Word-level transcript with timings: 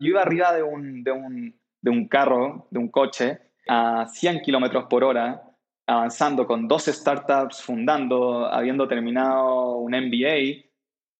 Yo 0.00 0.08
iba 0.08 0.22
arriba 0.22 0.54
de 0.54 0.62
un, 0.62 1.04
de 1.04 1.12
un, 1.12 1.60
de 1.82 1.90
un 1.90 2.08
carro, 2.08 2.66
de 2.70 2.78
un 2.78 2.88
coche, 2.88 3.38
a 3.68 4.06
100 4.08 4.40
kilómetros 4.40 4.86
por 4.88 5.04
hora, 5.04 5.42
avanzando 5.86 6.46
con 6.46 6.66
dos 6.66 6.86
startups, 6.86 7.62
fundando, 7.62 8.46
habiendo 8.46 8.88
terminado 8.88 9.76
un 9.76 9.92
MBA, 9.92 10.38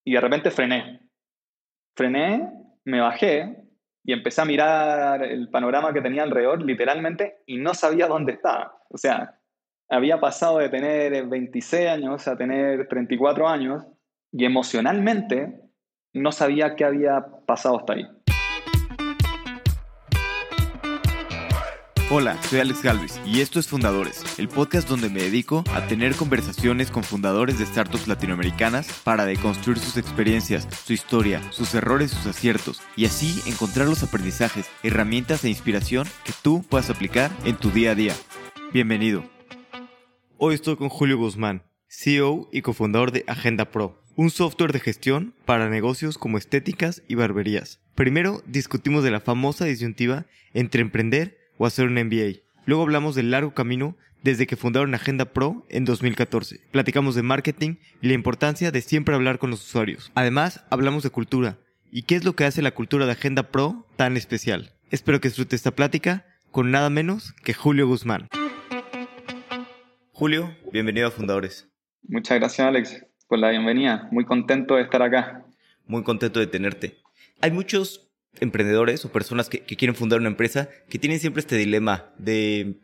y 0.04 0.12
de 0.12 0.21
repente 0.21 0.51
frené. 0.51 1.01
Frené, 1.95 2.51
me 2.85 3.01
bajé 3.01 3.64
y 4.03 4.14
empecé 4.14 4.40
a 4.40 4.46
mirar 4.46 5.22
el 5.24 5.51
panorama 5.51 5.92
que 5.92 6.01
tenía 6.01 6.22
alrededor, 6.22 6.62
literalmente, 6.62 7.42
y 7.47 7.58
no 7.58 7.74
sabía 7.74 8.08
dónde 8.08 8.33
estaba. 8.33 8.78
O 8.88 8.97
sea, 8.97 9.38
había 9.90 10.21
pasado 10.21 10.58
de 10.58 10.71
tener 10.71 11.26
26 11.26 11.88
años 11.88 12.26
a 12.26 12.37
tener 12.37 12.88
34 12.88 13.47
años 13.47 13.85
y 14.33 14.47
emocionalmente 14.47 15.60
no 16.15 16.33
sabía 16.33 16.77
qué 16.77 16.84
había 16.84 17.27
pasado 17.47 17.78
hasta 17.78 17.92
ahí. 17.92 18.06
Hola, 22.12 22.42
soy 22.42 22.59
Alex 22.59 22.82
Galvez 22.82 23.20
y 23.24 23.41
esto 23.41 23.60
es 23.60 23.69
Fundadores, 23.69 24.24
el 24.37 24.48
podcast 24.48 24.88
donde 24.88 25.09
me 25.09 25.23
dedico 25.23 25.62
a 25.73 25.87
tener 25.87 26.16
conversaciones 26.16 26.91
con 26.91 27.05
fundadores 27.05 27.60
de 27.60 27.66
startups 27.66 28.09
latinoamericanas 28.09 28.88
para 29.05 29.27
deconstruir 29.27 29.78
sus 29.78 29.96
experiencias, 29.96 30.66
su 30.84 30.92
historia, 30.92 31.41
sus 31.52 31.73
errores, 31.73 32.10
sus 32.10 32.27
aciertos 32.27 32.83
y 32.96 33.05
así 33.05 33.41
encontrar 33.48 33.86
los 33.86 34.02
aprendizajes, 34.02 34.69
herramientas 34.83 35.45
e 35.45 35.50
inspiración 35.50 36.05
que 36.24 36.33
tú 36.42 36.64
puedas 36.69 36.91
aplicar 36.91 37.30
en 37.45 37.56
tu 37.56 37.70
día 37.70 37.92
a 37.92 37.95
día. 37.95 38.16
Bienvenido. 38.72 39.22
Hoy 40.36 40.56
estoy 40.56 40.74
con 40.74 40.88
Julio 40.88 41.16
Guzmán, 41.16 41.62
CEO 41.86 42.48
y 42.50 42.62
cofundador 42.62 43.12
de 43.12 43.22
Agenda 43.28 43.70
Pro, 43.70 44.02
un 44.16 44.30
software 44.30 44.72
de 44.72 44.80
gestión 44.80 45.33
para 45.45 45.70
negocios 45.70 46.19
como 46.19 46.38
estéticas 46.38 47.05
y 47.06 47.14
barberías. 47.14 47.78
Primero 47.95 48.42
discutimos 48.47 49.05
de 49.05 49.12
la 49.12 49.20
famosa 49.20 49.66
disyuntiva 49.66 50.27
entre 50.55 50.83
emprender 50.83 51.40
o 51.60 51.66
hacer 51.66 51.87
un 51.87 51.92
MBA. 51.92 52.41
Luego 52.64 52.83
hablamos 52.83 53.14
del 53.14 53.30
largo 53.30 53.53
camino 53.53 53.94
desde 54.22 54.47
que 54.47 54.56
fundaron 54.56 54.94
Agenda 54.94 55.27
Pro 55.27 55.67
en 55.69 55.84
2014. 55.84 56.58
Platicamos 56.70 57.14
de 57.14 57.22
marketing 57.22 57.75
y 58.00 58.08
la 58.08 58.14
importancia 58.14 58.70
de 58.70 58.80
siempre 58.80 59.14
hablar 59.14 59.39
con 59.39 59.50
los 59.50 59.61
usuarios. 59.67 60.11
Además, 60.14 60.64
hablamos 60.70 61.02
de 61.02 61.11
cultura 61.11 61.58
y 61.92 62.05
qué 62.05 62.17
es 62.17 62.25
lo 62.25 62.34
que 62.34 62.47
hace 62.47 62.62
la 62.62 62.70
cultura 62.70 63.05
de 63.05 63.12
Agenda 63.12 63.50
Pro 63.50 63.86
tan 63.97 64.17
especial. 64.17 64.72
Espero 64.91 65.20
que 65.20 65.28
disfrute 65.28 65.55
esta 65.55 65.72
plática 65.72 66.25
con 66.50 66.70
nada 66.70 66.89
menos 66.89 67.34
que 67.44 67.52
Julio 67.52 67.86
Guzmán. 67.86 68.28
Julio, 70.12 70.56
bienvenido 70.72 71.08
a 71.08 71.11
Fundadores. 71.11 71.69
Muchas 72.08 72.39
gracias 72.41 72.67
Alex 72.67 73.05
por 73.28 73.39
la 73.39 73.50
bienvenida. 73.50 74.08
Muy 74.11 74.24
contento 74.24 74.77
de 74.77 74.83
estar 74.83 75.02
acá. 75.02 75.45
Muy 75.86 76.05
contento 76.05 76.41
de 76.41 76.47
tenerte. 76.47 76.97
Hay 77.42 77.50
muchos 77.50 78.09
emprendedores 78.39 79.05
o 79.05 79.12
personas 79.12 79.48
que, 79.48 79.61
quieren 79.61 79.95
fundar 79.95 80.20
una 80.20 80.28
empresa 80.28 80.69
que 80.89 80.98
tienen 80.98 81.19
siempre 81.19 81.41
este 81.41 81.56
dilema 81.56 82.12
de 82.19 82.81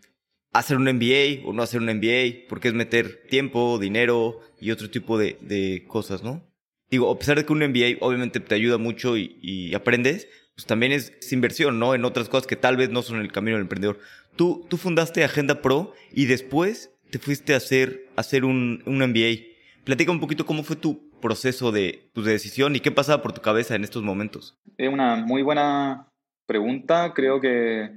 hacer 0.53 0.77
un 0.77 0.85
MBA 0.85 1.47
o 1.47 1.53
no 1.53 1.63
hacer 1.63 1.81
un 1.81 1.87
MBA, 1.87 2.49
porque 2.49 2.69
es 2.69 2.75
meter 2.75 3.27
tiempo, 3.29 3.79
dinero 3.79 4.41
y 4.61 4.71
otro 4.71 4.91
tipo 4.91 5.19
de, 5.19 5.85
cosas, 5.87 6.23
¿no? 6.23 6.43
Digo, 6.91 7.11
a 7.11 7.19
pesar 7.19 7.37
de 7.37 7.45
que 7.45 7.53
un 7.53 7.59
MBA 7.59 7.99
obviamente 8.01 8.41
te 8.41 8.55
ayuda 8.55 8.79
mucho 8.79 9.17
y, 9.17 9.75
aprendes, 9.75 10.29
pues 10.55 10.67
también 10.67 10.93
es, 10.93 11.13
inversión, 11.33 11.79
¿no? 11.79 11.95
En 11.95 12.05
otras 12.05 12.29
cosas 12.29 12.47
que 12.47 12.57
tal 12.57 12.77
vez 12.77 12.91
no 12.91 13.03
son 13.03 13.21
el 13.21 13.33
camino 13.33 13.57
del 13.57 13.65
emprendedor. 13.65 13.99
Tú, 14.37 14.67
tú 14.69 14.77
fundaste 14.77 15.25
Agenda 15.25 15.61
Pro 15.61 15.93
y 16.13 16.27
después 16.27 16.91
te 17.11 17.19
fuiste 17.19 17.55
a 17.55 17.59
hacer, 17.59 18.09
hacer 18.17 18.45
un, 18.45 18.83
un 18.87 18.99
MBA. 18.99 19.57
Platica 19.85 20.11
un 20.11 20.21
poquito 20.21 20.47
cómo 20.47 20.63
fue 20.63 20.77
tu 20.77 21.06
proceso 21.21 21.73
de 21.73 22.11
tu 22.13 22.23
decisión 22.23 22.77
y 22.77 22.81
qué 22.81 22.91
pasaba 22.91 23.23
por 23.23 23.33
tu 23.33 23.41
cabeza 23.41 23.75
en 23.75 23.85
estos 23.85 24.03
momentos? 24.03 24.59
Es 24.79 24.93
una 24.93 25.17
muy 25.17 25.43
buena 25.43 26.13
pregunta. 26.47 27.13
Creo 27.15 27.41
que 27.41 27.91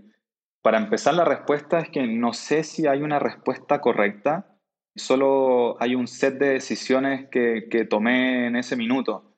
para 0.62 0.78
empezar 0.78 1.14
la 1.14 1.26
respuesta 1.26 1.80
es 1.80 1.90
que 1.90 2.06
no 2.08 2.34
sé 2.34 2.64
si 2.64 2.88
hay 2.88 3.02
una 3.02 3.20
respuesta 3.20 3.82
correcta. 3.82 4.58
Solo 4.96 5.82
hay 5.82 5.96
un 5.96 6.08
set 6.08 6.40
de 6.40 6.50
decisiones 6.50 7.28
que, 7.30 7.68
que 7.70 7.86
tomé 7.86 8.48
en 8.48 8.56
ese 8.56 8.76
minuto 8.76 9.36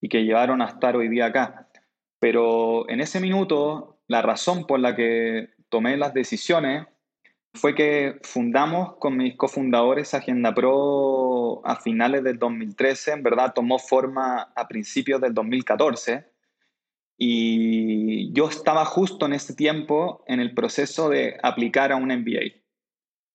y 0.00 0.08
que 0.08 0.24
llevaron 0.24 0.62
a 0.62 0.66
estar 0.66 0.96
hoy 0.96 1.08
día 1.08 1.26
acá. 1.26 1.68
Pero 2.20 2.88
en 2.88 3.00
ese 3.00 3.20
minuto, 3.20 4.02
la 4.06 4.22
razón 4.22 4.66
por 4.66 4.78
la 4.80 4.94
que 4.94 5.50
tomé 5.68 5.96
las 5.96 6.14
decisiones 6.14 6.86
fue 7.54 7.74
que 7.74 8.18
fundamos 8.22 8.96
con 8.96 9.16
mis 9.16 9.36
cofundadores 9.36 10.14
Agenda 10.14 10.54
Pro 10.54 11.66
a 11.66 11.76
finales 11.76 12.22
del 12.22 12.38
2013, 12.38 13.12
en 13.12 13.22
verdad 13.22 13.52
tomó 13.54 13.78
forma 13.78 14.52
a 14.54 14.68
principios 14.68 15.20
del 15.20 15.34
2014 15.34 16.26
y 17.18 18.32
yo 18.32 18.48
estaba 18.48 18.84
justo 18.84 19.26
en 19.26 19.34
ese 19.34 19.54
tiempo 19.54 20.24
en 20.26 20.40
el 20.40 20.54
proceso 20.54 21.08
de 21.10 21.38
aplicar 21.42 21.92
a 21.92 21.96
un 21.96 22.08
MBA. 22.08 22.60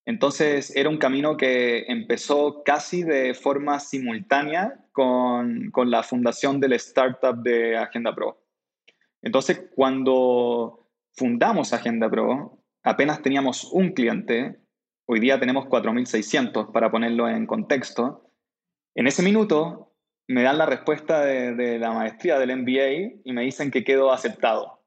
Entonces 0.06 0.76
era 0.76 0.90
un 0.90 0.98
camino 0.98 1.36
que 1.36 1.86
empezó 1.88 2.64
casi 2.64 3.04
de 3.04 3.34
forma 3.34 3.80
simultánea 3.80 4.86
con, 4.92 5.72
con 5.72 5.92
la 5.92 6.04
fundación 6.04 6.60
del 6.60 6.74
startup 6.74 7.42
de 7.44 7.78
Agenda 7.78 8.16
Pro. 8.16 8.42
Entonces 9.22 9.66
cuando 9.76 10.88
fundamos 11.16 11.74
Agenda 11.74 12.10
Pro, 12.10 12.65
apenas 12.86 13.22
teníamos 13.22 13.66
un 13.74 13.92
cliente, 13.92 14.60
hoy 15.08 15.20
día 15.20 15.40
tenemos 15.40 15.66
4.600 15.66 16.72
para 16.72 16.92
ponerlo 16.92 17.28
en 17.28 17.48
contexto. 17.48 18.30
En 18.94 19.08
ese 19.08 19.24
minuto 19.24 19.92
me 20.28 20.44
dan 20.44 20.60
la 20.60 20.68
respuesta 20.68 21.26
de, 21.26 21.80
la 21.80 21.92
maestría 21.92 22.38
del 22.40 22.56
MBA 22.56 23.22
y 23.24 23.34
me 23.34 23.42
dicen 23.42 23.72
que 23.72 23.84
quedo 23.84 24.14
aceptado. 24.14 24.84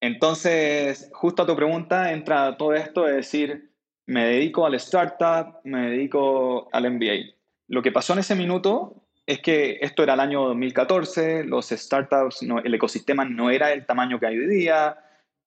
Entonces, 0.00 1.10
justo 1.12 1.42
a 1.42 1.46
tu 1.46 1.56
pregunta 1.56 2.12
entra 2.12 2.56
todo 2.56 2.74
esto 2.74 3.02
de 3.04 3.14
decir, 3.14 3.72
me 4.06 4.24
dedico 4.24 4.64
al 4.64 4.74
startup, 4.74 5.58
me 5.64 5.90
dedico 5.90 6.68
al 6.72 6.90
MBA. 6.90 7.34
Lo 7.66 7.82
que 7.82 7.90
pasó 7.90 8.12
en 8.12 8.20
ese 8.20 8.36
minuto 8.36 9.08
es 9.26 9.40
que 9.40 9.78
esto 9.82 10.04
era 10.04 10.14
el 10.14 10.20
año 10.20 10.46
2014, 10.46 11.44
los 11.44 11.68
startups, 11.68 12.42
el 12.42 12.74
ecosistema 12.74 13.24
no 13.24 13.50
era 13.50 13.72
el 13.72 13.84
tamaño 13.86 14.20
que 14.20 14.26
hay 14.26 14.38
hoy 14.38 14.46
día, 14.46 14.96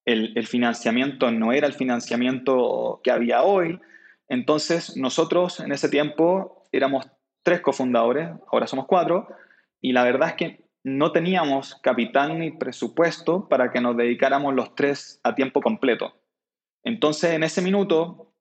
el, 0.06 0.48
financiamiento 0.48 1.32
no 1.32 1.54
era 1.54 1.68
el 1.68 1.74
financiamiento 1.74 3.02
que 3.04 3.12
había 3.12 3.44
hoy. 3.44 3.80
Entonces, 4.28 4.96
nosotros 4.98 5.60
en 5.60 5.72
ese 5.72 5.90
tiempo 5.90 6.64
éramos 6.72 7.08
tres 7.44 7.62
cofundadores, 7.62 8.30
ahora 8.52 8.68
somos 8.68 8.86
cuatro, 8.88 9.28
y 9.80 9.94
la 9.94 10.04
verdad 10.04 10.30
es 10.30 10.36
que 10.36 10.66
no 10.84 11.12
teníamos 11.12 11.76
capital 11.76 12.40
ni 12.40 12.52
presupuesto 12.52 13.48
para 13.48 13.72
que 13.72 13.82
nos 13.82 13.96
dedicáramos 13.98 14.54
los 14.56 14.76
tres 14.76 15.20
a 15.24 15.36
tiempo 15.36 15.62
completo. 15.62 16.14
Entonces, 16.84 17.32
en 17.32 17.44
ese 17.44 17.62
minuto, 17.62 18.34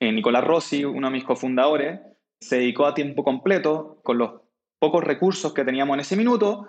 eh, 0.00 0.10
Nicolás 0.10 0.44
Rossi, 0.44 0.84
uno 0.84 1.08
de 1.08 1.12
mis 1.12 1.24
cofundadores, 1.24 2.00
se 2.40 2.56
dedicó 2.56 2.86
a 2.86 2.94
tiempo 2.94 3.22
completo 3.22 4.00
con 4.02 4.18
los 4.18 4.40
pocos 4.78 5.04
recursos 5.04 5.54
que 5.54 5.64
teníamos 5.64 5.94
en 5.94 6.00
ese 6.00 6.16
minuto 6.16 6.68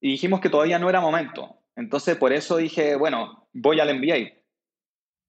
y 0.00 0.12
dijimos 0.12 0.40
que 0.40 0.48
todavía 0.48 0.78
no 0.78 0.88
era 0.88 1.00
momento. 1.00 1.61
Entonces, 1.76 2.16
por 2.16 2.32
eso 2.32 2.56
dije, 2.56 2.96
bueno, 2.96 3.48
voy 3.52 3.80
al 3.80 3.94
MBA. 3.94 4.32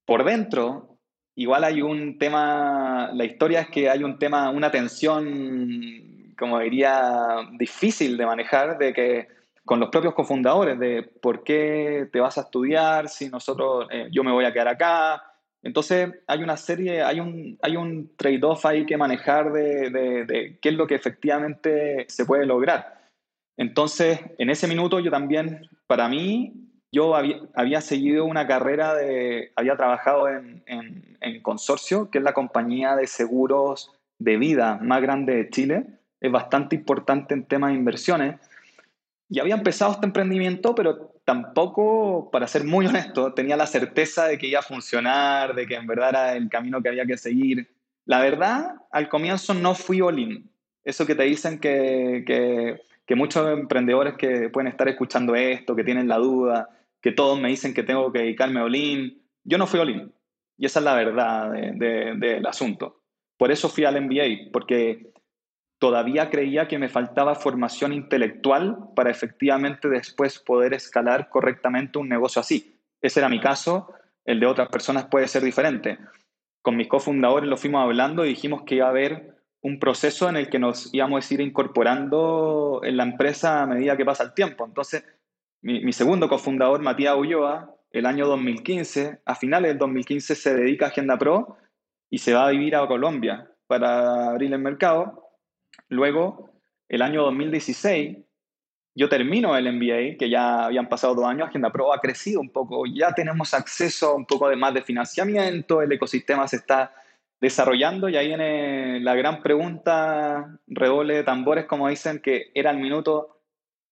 Por 0.06 0.24
dentro, 0.26 0.98
igual 1.36 1.64
hay 1.64 1.82
un 1.82 2.18
tema, 2.18 3.12
la 3.14 3.26
historia 3.26 3.62
es 3.62 3.70
que 3.70 3.90
hay 3.90 4.04
un 4.04 4.20
tema, 4.20 4.50
una 4.50 4.72
tensión, 4.72 6.34
como 6.38 6.60
diría, 6.60 7.50
difícil 7.58 8.18
de 8.18 8.26
manejar, 8.26 8.78
de 8.78 8.94
que 8.94 9.28
con 9.66 9.80
los 9.80 9.90
propios 9.90 10.14
cofundadores, 10.14 10.78
de 10.78 11.04
por 11.04 11.44
qué 11.44 12.10
te 12.12 12.20
vas 12.20 12.38
a 12.38 12.42
estudiar 12.42 13.08
si 13.08 13.30
nosotros, 13.30 13.88
eh, 13.92 14.10
yo 14.12 14.24
me 14.24 14.32
voy 14.32 14.44
a 14.44 14.52
quedar 14.52 14.68
acá. 14.68 15.24
Entonces, 15.62 16.10
hay 16.28 16.44
una 16.44 16.58
serie, 16.58 17.02
hay 17.02 17.22
un, 17.22 17.58
hay 17.62 17.78
un 17.78 18.12
trade-off 18.18 18.66
ahí 18.66 18.86
que 18.86 18.98
manejar 18.98 19.54
de, 19.54 19.90
de 19.90 20.60
qué 20.62 20.70
es 20.70 20.76
lo 20.76 20.86
que 20.86 20.96
efectivamente 20.96 22.06
se 22.10 22.26
puede 22.26 22.46
lograr. 22.46 23.03
Entonces, 23.58 24.20
en 24.38 24.50
ese 24.50 24.68
minuto 24.68 25.00
yo 25.00 25.12
también, 25.12 25.70
para 25.88 26.08
mí, 26.08 26.54
yo 26.92 27.16
había, 27.16 27.82
seguido 27.82 28.26
una 28.26 28.46
carrera 28.46 28.94
de, 28.94 29.52
había 29.56 29.76
trabajado 29.76 30.30
en, 30.30 30.64
en, 30.68 31.42
Consorcio, 31.42 32.10
que 32.10 32.20
es 32.20 32.24
la 32.24 32.34
compañía 32.34 32.96
de 32.96 33.08
seguros 33.08 33.92
de 34.20 34.38
vida 34.38 34.78
más 34.82 35.02
grande 35.02 35.36
de 35.36 35.50
Chile, 35.50 35.86
es 36.22 36.32
bastante 36.32 36.76
importante 36.76 37.34
en 37.34 37.46
temas 37.46 37.72
de 37.72 37.78
inversiones, 37.78 38.36
y 39.30 39.40
había 39.40 39.56
empezado 39.56 39.94
este 39.94 40.06
emprendimiento, 40.06 40.76
pero 40.76 41.16
tampoco, 41.26 42.30
para 42.32 42.48
ser 42.48 42.64
muy 42.64 42.86
honesto, 42.86 43.34
tenía 43.34 43.58
la 43.58 43.66
certeza 43.66 44.28
de 44.28 44.38
que 44.38 44.48
iba 44.48 44.60
a 44.60 44.64
funcionar, 44.64 45.56
de 45.56 45.66
que 45.66 45.76
en 45.76 45.88
verdad 45.88 46.10
era 46.10 46.36
el 46.36 46.50
camino 46.50 46.82
que 46.82 46.90
había 46.90 47.06
que 47.06 47.18
seguir. 47.18 47.68
La 48.06 48.20
verdad, 48.20 48.76
al 48.92 49.10
comienzo 49.10 49.56
no 49.56 49.74
fui 49.74 50.02
all-in. 50.02 50.52
Eso 50.84 51.08
que 51.08 51.16
te 51.16 51.24
dicen 51.24 51.60
que 51.60 52.24
que 53.06 53.16
muchos 53.16 53.48
emprendedores 53.52 54.16
que 54.18 54.50
pueden 54.50 54.68
estar 54.72 54.88
escuchando 54.88 55.36
esto, 55.36 55.76
que 55.76 55.84
tienen 55.84 56.08
la 56.08 56.18
duda, 56.18 56.70
que 57.02 57.12
todos 57.12 57.40
me 57.40 57.50
dicen 57.50 57.74
que 57.74 57.84
tengo 57.84 58.12
que 58.12 58.20
dedicarme 58.20 58.60
a 58.60 58.64
Olin, 58.64 59.22
yo 59.44 59.58
no 59.58 59.68
fui 59.68 59.80
Olin. 59.80 60.14
Y 60.58 60.66
esa 60.66 60.80
es 60.80 60.86
la 60.86 60.96
verdad 60.96 61.52
del 61.52 62.46
asunto. 62.46 63.02
Por 63.38 63.52
eso 63.52 63.68
fui 63.68 63.84
al 63.84 64.02
MBA, 64.02 64.52
porque 64.54 65.12
todavía 65.80 66.30
creía 66.30 66.68
que 66.70 66.80
me 66.80 66.88
faltaba 66.88 67.36
formación 67.36 67.92
intelectual 67.92 68.78
para 68.96 69.12
efectivamente 69.12 69.90
después 69.90 70.40
poder 70.40 70.74
escalar 70.74 71.28
correctamente 71.30 72.00
un 72.00 72.08
negocio 72.08 72.40
así. 72.40 72.80
Ese 73.02 73.20
era 73.20 73.28
mi 73.28 73.42
caso, 73.42 73.94
el 74.24 74.40
de 74.40 74.46
otras 74.46 74.70
personas 74.70 75.08
puede 75.08 75.28
ser 75.28 75.44
diferente. 75.44 75.98
Con 76.62 76.78
mis 76.78 76.88
cofundadores 76.88 77.50
lo 77.50 77.58
fuimos 77.58 77.84
hablando 77.84 78.24
y 78.24 78.30
dijimos 78.30 78.62
que 78.64 78.76
iba 78.76 78.86
a 78.86 78.92
haber 78.92 79.43
un 79.64 79.80
proceso 79.80 80.30
en 80.30 80.38
el 80.38 80.50
que 80.50 80.60
nos 80.60 80.94
íbamos 80.94 81.30
a 81.30 81.34
ir 81.34 81.42
incorporando 81.42 82.82
en 82.84 82.98
la 82.98 83.04
empresa 83.04 83.64
a 83.64 83.66
medida 83.66 83.98
que 83.98 84.06
pasa 84.06 84.24
el 84.24 84.34
tiempo. 84.34 84.66
Entonces, 84.66 85.04
mi, 85.62 85.92
segundo 85.94 86.30
cofundador, 86.30 86.82
Matías 86.82 87.16
Ulloa, 87.16 87.76
el 87.92 88.06
año 88.06 88.28
2015, 88.28 89.22
a 89.26 89.36
finales 89.36 89.72
del 89.72 89.78
2015 89.80 90.36
se 90.36 90.54
dedica 90.54 90.86
a 90.86 90.90
Agenda 90.90 91.18
Pro 91.18 91.58
y 92.10 92.18
se 92.20 92.34
va 92.34 92.48
a 92.48 92.52
vivir 92.52 92.76
a 92.76 92.88
Colombia 92.88 93.50
para 93.68 94.30
abrir 94.30 94.54
el 94.54 94.60
mercado 94.60 95.24
Luego, 95.90 96.50
el 96.90 97.02
año 97.02 97.24
2016, 97.24 98.18
yo 98.96 99.10
termino 99.10 99.56
el 99.56 99.72
MBA, 99.74 100.18
que 100.18 100.30
ya 100.30 100.66
habían 100.66 100.90
pasado 100.90 101.16
dos 101.16 101.26
años, 101.26 101.48
Agenda 101.48 101.72
Pro 101.72 101.94
ha 101.94 102.00
crecido 102.00 102.42
un 102.42 102.50
poco, 102.50 102.84
ya 102.86 103.14
tenemos 103.14 103.54
acceso 103.54 104.10
a 104.10 104.16
un 104.16 104.26
poco 104.26 104.50
de 104.50 104.56
más 104.56 104.74
de 104.74 104.82
financiamiento, 104.82 105.82
el 105.82 105.92
ecosistema 105.92 106.48
se 106.48 106.58
está 106.58 106.92
desarrollando 107.44 108.10
y 108.10 108.16
ahí 108.16 108.28
viene 108.28 109.00
la 109.02 109.14
gran 109.14 109.44
pregunta, 109.44 110.60
redoble 110.66 111.16
de 111.16 111.24
tambores, 111.24 111.66
como 111.66 111.88
dicen, 111.88 112.20
que 112.20 112.52
era 112.56 112.72
el 112.72 112.78
minuto 112.78 113.42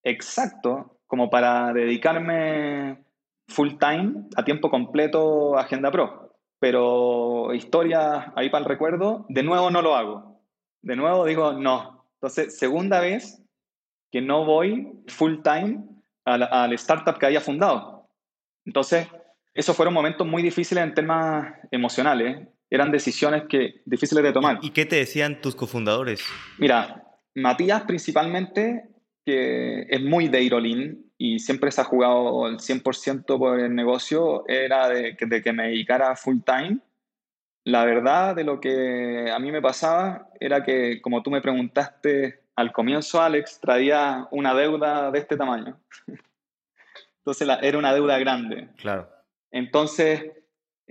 exacto 0.04 1.00
como 1.06 1.30
para 1.30 1.72
dedicarme 1.74 3.04
full 3.48 3.74
time, 3.78 4.24
a 4.36 4.44
tiempo 4.44 4.70
completo, 4.70 5.58
a 5.58 5.62
Agenda 5.62 5.92
Pro. 5.92 6.36
Pero 6.60 7.54
historia 7.54 8.34
ahí 8.36 8.50
para 8.50 8.64
el 8.64 8.70
recuerdo, 8.70 9.26
de 9.30 9.44
nuevo 9.44 9.70
no 9.70 9.82
lo 9.82 9.96
hago 9.96 10.32
de 10.82 10.96
nuevo 10.96 11.26
digo 11.26 11.54
no. 11.54 12.08
Entonces, 12.16 12.58
segunda 12.58 13.00
vez 13.00 13.42
que 14.12 14.22
no 14.22 14.46
voy 14.46 14.92
full 15.08 15.42
time 15.42 15.84
al, 16.26 16.74
startup 16.74 17.18
que 17.18 17.26
había 17.26 17.42
fundado. 17.42 18.10
Entonces, 18.66 19.08
esos 19.54 19.76
fueron 19.76 19.94
momentos 19.94 20.28
muy 20.28 20.44
difíciles 20.44 20.84
en 20.84 20.94
temas 20.94 21.54
emocionales. 21.72 22.48
Eran 22.72 22.92
decisiones 22.92 23.44
que, 23.48 23.82
difíciles 23.86 24.24
de 24.24 24.34
tomar. 24.34 24.58
¿Y 24.64 24.72
qué 24.72 24.86
te 24.86 24.96
decían 24.96 25.42
tus 25.42 25.56
cofundadores? 25.56 26.24
Mira, 26.58 27.04
Matías 27.36 27.84
principalmente, 27.84 28.86
que 29.24 29.86
es 29.88 30.02
muy 30.02 30.30
de 30.30 30.42
Irolín 30.42 31.12
y 31.20 31.38
siempre 31.38 31.70
se 31.72 31.82
ha 31.82 31.84
jugado 31.84 32.48
el 32.48 32.58
100% 32.58 33.38
por 33.38 33.60
el 33.60 33.76
negocio, 33.76 34.46
era 34.48 34.90
de, 34.90 35.16
de 35.20 35.42
que 35.44 35.54
me 35.54 35.68
dedicara 35.68 36.16
full 36.16 36.38
time 36.44 36.80
la 37.64 37.86
verdad 37.86 38.36
de 38.36 38.44
lo 38.44 38.60
que 38.60 39.30
a 39.32 39.38
mí 39.40 39.52
me 39.52 39.62
pasaba 39.62 40.30
era 40.40 40.64
que, 40.64 41.02
como 41.02 41.22
tú 41.22 41.30
me 41.30 41.42
preguntaste 41.42 42.42
al 42.56 42.72
comienzo, 42.72 43.22
Alex, 43.22 43.60
traía 43.60 44.28
una 44.32 44.54
deuda 44.54 45.12
de 45.12 45.20
este 45.20 45.38
tamaño. 45.38 45.80
Entonces 47.20 47.48
era 47.62 47.78
una 47.78 47.94
deuda 47.94 48.18
grande. 48.18 48.70
Claro. 48.78 49.10
Entonces, 49.52 50.32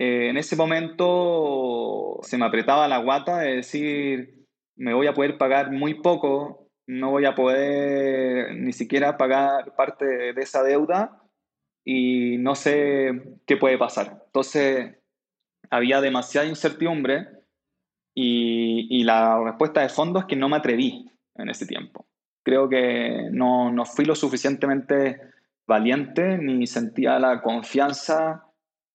eh, 0.03 0.29
en 0.29 0.37
ese 0.37 0.55
momento 0.55 2.17
se 2.23 2.35
me 2.35 2.45
apretaba 2.45 2.87
la 2.87 2.97
guata 2.97 3.37
de 3.37 3.57
decir, 3.57 4.47
me 4.75 4.95
voy 4.95 5.05
a 5.05 5.13
poder 5.13 5.37
pagar 5.37 5.69
muy 5.69 5.93
poco, 5.93 6.71
no 6.87 7.11
voy 7.11 7.25
a 7.25 7.35
poder 7.35 8.55
ni 8.55 8.73
siquiera 8.73 9.15
pagar 9.15 9.75
parte 9.75 10.33
de 10.33 10.41
esa 10.41 10.63
deuda 10.63 11.21
y 11.85 12.39
no 12.39 12.55
sé 12.55 13.37
qué 13.45 13.57
puede 13.57 13.77
pasar. 13.77 14.23
Entonces, 14.25 14.97
había 15.69 16.01
demasiada 16.01 16.47
incertidumbre 16.47 17.27
y, 18.15 19.03
la 19.03 19.39
respuesta 19.43 19.81
de 19.81 19.89
fondo 19.89 20.17
es 20.17 20.25
que 20.25 20.35
no 20.35 20.49
me 20.49 20.57
atreví 20.57 21.11
en 21.35 21.47
ese 21.47 21.67
tiempo. 21.67 22.07
Creo 22.43 22.67
que 22.69 23.29
no, 23.31 23.71
no 23.71 23.85
fui 23.85 24.05
lo 24.05 24.15
suficientemente 24.15 25.21
valiente 25.67 26.39
ni 26.39 26.65
sentía 26.65 27.19
la 27.19 27.43
confianza 27.43 28.50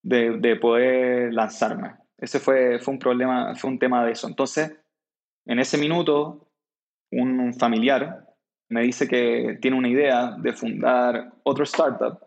de, 0.06 0.38
de, 0.38 0.56
poder 0.56 1.34
lanzarme. 1.34 1.96
Ese 2.16 2.38
fue, 2.38 2.78
fue 2.78 2.94
un 2.94 3.00
problema, 3.00 3.54
fue 3.56 3.70
un 3.70 3.78
tema 3.78 4.04
de 4.04 4.12
eso. 4.12 4.28
Entonces, 4.28 4.72
en 5.44 5.58
ese 5.58 5.76
minuto, 5.78 6.48
un 7.10 7.52
familiar 7.54 8.24
me 8.68 8.82
dice 8.82 9.08
que 9.08 9.58
tiene 9.60 9.76
una 9.76 9.88
idea 9.88 10.36
de 10.38 10.52
fundar 10.52 11.32
otro 11.42 11.64
startup 11.64 12.20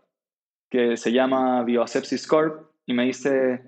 que 0.70 0.98
se 0.98 1.12
llama 1.12 1.64
Bioasepsis 1.64 2.28
Corp 2.28 2.70
y 2.86 2.94
me 2.94 3.06
dice, 3.06 3.62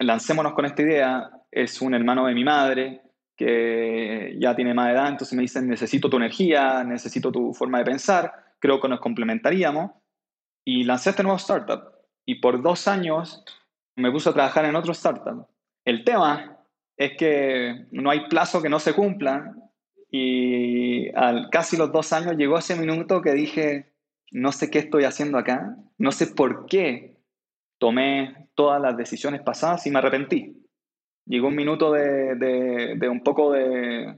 lancémonos 0.00 0.54
con 0.54 0.64
esta 0.64 0.82
idea. 0.82 1.30
Es 1.50 1.80
un 1.80 1.94
hermano 1.94 2.26
de 2.26 2.34
mi 2.34 2.44
madre 2.44 3.02
que 3.36 4.36
ya 4.38 4.54
tiene 4.54 4.74
más 4.74 4.90
edad, 4.92 5.08
entonces 5.08 5.34
me 5.36 5.42
dicen, 5.42 5.68
necesito 5.68 6.10
tu 6.10 6.16
energía, 6.16 6.82
necesito 6.82 7.30
tu 7.30 7.54
forma 7.54 7.78
de 7.78 7.84
pensar, 7.84 8.32
creo 8.58 8.80
que 8.80 8.88
nos 8.88 9.00
complementaríamos. 9.00 9.92
Y 10.66 10.84
lancé 10.84 11.10
este 11.10 11.22
nuevo 11.22 11.36
startup. 11.36 11.93
Y 12.26 12.36
por 12.36 12.62
dos 12.62 12.88
años 12.88 13.44
me 13.96 14.10
puse 14.10 14.28
a 14.28 14.32
trabajar 14.32 14.64
en 14.64 14.76
otro 14.76 14.92
startup. 14.92 15.46
El 15.84 16.04
tema 16.04 16.58
es 16.96 17.16
que 17.16 17.86
no 17.90 18.10
hay 18.10 18.28
plazo 18.28 18.62
que 18.62 18.68
no 18.68 18.78
se 18.78 18.94
cumpla. 18.94 19.54
Y 20.10 21.14
al 21.16 21.50
casi 21.50 21.76
los 21.76 21.92
dos 21.92 22.12
años 22.12 22.36
llegó 22.36 22.58
ese 22.58 22.76
minuto 22.76 23.20
que 23.20 23.32
dije, 23.32 23.92
no 24.30 24.52
sé 24.52 24.70
qué 24.70 24.78
estoy 24.78 25.04
haciendo 25.04 25.38
acá, 25.38 25.76
no 25.98 26.12
sé 26.12 26.28
por 26.28 26.66
qué 26.66 27.18
tomé 27.78 28.48
todas 28.54 28.80
las 28.80 28.96
decisiones 28.96 29.42
pasadas 29.42 29.86
y 29.86 29.90
me 29.90 29.98
arrepentí. 29.98 30.64
Llegó 31.26 31.48
un 31.48 31.56
minuto 31.56 31.92
de, 31.92 33.08
un 33.10 33.22
poco 33.22 33.52
de, 33.52 34.16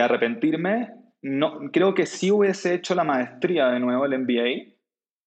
arrepentirme. 0.00 0.90
No, 1.22 1.70
creo 1.72 1.94
que 1.94 2.06
sí 2.06 2.30
hubiese 2.30 2.74
hecho 2.74 2.94
la 2.94 3.04
maestría 3.04 3.68
de 3.68 3.80
nuevo, 3.80 4.04
el 4.04 4.18
MBA, 4.18 4.71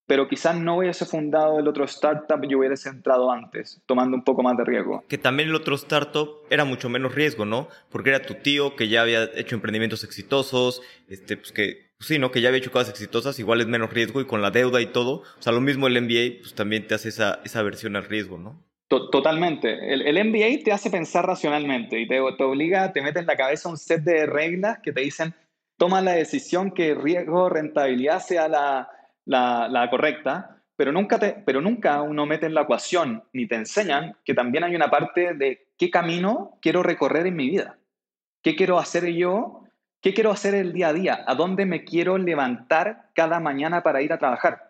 pero 0.08 0.28
quizás 0.28 0.58
no 0.58 0.78
hubiese 0.78 1.06
fundado 1.06 1.60
el 1.60 1.68
otro 1.68 1.86
startup 1.86 2.44
y 2.44 2.54
hubiese 2.54 2.90
entrado 2.90 3.32
antes, 3.32 3.82
tomando 3.86 4.16
un 4.16 4.24
poco 4.24 4.44
más 4.44 4.58
de 4.58 4.64
riesgo. 4.64 5.04
Que 5.08 5.18
también 5.18 5.50
el 5.50 5.56
otro 5.56 5.76
startup 5.76 6.42
era 6.50 6.66
mucho 6.66 6.90
menos 6.90 7.16
riesgo, 7.16 7.46
¿no? 7.46 7.68
Porque 7.90 8.10
era 8.10 8.22
tu 8.22 8.36
tío 8.36 8.76
que 8.76 8.88
ya 8.88 9.02
había 9.02 9.24
hecho 9.36 9.56
emprendimientos 9.56 10.04
exitosos, 10.04 10.82
este, 11.08 11.38
pues 11.38 11.52
que 11.52 11.86
pues 11.98 12.10
sí, 12.10 12.20
¿no? 12.20 12.30
Que 12.30 12.42
ya 12.42 12.50
había 12.50 12.60
hecho 12.60 12.72
cosas 12.72 12.90
exitosas, 12.90 13.40
igual 13.40 13.62
es 13.62 13.68
menos 13.68 13.92
riesgo 13.92 14.20
y 14.20 14.26
con 14.26 14.42
la 14.42 14.52
deuda 14.52 14.82
y 14.82 14.88
todo. 14.88 15.24
O 15.40 15.42
sea, 15.42 15.54
lo 15.54 15.62
mismo 15.62 15.88
el 15.88 16.02
MBA, 16.02 16.42
pues 16.42 16.54
también 16.54 16.88
te 16.88 16.96
hace 16.96 17.10
esa, 17.10 17.40
esa 17.46 17.64
versión 17.64 17.96
al 17.96 18.04
riesgo, 18.04 18.38
¿no? 18.38 18.62
Totalmente. 18.88 19.94
El, 19.94 20.04
el, 20.04 20.30
MBA 20.30 20.64
te 20.64 20.72
hace 20.72 20.92
pensar 20.92 21.26
racionalmente 21.26 22.00
y 22.00 22.08
te, 22.08 22.20
te 22.38 22.44
obliga, 22.44 22.94
te 22.94 23.02
mete 23.02 23.20
en 23.20 23.26
la 23.26 23.36
cabeza 23.36 23.68
un 23.68 23.78
set 23.78 24.04
de 24.04 24.28
reglas 24.28 24.80
que 24.84 24.92
te 24.92 25.02
dicen, 25.02 25.34
toma 25.78 26.02
la 26.02 26.12
decisión 26.12 26.72
que 26.72 26.94
riesgo, 26.94 27.50
rentabilidad 27.50 28.20
sea 28.20 28.48
la, 28.48 28.90
la, 29.26 29.88
correcta, 29.90 30.62
pero 30.76 30.92
nunca, 30.92 31.20
te, 31.20 31.44
pero 31.46 31.62
nunca 31.62 32.02
uno 32.02 32.26
mete 32.26 32.46
en 32.46 32.54
la 32.54 32.62
ecuación 32.62 33.24
ni 33.34 33.48
te 33.48 33.56
enseñan 33.56 34.18
que 34.24 34.34
también 34.34 34.64
hay 34.64 34.76
una 34.76 34.90
parte 34.90 35.34
de 35.34 35.68
qué 35.78 35.90
camino 35.90 36.58
quiero 36.62 36.84
recorrer 36.84 37.28
en 37.28 37.36
mi 37.36 37.50
vida. 37.50 37.78
¿Qué 38.42 38.56
quiero 38.56 38.78
hacer 38.78 39.06
yo 39.08 39.66
¿Qué 40.06 40.14
quiero 40.14 40.30
hacer 40.30 40.54
el 40.54 40.72
día 40.72 40.90
a 40.90 40.94
día? 40.94 41.24
¿A 41.26 41.34
dónde 41.34 41.66
me 41.66 41.84
quiero 41.84 42.20
levantar 42.20 43.10
cada 43.16 43.40
mañana 43.40 43.82
para 43.82 44.04
ir 44.04 44.14
a 44.14 44.20
trabajar? 44.20 44.62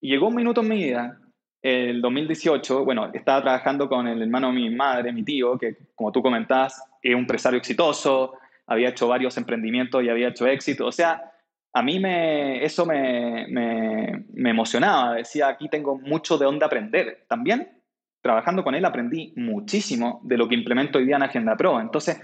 Y 0.00 0.10
llegó 0.10 0.28
un 0.28 0.36
minuto 0.36 0.60
en 0.60 0.68
mi 0.68 0.76
vida, 0.76 1.18
el 1.60 2.00
2018, 2.00 2.84
bueno, 2.84 3.10
estaba 3.12 3.42
trabajando 3.42 3.88
con 3.88 4.06
el 4.06 4.22
hermano 4.22 4.46
de 4.46 4.52
mi 4.52 4.70
madre, 4.70 5.12
mi 5.12 5.24
tío, 5.24 5.58
que 5.58 5.76
como 5.96 6.12
tú 6.12 6.22
comentabas, 6.22 6.80
es 7.02 7.12
un 7.12 7.22
empresario 7.22 7.58
exitoso, 7.58 8.34
había 8.64 8.90
hecho 8.90 9.08
varios 9.08 9.36
emprendimientos 9.38 10.04
y 10.04 10.08
había 10.08 10.28
hecho 10.28 10.46
éxito. 10.46 10.86
O 10.86 10.92
sea, 10.92 11.29
a 11.72 11.82
mí 11.82 12.00
me, 12.00 12.64
eso 12.64 12.84
me, 12.84 13.46
me, 13.48 14.24
me 14.32 14.50
emocionaba. 14.50 15.14
Decía, 15.14 15.48
aquí 15.48 15.68
tengo 15.68 15.98
mucho 15.98 16.36
de 16.38 16.46
dónde 16.46 16.64
aprender. 16.64 17.24
También, 17.28 17.82
trabajando 18.22 18.64
con 18.64 18.74
él, 18.74 18.84
aprendí 18.84 19.32
muchísimo 19.36 20.20
de 20.24 20.36
lo 20.36 20.48
que 20.48 20.56
implemento 20.56 20.98
hoy 20.98 21.06
día 21.06 21.16
en 21.16 21.22
Agenda 21.22 21.56
Pro. 21.56 21.80
Entonces, 21.80 22.20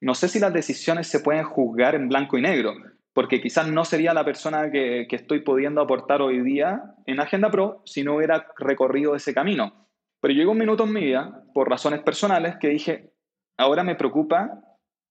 no 0.00 0.14
sé 0.14 0.28
si 0.28 0.38
las 0.38 0.52
decisiones 0.52 1.06
se 1.06 1.20
pueden 1.20 1.44
juzgar 1.44 1.94
en 1.94 2.08
blanco 2.08 2.36
y 2.36 2.42
negro, 2.42 2.74
porque 3.12 3.40
quizás 3.40 3.68
no 3.68 3.84
sería 3.84 4.12
la 4.12 4.24
persona 4.24 4.70
que, 4.70 5.06
estoy 5.10 5.40
pudiendo 5.40 5.80
aportar 5.80 6.20
hoy 6.20 6.42
día 6.42 6.82
en 7.06 7.20
Agenda 7.20 7.50
Pro 7.50 7.82
si 7.86 8.02
no 8.02 8.16
hubiera 8.16 8.46
recorrido 8.58 9.14
ese 9.14 9.32
camino. 9.32 9.88
Pero 10.20 10.34
llegó 10.34 10.52
un 10.52 10.58
minuto 10.58 10.84
en 10.84 10.92
mi 10.92 11.04
vida, 11.04 11.44
por 11.54 11.68
razones 11.68 12.00
personales, 12.00 12.56
que 12.60 12.68
dije, 12.68 13.12
ahora 13.56 13.84
me 13.84 13.94
preocupa 13.94 14.60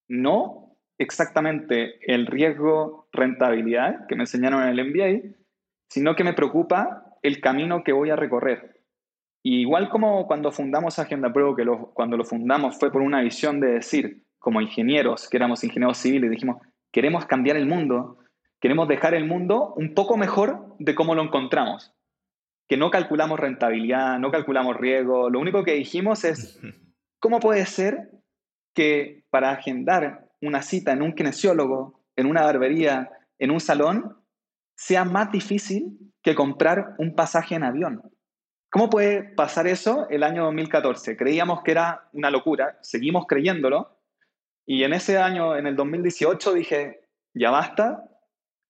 no 0.08 0.65
exactamente 0.98 1.98
el 2.12 2.26
riesgo 2.26 3.08
rentabilidad 3.12 4.06
que 4.06 4.16
me 4.16 4.22
enseñaron 4.22 4.62
en 4.62 4.68
el 4.68 4.90
MBA, 4.90 5.36
sino 5.88 6.14
que 6.14 6.24
me 6.24 6.32
preocupa 6.32 7.06
el 7.22 7.40
camino 7.40 7.82
que 7.84 7.92
voy 7.92 8.10
a 8.10 8.16
recorrer. 8.16 8.80
igual 9.42 9.88
como 9.88 10.26
cuando 10.26 10.50
fundamos 10.50 10.98
Agenda 10.98 11.32
Pro, 11.32 11.54
que 11.54 11.64
cuando 11.94 12.16
lo 12.16 12.24
fundamos 12.24 12.78
fue 12.78 12.90
por 12.90 13.02
una 13.02 13.20
visión 13.20 13.60
de 13.60 13.68
decir, 13.68 14.24
como 14.38 14.60
ingenieros, 14.60 15.28
que 15.28 15.36
éramos 15.36 15.62
ingenieros 15.64 15.98
civiles, 15.98 16.30
dijimos, 16.30 16.58
queremos 16.92 17.26
cambiar 17.26 17.56
el 17.56 17.66
mundo, 17.66 18.18
queremos 18.60 18.88
dejar 18.88 19.14
el 19.14 19.24
mundo 19.24 19.74
un 19.76 19.94
poco 19.94 20.16
mejor 20.16 20.74
de 20.78 20.94
cómo 20.94 21.14
lo 21.14 21.22
encontramos. 21.22 21.92
Que 22.68 22.76
no 22.76 22.90
calculamos 22.90 23.38
rentabilidad, 23.38 24.18
no 24.18 24.30
calculamos 24.30 24.76
riesgo, 24.76 25.30
lo 25.30 25.40
único 25.40 25.62
que 25.62 25.74
dijimos 25.74 26.24
es, 26.24 26.60
¿cómo 27.20 27.38
puede 27.38 27.66
ser 27.66 28.10
que 28.74 29.24
para 29.30 29.50
agendar 29.50 30.25
una 30.40 30.62
cita 30.62 30.92
en 30.92 31.02
un 31.02 31.14
kinesiólogo 31.14 32.06
en 32.16 32.26
una 32.26 32.42
barbería, 32.42 33.10
en 33.38 33.50
un 33.50 33.60
salón, 33.60 34.16
sea 34.74 35.04
más 35.04 35.30
difícil 35.30 35.98
que 36.22 36.34
comprar 36.34 36.94
un 36.98 37.14
pasaje 37.14 37.54
en 37.54 37.62
avión. 37.62 38.02
¿Cómo 38.70 38.90
puede 38.90 39.22
pasar 39.22 39.66
eso 39.66 40.08
el 40.10 40.22
año 40.22 40.44
2014? 40.44 41.16
Creíamos 41.16 41.62
que 41.62 41.70
era 41.70 42.08
una 42.12 42.30
locura, 42.30 42.78
seguimos 42.82 43.26
creyéndolo, 43.26 43.96
y 44.66 44.82
en 44.82 44.92
ese 44.92 45.18
año, 45.18 45.56
en 45.56 45.66
el 45.66 45.76
2018, 45.76 46.54
dije, 46.54 47.00
ya 47.34 47.50
basta, 47.50 48.02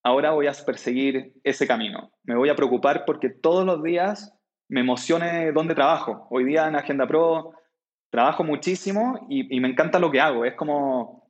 ahora 0.05 0.33
voy 0.33 0.47
a 0.47 0.53
perseguir 0.53 1.33
ese 1.43 1.67
camino. 1.67 2.13
Me 2.25 2.37
voy 2.37 2.51
a 2.51 2.55
preocupar 2.55 3.05
porque 3.07 3.31
todos 3.31 3.65
los 3.65 3.83
días 3.83 4.35
me 4.69 4.81
emocione 4.81 5.53
dónde 5.53 5.75
trabajo. 5.75 6.27
Hoy 6.31 6.45
día 6.45 6.69
en 6.69 6.77
Agenda 6.77 7.07
Pro 7.07 7.53
trabajo 8.11 8.45
muchísimo 8.45 9.27
y, 9.29 9.59
me 9.59 9.69
encanta 9.69 9.99
lo 9.99 10.11
que 10.11 10.21
hago. 10.21 10.45
Es 10.45 10.55
como, 10.55 11.26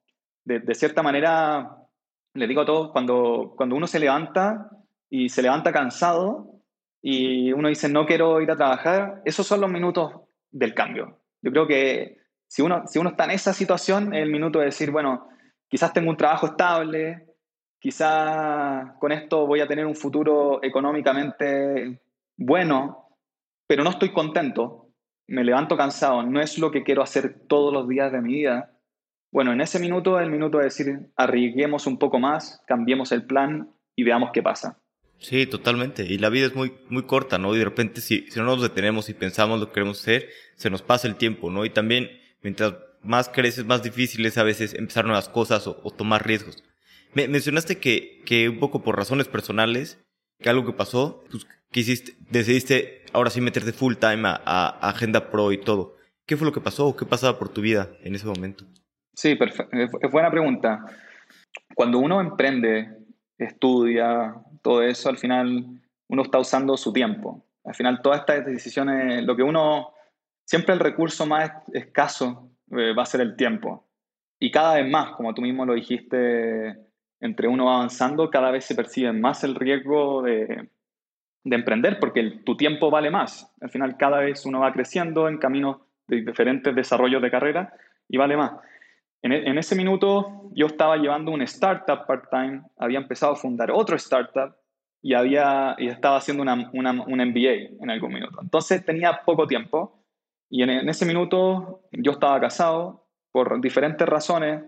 de, 0.47 0.75
cierta 0.75 1.03
manera, 1.03 1.77
le 2.35 2.47
digo 2.47 2.63
a 2.63 2.67
todos, 2.67 2.93
cuando, 2.93 3.55
cuando 3.57 3.75
uno 3.75 3.87
se 3.87 3.99
levanta 3.99 4.71
y 5.11 5.29
se 5.29 5.43
levanta 5.43 5.73
cansado 5.73 6.63
y 7.03 7.53
uno 7.53 7.69
dice, 7.69 7.89
no 7.89 8.07
quiero 8.07 8.41
ir 8.41 8.51
a 8.51 8.57
trabajar, 8.57 9.23
esos 9.25 9.47
son 9.47 9.61
los 9.61 9.71
minutos 9.71 10.13
del 10.51 10.73
cambio. 10.73 11.21
Yo 11.43 11.51
creo 11.51 11.67
que 11.67 12.19
si 12.49 12.63
uno, 12.63 12.87
si 12.87 12.99
uno 12.99 13.11
está 13.11 13.25
en 13.25 13.33
esa 13.33 13.53
situación, 13.53 14.15
el 14.15 14.31
minuto 14.31 14.61
de 14.61 14.67
decir, 14.67 14.91
bueno, 14.91 15.29
quizás 15.69 15.93
tengo 15.93 16.11
un 16.11 16.17
trabajo 16.17 16.47
estable, 16.47 17.27
quizás 17.81 18.93
con 19.01 19.13
esto 19.13 19.47
voy 19.47 19.61
a 19.61 19.67
tener 19.67 19.85
un 19.85 19.97
futuro 19.97 20.63
económicamente 20.63 22.01
bueno, 22.37 23.09
pero 23.67 23.83
no 23.83 23.91
estoy 23.91 24.13
contento, 24.13 24.91
me 25.27 25.43
levanto 25.43 25.77
cansado, 25.77 26.23
no 26.23 26.41
es 26.41 26.59
lo 26.59 26.71
que 26.71 26.85
quiero 26.85 27.03
hacer 27.03 27.47
todos 27.49 27.73
los 27.73 27.89
días 27.89 28.13
de 28.13 28.21
mi 28.21 28.35
vida. 28.35 28.76
Bueno, 29.37 29.53
en 29.53 29.61
ese 29.61 29.79
minuto 29.79 30.19
el 30.19 30.31
minuto 30.31 30.57
de 30.57 30.65
decir, 30.65 31.11
arriesguemos 31.15 31.87
un 31.87 31.99
poco 31.99 32.19
más, 32.19 32.63
cambiemos 32.67 33.13
el 33.13 33.27
plan 33.27 33.69
y 33.95 34.03
veamos 34.03 34.31
qué 34.33 34.43
pasa. 34.43 34.81
Sí, 35.19 35.45
totalmente. 35.45 36.05
Y 36.05 36.17
la 36.17 36.31
vida 36.31 36.47
es 36.47 36.55
muy, 36.55 36.73
muy 36.89 37.03
corta, 37.03 37.37
¿no? 37.37 37.55
Y 37.55 37.59
de 37.59 37.67
repente, 37.67 38.01
si, 38.01 38.31
si 38.31 38.39
no 38.39 38.47
nos 38.47 38.63
detenemos 38.63 39.11
y 39.11 39.13
pensamos 39.13 39.61
lo 39.61 39.67
que 39.67 39.75
queremos 39.75 40.01
hacer, 40.01 40.31
se 40.55 40.71
nos 40.71 40.81
pasa 40.81 41.07
el 41.07 41.17
tiempo, 41.17 41.51
¿no? 41.51 41.67
Y 41.67 41.69
también, 41.69 42.09
mientras 42.41 42.77
más 43.03 43.29
creces, 43.29 43.67
más 43.67 43.83
difícil 43.83 44.25
es 44.25 44.39
a 44.39 44.43
veces 44.43 44.73
empezar 44.73 45.05
nuevas 45.05 45.29
cosas 45.29 45.67
o, 45.67 45.75
tomar 45.91 46.27
riesgos. 46.27 46.65
Me, 47.13 47.29
mencionaste 47.29 47.77
que, 47.77 48.23
que 48.25 48.49
un 48.49 48.59
poco 48.59 48.83
por 48.83 48.97
razones 48.97 49.29
personales, 49.29 50.03
que 50.41 50.49
algo 50.49 50.65
que 50.65 50.73
pasó, 50.73 51.25
pues 51.31 51.47
quisiste, 51.71 52.15
decidiste 52.31 53.03
ahora 53.13 53.29
sí 53.29 53.43
meterte 53.43 53.75
full 53.75 53.97
time 53.97 54.29
a, 54.29 54.43
a, 54.47 54.89
Agenda 54.89 55.31
Pro 55.31 55.53
y 55.53 55.61
todo. 55.61 55.95
¿Qué 56.25 56.39
fue 56.39 56.47
lo 56.47 56.55
que 56.55 56.63
pasó 56.63 56.87
o 56.87 56.97
qué 56.97 57.05
pasaba 57.05 57.39
por 57.39 57.51
tu 57.51 57.61
vida 57.61 57.93
en 58.03 58.15
ese 58.15 58.25
momento? 58.25 58.65
Sí, 59.17 59.35
perfecto. 59.35 59.77
Es 59.77 60.11
buena 60.11 60.31
pregunta. 60.31 60.85
Cuando 61.75 61.99
uno 61.99 62.21
emprende, 62.21 62.99
estudia, 63.39 64.35
todo 64.63 64.83
eso, 64.83 65.09
al 65.09 65.17
final 65.17 65.81
uno 66.09 66.23
está 66.23 66.39
usando 66.39 66.77
su 66.77 66.93
tiempo. 66.93 67.45
Al 67.65 67.75
final 67.75 68.03
todas 68.03 68.21
estas 68.21 68.45
decisiones, 68.45 69.25
lo 69.25 69.35
que 69.35 69.43
uno, 69.43 69.93
siempre 70.45 70.75
el 70.75 70.81
recurso 70.81 71.27
más 71.27 71.51
escaso 71.73 72.51
eh, 72.71 72.95
va 72.95 73.03
a 73.03 73.07
ser 73.07 73.23
el 73.23 73.37
tiempo. 73.37 73.89
Y 74.39 74.51
cada 74.51 74.75
vez 74.75 74.91
más, 74.91 75.13
como 75.13 75.33
tú 75.33 75.41
mismo 75.41 75.65
lo 75.65 75.75
dijiste, 75.75 76.77
entre 77.21 77.49
uno 77.49 77.73
avanzando, 77.73 78.31
cada 78.31 78.51
vez 78.51 78.67
se 78.67 78.75
percibe 78.75 79.13
más 79.13 79.43
el 79.45 79.55
riesgo 79.55 80.23
de, 80.23 80.69
de 81.43 81.57
emprender, 81.57 81.99
porque 81.99 82.43
tu 82.45 82.57
tiempo 82.57 82.91
vale 82.91 83.11
más. 83.11 83.51
Al 83.63 83.71
final 83.71 83.97
cada 83.97 84.19
vez 84.19 84.45
uno 84.45 84.61
va 84.61 84.75
creciendo 84.75 85.27
en 85.27 85.39
caminos 85.39 85.79
de 86.07 86.21
diferentes 86.21 86.75
desarrollos 86.75 87.23
de 87.23 87.31
carrera 87.31 87.73
y 88.09 88.19
vale 88.19 88.37
más. 88.37 88.53
En, 89.27 89.33
en 89.33 89.59
ese 89.59 89.75
minuto 89.75 90.51
yo 90.55 90.67
estaba 90.67 90.97
llevando 90.97 91.33
un 91.33 91.43
startup 91.43 92.07
part-time, 92.07 92.63
había 92.79 92.99
empezado 92.99 93.33
a 93.33 93.37
fundar 93.37 93.73
otro 93.73 93.97
startup 93.97 94.55
y, 95.03 95.15
había, 95.15 95.75
y 95.79 95.89
estaba 95.89 96.17
haciendo 96.17 96.45
una, 96.45 96.71
una, 96.73 96.93
un 96.93 97.19
MBA 97.19 97.83
en 97.83 97.91
algún 97.91 98.13
minuto. 98.13 98.39
Entonces 98.41 98.85
tenía 98.85 99.23
poco 99.25 99.49
tiempo 99.49 100.05
y 100.49 100.63
en, 100.63 100.71
en 100.71 100.89
ese 100.89 101.05
minuto 101.05 101.83
yo 101.91 102.13
estaba 102.13 102.41
casado 102.41 103.09
por 103.33 103.61
diferentes 103.61 104.09
razones, 104.09 104.63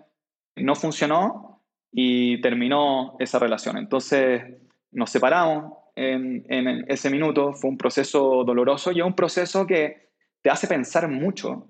no 0.56 0.74
funcionó 0.74 1.62
y 1.92 2.40
terminó 2.40 3.14
esa 3.20 3.38
relación. 3.38 3.78
Entonces 3.78 4.42
nos 4.90 5.10
separamos 5.10 5.72
en, 5.94 6.44
en, 6.48 6.84
ese 6.88 7.10
minuto, 7.10 7.54
fue 7.54 7.70
un 7.70 7.78
proceso 7.78 8.42
doloroso 8.44 8.90
y 8.90 8.98
es 8.98 9.06
un 9.06 9.14
proceso 9.14 9.68
que 9.68 10.10
te 10.42 10.50
hace 10.50 10.66
pensar 10.66 11.08
mucho 11.08 11.68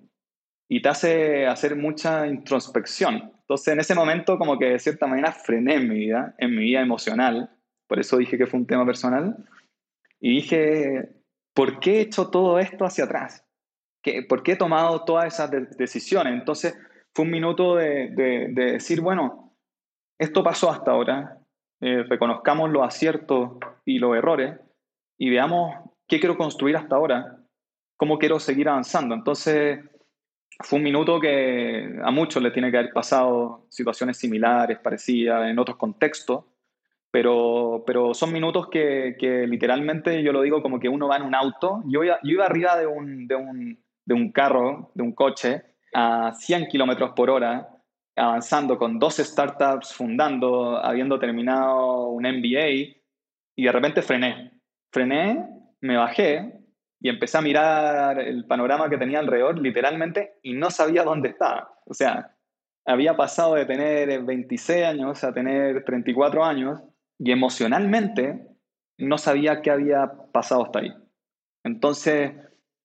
y 0.69 0.83
te 0.83 0.89
hace 0.89 1.47
hacer 1.47 1.77
mucha 1.77 2.27
introspección. 2.27 3.33
Entonces 3.41 3.73
en 3.73 3.81
ese 3.81 3.95
momento 3.95 4.39
como 4.39 4.59
que 4.59 4.67
de 4.67 4.79
cierta 4.79 5.07
manera 5.07 5.33
frené 5.33 5.77
en 5.77 5.89
mi 5.89 5.97
vida, 5.97 6.35
en 6.39 6.51
mi 6.51 6.65
vida 6.65 6.83
emocional, 6.83 7.51
por 7.87 7.99
eso 7.99 8.19
dije 8.19 8.37
que 8.37 8.47
fue 8.47 8.61
un 8.61 8.67
tema 8.67 8.85
personal, 8.85 9.37
y 10.21 10.35
dije, 10.35 11.09
¿por 11.55 11.81
qué 11.81 11.97
he 11.97 12.01
hecho 12.03 12.29
todo 12.29 12.59
esto 12.59 12.85
hacia 12.85 13.05
atrás? 13.05 13.47
¿Qué, 14.03 14.23
¿Por 14.23 14.43
qué 14.43 14.53
he 14.53 14.57
tomado 14.57 15.05
todas 15.05 15.33
esas 15.33 15.51
decisiones? 15.77 16.35
Entonces 16.35 16.79
fue 17.15 17.25
un 17.25 17.31
minuto 17.31 17.77
de, 17.77 18.11
de, 18.11 18.49
decir, 18.73 19.01
bueno, 19.01 19.57
esto 20.19 20.43
pasó 20.43 20.71
hasta 20.71 20.91
ahora, 20.91 21.39
eh, 21.81 22.03
reconozcamos 22.03 22.71
los 22.71 22.87
aciertos 22.87 23.53
y 23.85 23.99
los 23.99 24.17
errores 24.17 24.59
y 25.17 25.31
veamos 25.31 25.75
qué 26.07 26.21
quiero 26.21 26.37
construir 26.37 26.77
hasta 26.77 26.97
ahora, 26.97 27.39
cómo 27.97 28.19
quiero 28.19 28.39
seguir 28.39 28.69
avanzando. 28.69 29.15
Entonces 29.15 29.81
fue 30.61 30.79
un 30.79 30.83
minuto 30.83 31.21
que 31.21 31.99
a 32.03 32.11
muchos 32.11 32.43
le 32.43 32.51
tiene 32.51 32.71
que 32.71 32.79
haber 32.79 32.93
pasado 32.93 33.67
situaciones 33.69 34.17
similares, 34.17 34.79
parecidas, 34.79 35.49
en 35.49 35.59
otros 35.59 35.77
contextos, 35.77 36.45
pero, 37.11 37.85
pero 37.87 38.13
son 38.13 38.33
minutos 38.33 38.69
que, 38.69 39.17
que, 39.19 39.47
literalmente 39.47 40.23
yo 40.23 40.33
lo 40.33 40.43
digo 40.43 40.61
como 40.61 40.81
que 40.81 40.89
uno 40.89 41.09
va 41.09 41.17
en 41.17 41.23
un 41.23 41.35
auto. 41.35 41.83
Yo 41.87 42.05
iba, 42.05 42.19
yo 42.23 42.33
iba 42.33 42.47
arriba 42.47 42.77
de 42.77 42.87
un, 42.87 43.27
de, 43.27 43.37
un, 43.37 43.79
de 44.05 44.15
un 44.15 44.33
carro, 44.33 44.91
de 44.95 45.03
un 45.03 45.13
coche, 45.13 45.63
a 45.95 46.33
100 46.35 46.67
kilómetros 46.67 47.13
por 47.13 47.31
hora, 47.31 47.69
avanzando 48.17 48.79
con 48.79 48.99
dos 48.99 49.17
startups, 49.17 49.95
fundando, 49.95 50.77
habiendo 50.85 51.19
terminado 51.19 52.09
un 52.09 52.25
MBA, 52.25 52.97
y 53.57 53.65
de 53.65 53.73
repente 53.73 54.03
frené. 54.03 54.53
Frené, 54.91 55.47
me 55.81 55.97
bajé 55.97 56.58
y 57.01 57.09
empecé 57.09 57.39
a 57.39 57.43
mirar 57.43 58.19
el 58.19 58.45
panorama 58.45 58.91
que 58.91 58.99
tenía 58.99 59.21
alrededor, 59.21 59.59
literalmente, 59.59 60.39
y 60.43 60.55
no 60.55 60.71
sabía 60.71 61.05
dónde 61.05 61.29
estaba. 61.29 61.75
O 61.85 61.95
sea, 61.95 62.35
había 62.85 63.17
pasado 63.17 63.55
de 63.55 63.67
tener 63.67 64.23
26 64.23 64.85
años 64.85 65.23
a 65.23 65.33
tener 65.33 65.85
34 65.85 66.45
años 66.45 66.81
y 67.19 67.31
emocionalmente 67.31 68.47
no 68.97 69.19
sabía 69.19 69.63
qué 69.63 69.71
había 69.71 70.11
pasado 70.33 70.65
hasta 70.65 70.81
ahí. 70.81 70.93
Entonces 71.65 72.33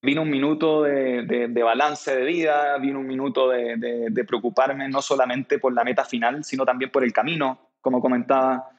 vino 0.01 0.21
un 0.21 0.29
minuto 0.29 0.83
de, 0.83 1.63
balance 1.63 2.15
de 2.15 2.25
vida, 2.25 2.77
vino 2.77 2.99
un 2.99 3.07
minuto 3.07 3.49
de, 3.49 3.77
de, 4.09 4.23
preocuparme 4.25 4.89
no 4.89 5.01
solamente 5.01 5.57
por 5.57 5.73
la 5.73 5.83
meta 5.83 6.03
final, 6.03 6.43
sino 6.43 6.65
también 6.65 6.91
por 6.91 7.03
el 7.03 7.13
camino, 7.13 7.71
como 7.81 8.01
comentaba. 8.01 8.69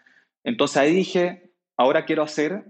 Entonces 0.44 0.76
ahí 0.76 0.94
dije, 0.94 1.54
ahora 1.76 2.04
quiero 2.04 2.22
hacer 2.22 2.64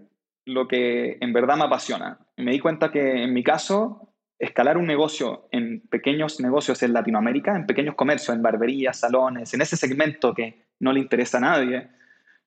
lo 0.46 0.68
que 0.68 1.18
en 1.20 1.32
verdad 1.32 1.56
me 1.56 1.64
apasiona. 1.64 2.18
Me 2.36 2.52
di 2.52 2.60
cuenta 2.60 2.90
que 2.90 3.24
en 3.24 3.32
mi 3.32 3.42
caso, 3.42 4.14
escalar 4.38 4.76
un 4.76 4.86
negocio 4.86 5.48
en 5.50 5.80
pequeños 5.88 6.40
negocios 6.40 6.82
en 6.82 6.92
Latinoamérica, 6.92 7.56
en 7.56 7.66
pequeños 7.66 7.94
comercios, 7.94 8.36
en 8.36 8.42
barberías, 8.42 8.98
salones, 8.98 9.54
en 9.54 9.62
ese 9.62 9.76
segmento 9.76 10.34
que 10.34 10.66
no 10.80 10.92
le 10.92 11.00
interesa 11.00 11.38
a 11.38 11.42
nadie, 11.42 11.88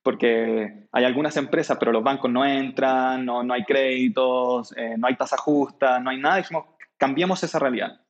porque 0.02 0.86
hay 0.92 1.04
algunas 1.04 1.36
empresas, 1.36 1.76
pero 1.78 1.92
los 1.92 2.02
bancos 2.02 2.30
no 2.30 2.44
entran, 2.44 3.24
no, 3.24 3.42
no 3.42 3.54
hay 3.54 3.64
créditos, 3.64 4.74
eh, 4.76 4.94
no 4.96 5.06
hay 5.06 5.16
tasa 5.16 5.36
justa, 5.36 5.98
no 5.98 6.10
hay 6.10 6.18
nada. 6.18 6.36
Dijimos, 6.36 6.66
cambiemos 6.96 7.42
esa 7.42 7.58
realidad. 7.58 8.00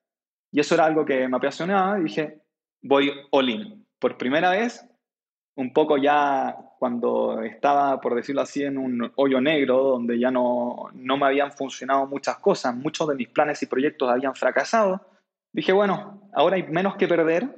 Y 0.52 0.60
eso 0.60 0.74
era 0.74 0.84
algo 0.84 1.04
que 1.04 1.28
me 1.28 1.36
apasionaba 1.36 1.98
y 1.98 2.04
dije, 2.04 2.42
voy 2.82 3.12
all 3.30 3.50
in. 3.50 3.86
Por 3.98 4.16
primera 4.16 4.50
vez, 4.50 4.87
un 5.58 5.72
poco 5.72 5.96
ya 5.96 6.56
cuando 6.78 7.42
estaba, 7.42 8.00
por 8.00 8.14
decirlo 8.14 8.42
así, 8.42 8.62
en 8.62 8.78
un 8.78 9.12
hoyo 9.16 9.40
negro, 9.40 9.82
donde 9.82 10.16
ya 10.16 10.30
no, 10.30 10.88
no 10.94 11.16
me 11.16 11.26
habían 11.26 11.50
funcionado 11.50 12.06
muchas 12.06 12.38
cosas, 12.38 12.76
muchos 12.76 13.08
de 13.08 13.16
mis 13.16 13.28
planes 13.28 13.60
y 13.64 13.66
proyectos 13.66 14.08
habían 14.08 14.36
fracasado, 14.36 15.04
dije, 15.52 15.72
bueno, 15.72 16.30
ahora 16.32 16.54
hay 16.54 16.62
menos 16.62 16.94
que 16.94 17.08
perder, 17.08 17.56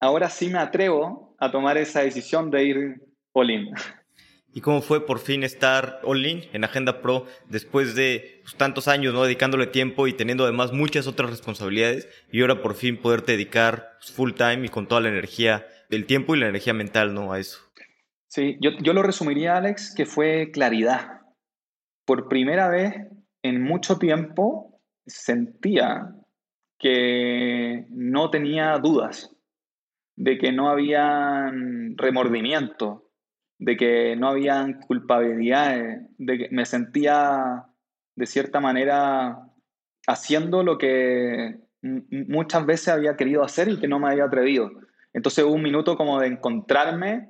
ahora 0.00 0.28
sí 0.28 0.48
me 0.48 0.58
atrevo 0.58 1.36
a 1.38 1.52
tomar 1.52 1.78
esa 1.78 2.00
decisión 2.00 2.50
de 2.50 2.64
ir 2.64 3.02
all 3.32 3.72
¿Y 4.52 4.60
cómo 4.60 4.82
fue 4.82 5.06
por 5.06 5.20
fin 5.20 5.44
estar 5.44 6.00
all 6.02 6.26
in 6.26 6.42
en 6.52 6.64
Agenda 6.64 7.00
Pro 7.00 7.26
después 7.48 7.94
de 7.94 8.40
pues, 8.42 8.56
tantos 8.56 8.88
años, 8.88 9.14
¿no? 9.14 9.22
Dedicándole 9.22 9.68
tiempo 9.68 10.08
y 10.08 10.12
teniendo 10.12 10.42
además 10.42 10.72
muchas 10.72 11.06
otras 11.06 11.30
responsabilidades 11.30 12.08
y 12.32 12.40
ahora 12.40 12.62
por 12.62 12.74
fin 12.74 12.96
poderte 12.96 13.32
dedicar 13.32 13.92
pues, 14.00 14.10
full 14.10 14.32
time 14.32 14.66
y 14.66 14.68
con 14.70 14.88
toda 14.88 15.02
la 15.02 15.10
energía 15.10 15.64
del 15.88 16.06
tiempo 16.06 16.34
y 16.34 16.40
la 16.40 16.48
energía 16.48 16.74
mental, 16.74 17.14
¿no? 17.14 17.32
A 17.32 17.38
eso. 17.38 17.58
Sí, 18.26 18.58
yo, 18.60 18.70
yo 18.82 18.92
lo 18.92 19.02
resumiría, 19.02 19.56
Alex, 19.56 19.94
que 19.94 20.06
fue 20.06 20.50
claridad. 20.52 21.22
Por 22.04 22.28
primera 22.28 22.68
vez 22.68 22.94
en 23.42 23.62
mucho 23.62 23.98
tiempo 23.98 24.80
sentía 25.06 26.14
que 26.78 27.86
no 27.90 28.30
tenía 28.30 28.76
dudas 28.78 29.34
de 30.16 30.36
que 30.38 30.52
no 30.52 30.68
había 30.68 31.52
remordimiento, 31.96 33.10
de 33.58 33.76
que 33.76 34.16
no 34.16 34.28
había 34.28 34.66
culpabilidades, 34.86 36.02
de 36.18 36.38
que 36.38 36.48
me 36.50 36.66
sentía 36.66 37.66
de 38.16 38.26
cierta 38.26 38.60
manera 38.60 39.48
haciendo 40.06 40.64
lo 40.64 40.76
que 40.76 41.60
muchas 41.82 42.66
veces 42.66 42.88
había 42.88 43.16
querido 43.16 43.44
hacer 43.44 43.68
y 43.68 43.78
que 43.78 43.86
no 43.86 44.00
me 44.00 44.08
había 44.08 44.24
atrevido. 44.24 44.70
Entonces 45.18 45.44
hubo 45.44 45.54
un 45.54 45.62
minuto 45.62 45.96
como 45.96 46.20
de 46.20 46.28
encontrarme 46.28 47.28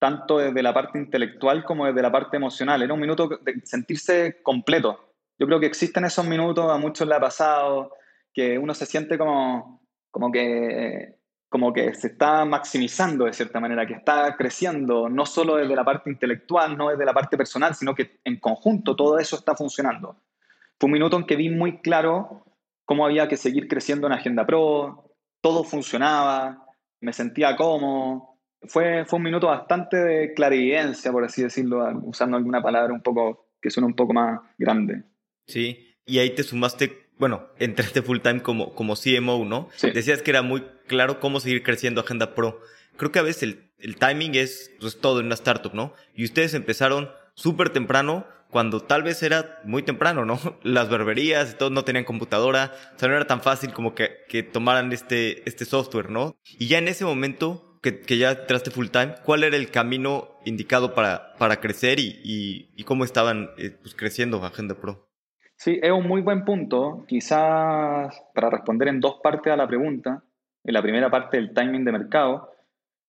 tanto 0.00 0.38
desde 0.38 0.60
la 0.60 0.74
parte 0.74 0.98
intelectual 0.98 1.64
como 1.64 1.86
desde 1.86 2.02
la 2.02 2.10
parte 2.10 2.36
emocional. 2.36 2.82
Era 2.82 2.92
un 2.92 2.98
minuto 2.98 3.28
de 3.28 3.60
sentirse 3.64 4.42
completo. 4.42 5.14
Yo 5.38 5.46
creo 5.46 5.60
que 5.60 5.66
existen 5.66 6.04
esos 6.04 6.26
minutos, 6.26 6.68
a 6.68 6.78
muchos 6.78 7.06
le 7.06 7.14
ha 7.14 7.20
pasado, 7.20 7.92
que 8.34 8.58
uno 8.58 8.74
se 8.74 8.86
siente 8.86 9.16
como, 9.16 9.86
como, 10.10 10.32
que, 10.32 11.14
como 11.48 11.72
que 11.72 11.94
se 11.94 12.08
está 12.08 12.44
maximizando 12.44 13.26
de 13.26 13.32
cierta 13.32 13.60
manera, 13.60 13.86
que 13.86 13.94
está 13.94 14.34
creciendo, 14.36 15.08
no 15.08 15.24
solo 15.24 15.54
desde 15.54 15.76
la 15.76 15.84
parte 15.84 16.10
intelectual, 16.10 16.76
no 16.76 16.88
desde 16.88 17.04
la 17.04 17.14
parte 17.14 17.36
personal, 17.36 17.76
sino 17.76 17.94
que 17.94 18.18
en 18.24 18.40
conjunto 18.40 18.96
todo 18.96 19.16
eso 19.16 19.36
está 19.36 19.54
funcionando. 19.54 20.16
Fue 20.80 20.88
un 20.88 20.92
minuto 20.92 21.16
en 21.16 21.24
que 21.24 21.36
vi 21.36 21.50
muy 21.50 21.78
claro 21.82 22.42
cómo 22.84 23.06
había 23.06 23.28
que 23.28 23.36
seguir 23.36 23.68
creciendo 23.68 24.08
en 24.08 24.14
Agenda 24.14 24.44
Pro, 24.44 25.14
todo 25.40 25.62
funcionaba, 25.62 26.64
me 27.00 27.12
sentía 27.12 27.56
cómodo, 27.56 28.38
fue, 28.62 29.04
fue 29.04 29.18
un 29.18 29.22
minuto 29.22 29.46
bastante 29.46 29.96
de 29.96 30.34
clarividencia, 30.34 31.12
por 31.12 31.24
así 31.24 31.42
decirlo, 31.42 31.84
usando 32.02 32.36
alguna 32.36 32.62
palabra 32.62 32.92
un 32.92 33.02
poco 33.02 33.48
que 33.60 33.70
suena 33.70 33.86
un 33.86 33.94
poco 33.94 34.12
más 34.12 34.40
grande. 34.58 35.04
Sí, 35.46 35.96
y 36.06 36.18
ahí 36.18 36.30
te 36.34 36.42
sumaste, 36.42 37.08
bueno, 37.18 37.48
entraste 37.58 38.02
full 38.02 38.20
time 38.20 38.42
como, 38.42 38.74
como 38.74 38.94
CMO, 38.94 39.44
¿no? 39.44 39.68
Sí. 39.76 39.90
Decías 39.90 40.22
que 40.22 40.30
era 40.30 40.42
muy 40.42 40.64
claro 40.86 41.20
cómo 41.20 41.40
seguir 41.40 41.62
creciendo 41.62 42.00
Agenda 42.00 42.34
Pro. 42.34 42.60
Creo 42.96 43.12
que 43.12 43.18
a 43.20 43.22
veces 43.22 43.42
el, 43.44 43.70
el 43.78 43.96
timing 43.96 44.34
es 44.34 44.74
pues, 44.80 45.00
todo 45.00 45.20
en 45.20 45.26
una 45.26 45.34
startup, 45.34 45.72
¿no? 45.74 45.92
Y 46.14 46.24
ustedes 46.24 46.54
empezaron 46.54 47.10
súper 47.34 47.70
temprano, 47.70 48.26
cuando 48.50 48.80
tal 48.80 49.02
vez 49.02 49.22
era 49.22 49.60
muy 49.64 49.82
temprano, 49.82 50.24
¿no? 50.24 50.38
Las 50.62 50.88
barberías 50.88 51.52
y 51.52 51.56
todo 51.56 51.70
no 51.70 51.84
tenían 51.84 52.04
computadora, 52.04 52.72
o 52.94 52.98
sea, 52.98 53.08
no 53.08 53.16
era 53.16 53.26
tan 53.26 53.40
fácil 53.40 53.72
como 53.72 53.94
que, 53.94 54.10
que 54.28 54.42
tomaran 54.42 54.92
este, 54.92 55.48
este 55.48 55.64
software, 55.64 56.10
¿no? 56.10 56.36
Y 56.58 56.68
ya 56.68 56.78
en 56.78 56.88
ese 56.88 57.04
momento 57.04 57.68
que, 57.82 58.18
ya 58.18 58.32
entraste 58.32 58.70
full 58.70 58.88
time, 58.88 59.14
¿cuál 59.24 59.44
era 59.44 59.56
el 59.56 59.70
camino 59.70 60.38
indicado 60.44 60.94
para, 60.94 61.34
para 61.38 61.60
crecer 61.60 62.00
y, 62.00 62.20
y, 62.24 62.84
cómo 62.84 63.04
estaban 63.04 63.50
eh, 63.56 63.70
pues, 63.70 63.94
creciendo 63.94 64.44
Agenda 64.44 64.74
Pro? 64.74 65.08
Sí, 65.56 65.78
es 65.82 65.90
un 65.90 66.06
muy 66.06 66.20
buen 66.22 66.44
punto. 66.44 67.04
Quizás 67.06 68.14
para 68.34 68.50
responder 68.50 68.88
en 68.88 69.00
dos 69.00 69.20
partes 69.22 69.52
a 69.52 69.56
la 69.56 69.66
pregunta, 69.66 70.22
en 70.64 70.74
la 70.74 70.82
primera 70.82 71.10
parte 71.10 71.36
del 71.36 71.52
timing 71.52 71.84
de 71.84 71.92
mercado, 71.92 72.52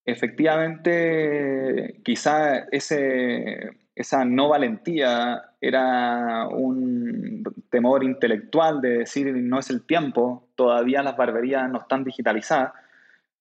efectivamente 0.05 2.01
quizás 2.03 2.65
ese, 2.71 3.88
esa 3.99 4.23
no 4.23 4.47
valentía 4.47 5.41
era 5.59 6.47
un 6.47 7.43
temor 7.69 8.01
intelectual 8.05 8.79
de 8.79 8.99
decir 8.99 9.27
no 9.35 9.59
es 9.59 9.69
el 9.69 9.85
tiempo, 9.85 10.47
todavía 10.55 11.03
las 11.03 11.17
barberías 11.17 11.69
no 11.69 11.79
están 11.79 12.05
digitalizadas. 12.05 12.71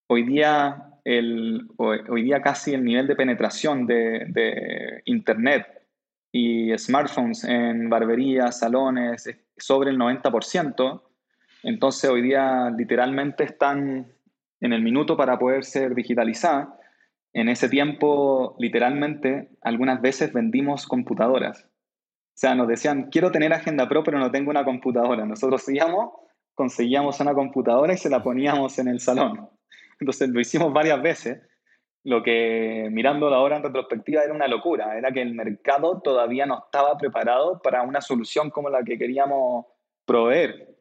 Hoy 0.09 0.25
día 0.25 0.99
hoy 1.77 2.23
día 2.23 2.43
casi 2.43 2.75
el 2.75 2.85
nivel 2.85 3.07
de 3.07 3.15
penetración 3.15 3.87
de, 3.87 5.01
Internet 5.05 5.67
y 6.33 6.77
smartphones 6.77 7.45
en 7.45 7.89
barberías, 7.89 8.59
salones, 8.59 9.29
es 9.29 9.39
sobre 9.57 9.91
el 9.91 9.99
90%. 9.99 11.03
Entonces 11.63 12.11
hoy 12.11 12.23
día 12.23 12.69
literalmente 12.77 13.45
están 13.45 14.09
en 14.61 14.73
el 14.73 14.83
minuto 14.83 15.17
para 15.17 15.39
poder 15.39 15.65
ser 15.65 15.95
digitalizadas. 15.95 16.69
En 17.39 17.49
ese 17.49 17.69
tiempo, 17.69 18.57
literalmente, 18.59 19.51
algunas 19.61 20.01
veces 20.01 20.33
vendimos 20.33 20.89
computadoras. 20.89 21.67
O 21.67 22.35
sea, 22.35 22.57
nos 22.57 22.67
decían, 22.67 23.11
quiero 23.13 23.31
tener 23.31 23.53
Agenda 23.53 23.89
Pro, 23.89 24.03
pero 24.03 24.19
no 24.19 24.33
tengo 24.33 24.51
una 24.51 24.65
computadora. 24.65 25.25
Nosotros 25.25 25.69
íbamos, 25.69 26.15
conseguíamos 26.55 27.21
una 27.21 27.35
computadora 27.35 27.93
y 27.93 27.97
se 27.97 28.11
la 28.11 28.25
poníamos 28.25 28.81
en 28.81 28.89
el 28.89 28.99
salón. 28.99 29.49
Entonces 30.01 30.31
lo 30.31 30.41
hicimos 30.41 30.73
varias 30.73 31.01
veces. 31.01 31.41
Lo 32.03 32.25
que 32.25 32.89
mirando 32.91 33.33
ahora 33.33 33.59
en 33.59 33.63
retrospectiva 33.63 34.25
era 34.25 34.35
una 34.35 34.49
locura, 34.49 34.99
era 34.99 35.13
que 35.13 35.23
el 35.23 35.35
mercado 35.35 36.01
todavía 36.01 36.45
no 36.45 36.65
estaba 36.65 36.99
preparado 36.99 37.61
para 37.63 37.83
una 37.83 38.01
solución 38.01 38.51
como 38.51 38.69
la 38.69 38.83
que 38.83 38.99
queríamos 38.99 39.67
proveer. 40.05 40.75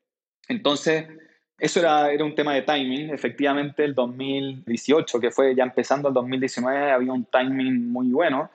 Entonces, 0.47 1.05
eso 1.59 1.79
era, 1.79 2.11
era 2.11 2.23
un 2.23 2.35
tema 2.35 2.53
de 2.53 2.61
timing. 2.61 3.09
Efectivamente, 3.09 3.83
el 3.83 3.95
2018, 3.95 5.19
que 5.19 5.31
fue 5.31 5.55
ya 5.55 5.63
empezando 5.63 6.07
el 6.07 6.13
2019, 6.13 6.91
había 6.91 7.11
un 7.11 7.25
timing 7.25 7.91
muy 7.91 8.09
bueno. 8.09 8.49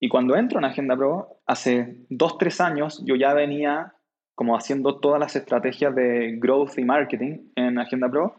Y 0.00 0.08
cuando 0.08 0.36
entro 0.36 0.58
en 0.58 0.64
Agenda 0.64 0.96
Pro, 0.96 1.38
hace 1.46 1.96
dos, 2.08 2.38
tres 2.38 2.60
años, 2.60 3.02
yo 3.04 3.16
ya 3.16 3.32
venía 3.34 3.94
como 4.34 4.56
haciendo 4.56 4.96
todas 4.96 5.18
las 5.18 5.34
estrategias 5.36 5.94
de 5.94 6.36
growth 6.36 6.78
y 6.78 6.84
marketing 6.84 7.38
en 7.56 7.78
Agenda 7.78 8.10
Pro 8.10 8.36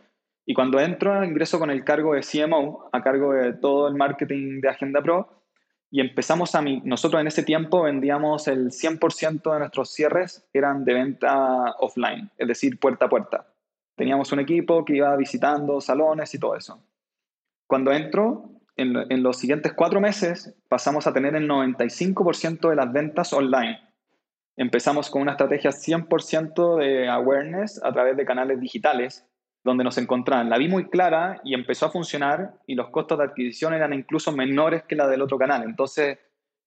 y 0.49 0.53
cuando 0.53 0.79
entro, 0.79 1.25
ingreso 1.25 1.59
con 1.59 1.69
el 1.69 1.83
cargo 1.83 2.13
de 2.13 2.21
CMO, 2.21 2.89
a 2.93 3.03
cargo 3.03 3.33
de 3.33 3.51
todo 3.51 3.89
el 3.89 3.95
marketing 3.95 4.61
de 4.61 4.69
Agenda 4.69 5.01
Pro, 5.01 5.43
y 5.91 5.99
empezamos 5.99 6.55
a... 6.55 6.61
nosotros 6.61 7.19
en 7.19 7.27
ese 7.27 7.43
tiempo 7.43 7.83
vendíamos 7.83 8.47
el 8.47 8.71
100% 8.71 9.53
de 9.53 9.59
nuestros 9.59 9.91
cierres 9.91 10.47
eran 10.53 10.85
de 10.85 10.93
venta 10.93 11.75
offline, 11.79 12.31
es 12.37 12.47
decir, 12.47 12.79
puerta 12.79 13.05
a 13.05 13.09
puerta. 13.09 13.45
Teníamos 13.97 14.31
un 14.31 14.39
equipo 14.39 14.85
que 14.85 14.97
iba 14.97 15.15
visitando 15.15 15.81
salones 15.81 16.31
y 16.35 16.39
todo 16.39 16.55
eso. 16.55 16.79
Cuando 17.65 17.91
entro, 17.91 18.51
en, 18.75 19.23
los 19.23 19.37
siguientes 19.37 19.73
cuatro 19.73 19.99
meses, 19.99 20.55
pasamos 20.69 21.07
a 21.07 21.13
tener 21.13 21.35
el 21.35 21.49
95% 21.49 22.69
de 22.69 22.75
las 22.75 22.93
ventas 22.93 23.33
online. 23.33 23.79
Empezamos 24.55 25.09
con 25.09 25.23
una 25.23 25.31
estrategia 25.31 25.71
100% 25.71 26.77
de 26.77 27.09
awareness 27.09 27.83
a 27.83 27.91
través 27.91 28.15
de 28.15 28.25
canales 28.25 28.61
digitales 28.61 29.25
donde 29.63 29.83
nos 29.83 29.97
encontraban. 29.97 30.51
La 30.51 30.59
vi 30.59 30.67
muy 30.67 30.89
clara 30.89 31.41
y 31.43 31.55
empezó 31.55 31.87
a 31.87 31.91
funcionar 31.91 32.53
y 32.67 32.75
los 32.75 32.89
costos 32.89 33.17
de 33.17 33.23
adquisición 33.23 33.73
eran 33.73 33.93
incluso 33.93 34.31
menores 34.31 34.83
que 34.83 34.95
la 34.95 35.07
del 35.07 35.23
otro 35.23 35.39
canal. 35.39 35.63
Entonces 35.63 36.19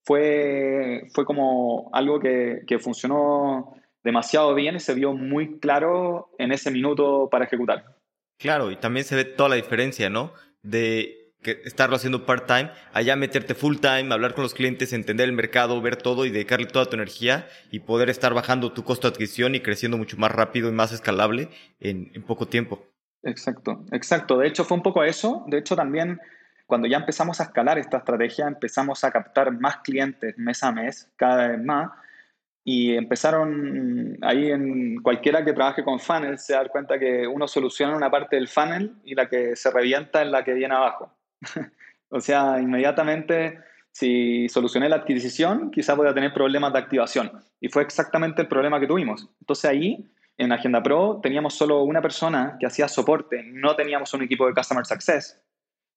fue, 0.03 1.07
fue 1.15 1.25
como 1.25 1.91
algo 1.93 2.19
que 2.19 2.79
funcionó 2.81 3.77
demasiado 4.03 4.55
bien 4.55 4.77
y 4.77 4.81
se 4.81 4.95
vio 4.95 5.13
muy 5.13 5.59
claro 5.59 6.31
en 6.39 6.53
ese 6.53 6.71
minuto 6.71 7.29
para 7.31 7.45
ejecutar. 7.45 7.97
Claro, 8.39 8.71
y 8.71 8.77
también 8.77 9.05
se 9.05 9.17
ve 9.17 9.25
toda 9.25 9.51
la 9.51 9.57
diferencia, 9.57 10.09
¿no? 10.09 10.33
De 10.63 11.35
que 11.43 11.63
estarlo 11.65 11.97
haciendo 11.97 12.27
part-time, 12.27 12.71
allá 12.93 13.17
meterte 13.17 13.55
full-time, 13.55 14.13
hablar 14.13 14.35
con 14.35 14.43
los 14.43 14.55
clientes, 14.55 14.93
entender 14.93 15.29
el 15.29 15.35
mercado, 15.35 15.81
ver 15.81 15.97
todo 15.97 16.27
y 16.27 16.31
dedicarle 16.31 16.67
toda 16.67 16.87
tu 16.87 16.97
energía 16.97 17.49
y 17.71 17.81
poder 17.81 18.11
estar 18.11 18.35
bajando 18.35 18.73
tu 18.73 18.85
costo 18.85 19.09
de 19.09 19.15
adquisición 19.15 19.55
y 19.55 19.61
creciendo 19.61 19.97
mucho 19.97 20.19
más 20.19 20.33
rápido 20.33 20.69
y 20.69 20.73
más 20.73 20.93
escalable 20.93 21.49
en, 21.81 22.11
en 22.15 22.23
poco 22.23 22.47
tiempo. 22.47 22.87
Exacto, 23.23 23.85
exacto. 23.93 24.39
De 24.39 24.49
hecho, 24.49 24.65
fue 24.65 24.77
un 24.77 24.83
poco 24.83 25.03
eso. 25.03 25.45
De 25.47 25.59
hecho, 25.59 25.77
también 25.77 26.21
cuando 26.67 26.87
ya 26.87 26.99
empezamos 26.99 27.41
a 27.41 27.45
escalar 27.45 27.79
esta 27.79 27.99
estrategia, 27.99 28.47
empezamos 28.47 29.03
a 29.03 29.11
captar 29.11 29.53
más 29.53 29.79
clientes 29.79 30.39
mes 30.39 30.63
a 30.63 30.73
mes, 30.73 31.11
cada 31.17 31.49
vez 31.49 31.63
más. 31.63 31.91
Y 32.65 32.95
empezaron 32.95 34.19
ahí 34.23 34.51
en 34.51 35.03
cualquiera 35.03 35.45
que 35.45 35.55
trabaje 35.55 35.83
con 35.83 35.99
funnel 35.99 36.39
se 36.39 36.53
da 36.53 36.69
cuenta 36.69 36.99
que 36.99 37.27
uno 37.27 37.49
soluciona 37.49 37.97
una 37.97 38.11
parte 38.11 38.37
del 38.37 38.49
funnel 38.49 38.97
y 39.05 39.15
la 39.15 39.29
que 39.29 39.57
se 39.57 39.71
revienta 39.71 40.23
es 40.23 40.29
la 40.29 40.45
que 40.45 40.53
viene 40.53 40.75
abajo. 40.75 41.11
o 42.11 42.21
sea, 42.21 42.61
inmediatamente, 42.61 43.61
si 43.93 44.49
solucioné 44.49 44.89
la 44.89 44.97
adquisición, 44.97 45.71
quizás 45.71 45.97
voy 45.97 46.13
tener 46.13 46.35
problemas 46.35 46.73
de 46.73 46.79
activación. 46.81 47.33
Y 47.61 47.69
fue 47.69 47.83
exactamente 47.83 48.43
el 48.43 48.49
problema 48.49 48.79
que 48.79 48.87
tuvimos. 48.87 49.31
Entonces 49.41 49.65
ahí 49.65 50.11
en 50.37 50.53
Agenda 50.53 50.83
Pro 50.83 51.21
teníamos 51.23 51.55
solo 51.55 51.83
una 51.83 52.01
persona 52.01 52.57
que 52.59 52.67
hacía 52.67 52.89
soporte, 52.89 53.43
no 53.53 53.77
teníamos 53.77 54.13
un 54.15 54.23
equipo 54.23 54.47
de 54.47 54.55
Customer 54.55 54.85
Success. 54.87 55.41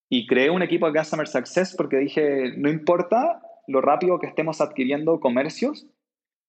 Y 0.09 0.27
creé 0.27 0.49
un 0.49 0.61
equipo 0.61 0.89
de 0.89 0.99
Customer 0.99 1.27
Success 1.27 1.73
porque 1.75 1.97
dije, 1.97 2.53
no 2.57 2.69
importa 2.69 3.41
lo 3.67 3.81
rápido 3.81 4.19
que 4.19 4.27
estemos 4.27 4.59
adquiriendo 4.59 5.19
comercios 5.19 5.87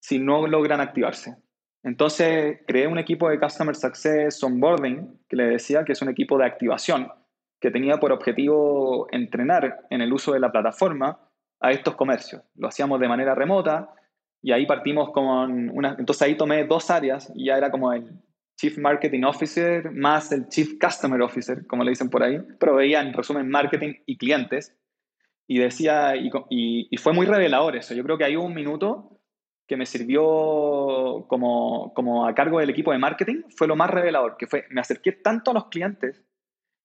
si 0.04 0.18
no 0.18 0.46
logran 0.46 0.82
activarse. 0.82 1.34
Entonces 1.82 2.60
creé 2.66 2.86
un 2.86 2.98
equipo 2.98 3.30
de 3.30 3.40
Customer 3.40 3.74
Success 3.74 4.44
Onboarding, 4.44 5.18
que 5.26 5.36
le 5.36 5.44
decía 5.44 5.82
que 5.82 5.92
es 5.92 6.02
un 6.02 6.10
equipo 6.10 6.36
de 6.36 6.44
activación, 6.44 7.08
que 7.58 7.70
tenía 7.70 7.96
por 7.96 8.12
objetivo 8.12 9.08
entrenar 9.12 9.86
en 9.88 10.02
el 10.02 10.12
uso 10.12 10.34
de 10.34 10.40
la 10.40 10.52
plataforma 10.52 11.18
a 11.58 11.70
estos 11.70 11.94
comercios. 11.94 12.42
Lo 12.54 12.68
hacíamos 12.68 13.00
de 13.00 13.08
manera 13.08 13.34
remota, 13.34 13.94
y 14.42 14.52
ahí 14.52 14.66
partimos 14.66 15.10
con 15.10 15.70
una... 15.70 15.96
Entonces 15.98 16.20
ahí 16.20 16.36
tomé 16.36 16.64
dos 16.64 16.90
áreas 16.90 17.32
y 17.34 17.46
ya 17.46 17.56
era 17.56 17.70
como 17.70 17.90
el 17.90 18.20
Chief 18.58 18.76
Marketing 18.76 19.22
Officer 19.22 19.90
más 19.90 20.30
el 20.32 20.48
Chief 20.48 20.78
Customer 20.78 21.22
Officer, 21.22 21.66
como 21.66 21.82
le 21.82 21.92
dicen 21.92 22.10
por 22.10 22.22
ahí. 22.22 22.38
Pero 22.60 22.74
veía 22.74 23.00
en 23.00 23.14
resumen 23.14 23.48
marketing 23.48 23.94
y 24.04 24.18
clientes. 24.18 24.76
Y 25.46 25.60
decía, 25.60 26.14
y, 26.14 26.30
y, 26.90 26.96
fue 26.98 27.14
muy 27.14 27.24
revelador 27.24 27.74
eso. 27.74 27.94
Yo 27.94 28.04
creo 28.04 28.18
que 28.18 28.24
hay 28.24 28.36
un 28.36 28.52
minuto 28.52 29.14
que 29.66 29.76
me 29.76 29.86
sirvió 29.86 31.24
como, 31.28 31.92
como 31.94 32.26
a 32.26 32.34
cargo 32.34 32.60
del 32.60 32.70
equipo 32.70 32.92
de 32.92 32.98
marketing, 32.98 33.42
fue 33.56 33.66
lo 33.66 33.76
más 33.76 33.90
revelador, 33.90 34.36
que 34.36 34.46
fue, 34.46 34.66
me 34.70 34.80
acerqué 34.80 35.12
tanto 35.12 35.50
a 35.50 35.54
los 35.54 35.66
clientes 35.68 36.22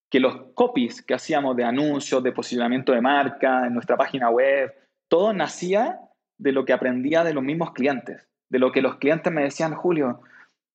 que 0.09 0.19
los 0.19 0.53
copies 0.53 1.01
que 1.01 1.13
hacíamos 1.13 1.55
de 1.55 1.63
anuncios, 1.63 2.23
de 2.23 2.31
posicionamiento 2.31 2.93
de 2.93 3.01
marca, 3.01 3.67
en 3.67 3.73
nuestra 3.73 3.95
página 3.95 4.29
web, 4.29 4.73
todo 5.07 5.33
nacía 5.33 5.99
de 6.37 6.51
lo 6.51 6.65
que 6.65 6.73
aprendía 6.73 7.23
de 7.23 7.33
los 7.33 7.43
mismos 7.43 7.73
clientes, 7.73 8.27
de 8.49 8.59
lo 8.59 8.71
que 8.71 8.81
los 8.81 8.95
clientes 8.95 9.31
me 9.31 9.43
decían, 9.43 9.75
Julio, 9.75 10.21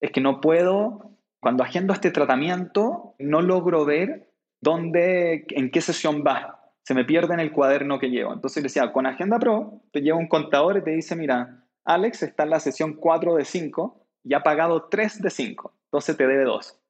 es 0.01 0.13
que 0.13 0.21
no 0.21 0.41
puedo, 0.41 1.11
cuando 1.41 1.65
agendo 1.65 1.93
este 1.93 2.11
tratamiento, 2.11 3.15
no 3.19 3.43
logro 3.43 3.85
ver 3.85 4.31
dónde, 4.61 5.47
en 5.49 5.71
qué 5.71 5.81
sesión 5.81 6.23
va. 6.25 6.61
Se 6.83 6.95
me 6.95 7.05
pierde 7.05 7.35
en 7.35 7.41
el 7.41 7.53
cuaderno 7.53 7.99
que 7.99 8.11
llevo. 8.11 8.35
Entonces 8.35 8.63
decía, 8.63 8.93
con 8.93 9.07
Agenda 9.07 9.39
Pro, 9.39 9.81
te 9.91 10.01
lleva 10.01 10.19
un 10.19 10.29
contador 10.29 10.77
y 10.77 10.85
te 10.85 10.91
dice, 10.91 11.17
mira, 11.17 11.64
Alex 11.85 12.23
está 12.23 12.45
en 12.45 12.51
la 12.51 12.61
sesión 12.61 12.95
4 12.95 13.35
de 13.37 13.45
5 13.45 14.07
y 14.25 14.35
ha 14.35 14.43
pagado 14.43 14.89
3 14.89 15.23
de 15.23 15.31
5, 15.31 15.75
entonces 15.85 16.17
te 16.17 16.27
debe 16.27 16.45
2. 16.45 16.81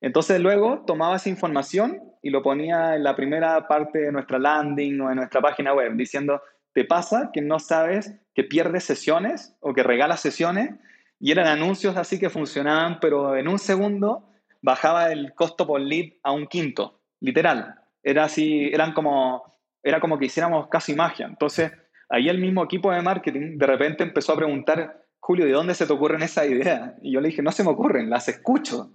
Entonces 0.00 0.40
luego 0.40 0.84
tomaba 0.86 1.16
esa 1.16 1.28
información 1.28 2.02
y 2.22 2.30
lo 2.30 2.42
ponía 2.42 2.94
en 2.94 3.02
la 3.02 3.16
primera 3.16 3.66
parte 3.66 3.98
de 3.98 4.12
nuestra 4.12 4.38
landing 4.38 5.00
o 5.00 5.08
de 5.08 5.14
nuestra 5.14 5.40
página 5.40 5.74
web, 5.74 5.94
diciendo, 5.94 6.42
¿te 6.72 6.84
pasa 6.84 7.30
que 7.32 7.40
no 7.40 7.58
sabes 7.58 8.14
que 8.34 8.44
pierdes 8.44 8.84
sesiones 8.84 9.56
o 9.60 9.72
que 9.72 9.82
regalas 9.82 10.20
sesiones? 10.20 10.70
Y 11.18 11.32
eran 11.32 11.46
anuncios 11.46 11.96
así 11.96 12.18
que 12.18 12.30
funcionaban, 12.30 13.00
pero 13.00 13.36
en 13.36 13.48
un 13.48 13.58
segundo 13.58 14.28
bajaba 14.60 15.10
el 15.10 15.34
costo 15.34 15.66
por 15.66 15.80
lead 15.80 16.12
a 16.22 16.32
un 16.32 16.46
quinto, 16.46 17.00
literal. 17.20 17.76
Era 18.02 18.24
así, 18.24 18.68
eran 18.72 18.92
como, 18.92 19.58
era 19.82 20.00
como 20.00 20.18
que 20.18 20.26
hiciéramos 20.26 20.68
casi 20.68 20.94
magia. 20.94 21.26
Entonces, 21.26 21.72
ahí 22.08 22.28
el 22.28 22.38
mismo 22.38 22.64
equipo 22.64 22.92
de 22.92 23.02
marketing 23.02 23.58
de 23.58 23.66
repente 23.66 24.04
empezó 24.04 24.32
a 24.32 24.36
preguntar, 24.36 25.02
Julio, 25.18 25.44
¿de 25.44 25.52
dónde 25.52 25.74
se 25.74 25.86
te 25.86 25.92
ocurren 25.92 26.22
esas 26.22 26.46
ideas? 26.46 26.94
Y 27.02 27.12
yo 27.12 27.20
le 27.20 27.28
dije, 27.28 27.42
no 27.42 27.52
se 27.52 27.64
me 27.64 27.70
ocurren, 27.70 28.10
las 28.10 28.28
escucho 28.28 28.92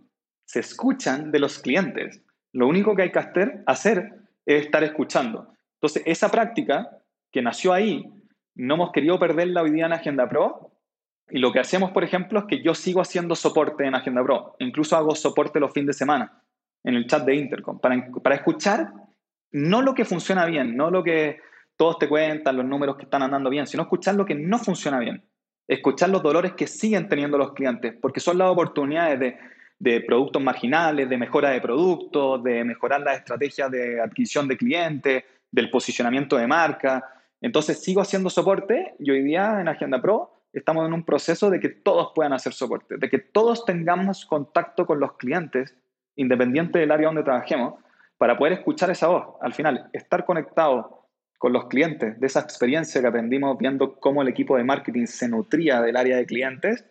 se 0.51 0.59
escuchan 0.59 1.31
de 1.31 1.39
los 1.39 1.59
clientes. 1.59 2.21
Lo 2.51 2.67
único 2.67 2.93
que 2.93 3.03
hay 3.03 3.11
que 3.13 3.19
hacer, 3.19 4.09
es 4.45 4.65
estar 4.65 4.83
escuchando. 4.83 5.53
Entonces, 5.75 6.03
esa 6.05 6.29
práctica 6.29 6.89
que 7.31 7.41
nació 7.41 7.71
ahí, 7.71 8.03
no 8.55 8.73
hemos 8.73 8.91
querido 8.91 9.17
perderla 9.17 9.61
hoy 9.61 9.71
día 9.71 9.85
en 9.85 9.93
Agenda 9.93 10.27
Pro. 10.27 10.73
Y 11.29 11.39
lo 11.39 11.53
que 11.53 11.61
hacemos, 11.61 11.91
por 11.91 12.03
ejemplo, 12.03 12.39
es 12.39 12.45
que 12.49 12.61
yo 12.61 12.75
sigo 12.75 12.99
haciendo 12.99 13.33
soporte 13.35 13.85
en 13.85 13.95
Agenda 13.95 14.21
Pro. 14.25 14.57
Incluso 14.59 14.97
hago 14.97 15.15
soporte 15.15 15.61
los 15.61 15.71
fines 15.71 15.87
de 15.87 15.93
semana 15.93 16.43
en 16.83 16.95
el 16.95 17.07
chat 17.07 17.23
de 17.23 17.35
Intercom 17.35 17.79
para, 17.79 18.09
para 18.21 18.35
escuchar 18.35 18.91
no 19.51 19.81
lo 19.81 19.93
que 19.93 20.03
funciona 20.03 20.45
bien, 20.47 20.75
no 20.75 20.91
lo 20.91 21.01
que 21.01 21.39
todos 21.81 21.97
te 21.97 22.07
cuentan, 22.07 22.57
los 22.57 22.65
números 22.65 22.95
que 22.95 23.05
están 23.05 23.23
andando 23.23 23.49
bien, 23.49 23.65
sino 23.65 23.83
escuchar 23.83 24.13
lo 24.13 24.25
que 24.25 24.35
no 24.35 24.59
funciona 24.59 24.99
bien. 24.99 25.23
Escuchar 25.67 26.09
los 26.09 26.21
dolores 26.21 26.53
que 26.53 26.67
siguen 26.67 27.09
teniendo 27.09 27.37
los 27.37 27.53
clientes, 27.53 27.95
porque 27.99 28.19
son 28.19 28.37
las 28.37 28.49
oportunidades 28.49 29.19
de 29.19 29.37
de 29.81 29.99
productos 30.01 30.39
marginales, 30.43 31.09
de 31.09 31.17
mejora 31.17 31.49
de 31.49 31.59
productos, 31.59 32.43
de 32.43 32.63
mejorar 32.63 33.01
las 33.01 33.17
estrategias 33.17 33.71
de 33.71 33.99
adquisición 33.99 34.47
de 34.47 34.55
clientes, 34.55 35.23
del 35.49 35.71
posicionamiento 35.71 36.37
de 36.37 36.45
marca. 36.45 37.03
Entonces 37.41 37.81
sigo 37.81 37.99
haciendo 37.99 38.29
soporte 38.29 38.93
y 38.99 39.09
hoy 39.09 39.23
día 39.23 39.59
en 39.59 39.67
Agenda 39.67 39.99
Pro 39.99 40.45
estamos 40.53 40.85
en 40.85 40.93
un 40.93 41.03
proceso 41.03 41.49
de 41.49 41.59
que 41.59 41.69
todos 41.69 42.11
puedan 42.13 42.31
hacer 42.31 42.53
soporte, 42.53 42.97
de 42.97 43.09
que 43.09 43.17
todos 43.17 43.65
tengamos 43.65 44.27
contacto 44.27 44.85
con 44.85 44.99
los 44.99 45.13
clientes, 45.13 45.75
independiente 46.15 46.77
del 46.77 46.91
área 46.91 47.07
donde 47.07 47.23
trabajemos, 47.23 47.73
para 48.19 48.37
poder 48.37 48.53
escuchar 48.53 48.91
esa 48.91 49.07
voz. 49.07 49.35
Al 49.41 49.53
final, 49.53 49.89
estar 49.93 50.25
conectado 50.25 51.00
con 51.41 51.53
los 51.53 51.65
clientes, 51.69 52.19
de 52.19 52.27
esa 52.27 52.41
experiencia 52.41 53.01
que 53.01 53.07
aprendimos 53.07 53.57
viendo 53.57 53.95
cómo 53.99 54.21
el 54.21 54.27
equipo 54.27 54.57
de 54.57 54.63
marketing 54.63 55.07
se 55.07 55.27
nutría 55.27 55.81
del 55.81 55.97
área 55.97 56.15
de 56.15 56.27
clientes, 56.27 56.85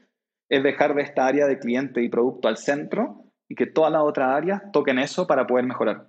es 0.48 0.64
dejar 0.64 0.96
de 0.96 1.02
esta 1.02 1.28
área 1.28 1.46
de 1.46 1.60
cliente 1.60 2.02
y 2.02 2.08
producto 2.08 2.48
al 2.48 2.56
centro 2.56 3.32
y 3.48 3.54
que 3.54 3.66
todas 3.66 3.92
las 3.92 4.02
otras 4.02 4.30
áreas 4.30 4.62
toquen 4.72 4.98
eso 4.98 5.28
para 5.28 5.46
poder 5.46 5.66
mejorar. 5.66 6.08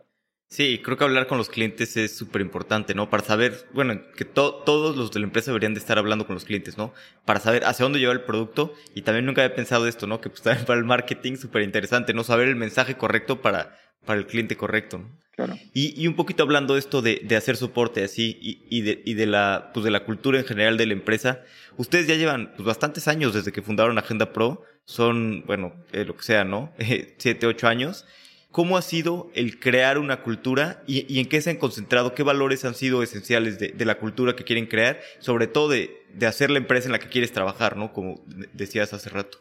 Sí, 0.50 0.82
creo 0.84 0.98
que 0.98 1.04
hablar 1.04 1.28
con 1.28 1.38
los 1.38 1.50
clientes 1.50 1.96
es 1.98 2.18
súper 2.18 2.42
importante, 2.42 2.96
¿no? 2.96 3.12
Para 3.12 3.24
saber, 3.24 3.54
bueno, 3.74 4.02
que 4.18 4.26
todos 4.26 4.98
los 4.98 5.12
de 5.12 5.20
la 5.20 5.28
empresa 5.28 5.52
deberían 5.52 5.76
de 5.76 5.80
estar 5.80 6.00
hablando 6.00 6.26
con 6.26 6.34
los 6.34 6.46
clientes, 6.46 6.80
¿no? 6.80 6.96
Para 7.26 7.40
saber 7.40 7.64
hacia 7.66 7.84
dónde 7.84 8.00
lleva 8.00 8.14
el 8.14 8.24
producto. 8.24 8.74
Y 8.96 9.04
también 9.04 9.28
nunca 9.28 9.44
había 9.44 9.56
pensado 9.56 9.88
esto, 9.88 10.08
¿no? 10.08 10.20
Que 10.20 10.32
pues 10.32 10.42
también 10.42 10.66
para 10.66 10.80
el 10.80 10.86
marketing 10.86 11.36
súper 11.36 11.62
interesante, 11.62 12.16
¿no? 12.16 12.24
Saber 12.24 12.48
el 12.48 12.56
mensaje 12.56 12.98
correcto 12.98 13.40
para, 13.40 13.78
para 14.06 14.20
el 14.20 14.28
cliente 14.28 14.58
correcto, 14.58 15.00
¿no? 15.00 15.22
Claro. 15.36 15.58
Y, 15.74 16.00
y 16.00 16.08
un 16.08 16.16
poquito 16.16 16.44
hablando 16.44 16.74
de 16.74 16.82
esto 16.82 17.02
de, 17.02 17.22
de 17.24 17.36
hacer 17.36 17.56
soporte 17.56 18.04
así 18.04 18.38
y, 18.42 18.62
y, 18.70 18.82
de, 18.82 19.02
y 19.06 19.14
de, 19.14 19.26
la, 19.26 19.72
pues 19.74 19.84
de 19.86 19.90
la 19.90 20.04
cultura 20.04 20.38
en 20.38 20.46
general 20.46 20.78
de 20.78 20.86
la 20.86 20.94
empresa, 20.94 21.42
ustedes 21.78 22.06
ya 22.06 22.16
llevan 22.16 22.52
pues, 22.56 22.66
bastantes 22.66 23.08
años 23.08 23.34
desde 23.34 23.52
que 23.52 23.62
fundaron 23.62 23.98
Agenda 23.98 24.34
Pro, 24.34 24.64
son, 24.86 25.44
bueno, 25.48 25.74
eh, 25.94 26.06
lo 26.06 26.16
que 26.18 26.24
sea, 26.24 26.44
¿no? 26.44 26.74
siete, 27.18 27.48
ocho 27.48 27.68
años. 27.68 28.06
¿Cómo 28.52 28.78
ha 28.78 28.82
sido 28.82 29.32
el 29.34 29.62
crear 29.62 29.98
una 29.98 30.24
cultura 30.24 30.84
y, 30.86 31.06
y, 31.08 31.22
en 31.22 31.30
qué 31.30 31.40
se 31.40 31.52
han 31.52 31.56
concentrado? 31.56 32.14
¿Qué 32.14 32.24
valores 32.24 32.66
han 32.66 32.76
sido 32.76 33.02
esenciales 33.02 33.58
de, 33.60 33.70
de 33.70 33.86
la 33.86 33.98
cultura 33.98 34.36
que 34.36 34.44
quieren 34.44 34.66
crear? 34.66 35.00
Sobre 35.20 35.48
todo 35.48 35.70
de, 35.70 36.04
de, 36.14 36.28
hacer 36.28 36.52
la 36.52 36.58
empresa 36.58 36.88
en 36.88 36.92
la 36.92 37.00
que 37.00 37.08
quieres 37.08 37.32
trabajar, 37.32 37.78
¿no? 37.78 37.94
Como 37.94 38.22
decías 38.52 38.92
hace 38.92 39.10
rato. 39.10 39.40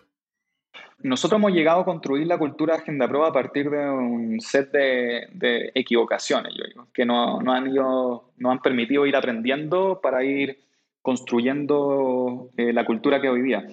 Nosotros 1.02 1.38
hemos 1.38 1.52
llegado 1.52 1.80
a 1.80 1.84
construir 1.84 2.26
la 2.26 2.38
cultura 2.38 2.74
de 2.74 2.82
Agenda 2.82 3.08
Pro 3.08 3.24
a 3.24 3.32
partir 3.32 3.70
de 3.70 3.88
un 3.88 4.40
set 4.40 4.70
de, 4.70 5.28
de 5.32 5.72
equivocaciones, 5.74 6.52
yo 6.54 6.64
digo, 6.66 6.88
que 6.92 7.06
nos 7.06 7.42
no 7.42 7.52
han, 7.52 7.68
ido, 7.68 8.30
no 8.36 8.50
han 8.50 8.60
permitido 8.60 9.06
ir 9.06 9.16
aprendiendo 9.16 10.00
para 10.02 10.22
ir 10.24 10.58
construyendo 11.02 12.50
eh, 12.56 12.72
la 12.72 12.84
cultura 12.84 13.20
que 13.20 13.30
hoy 13.30 13.42
día. 13.42 13.64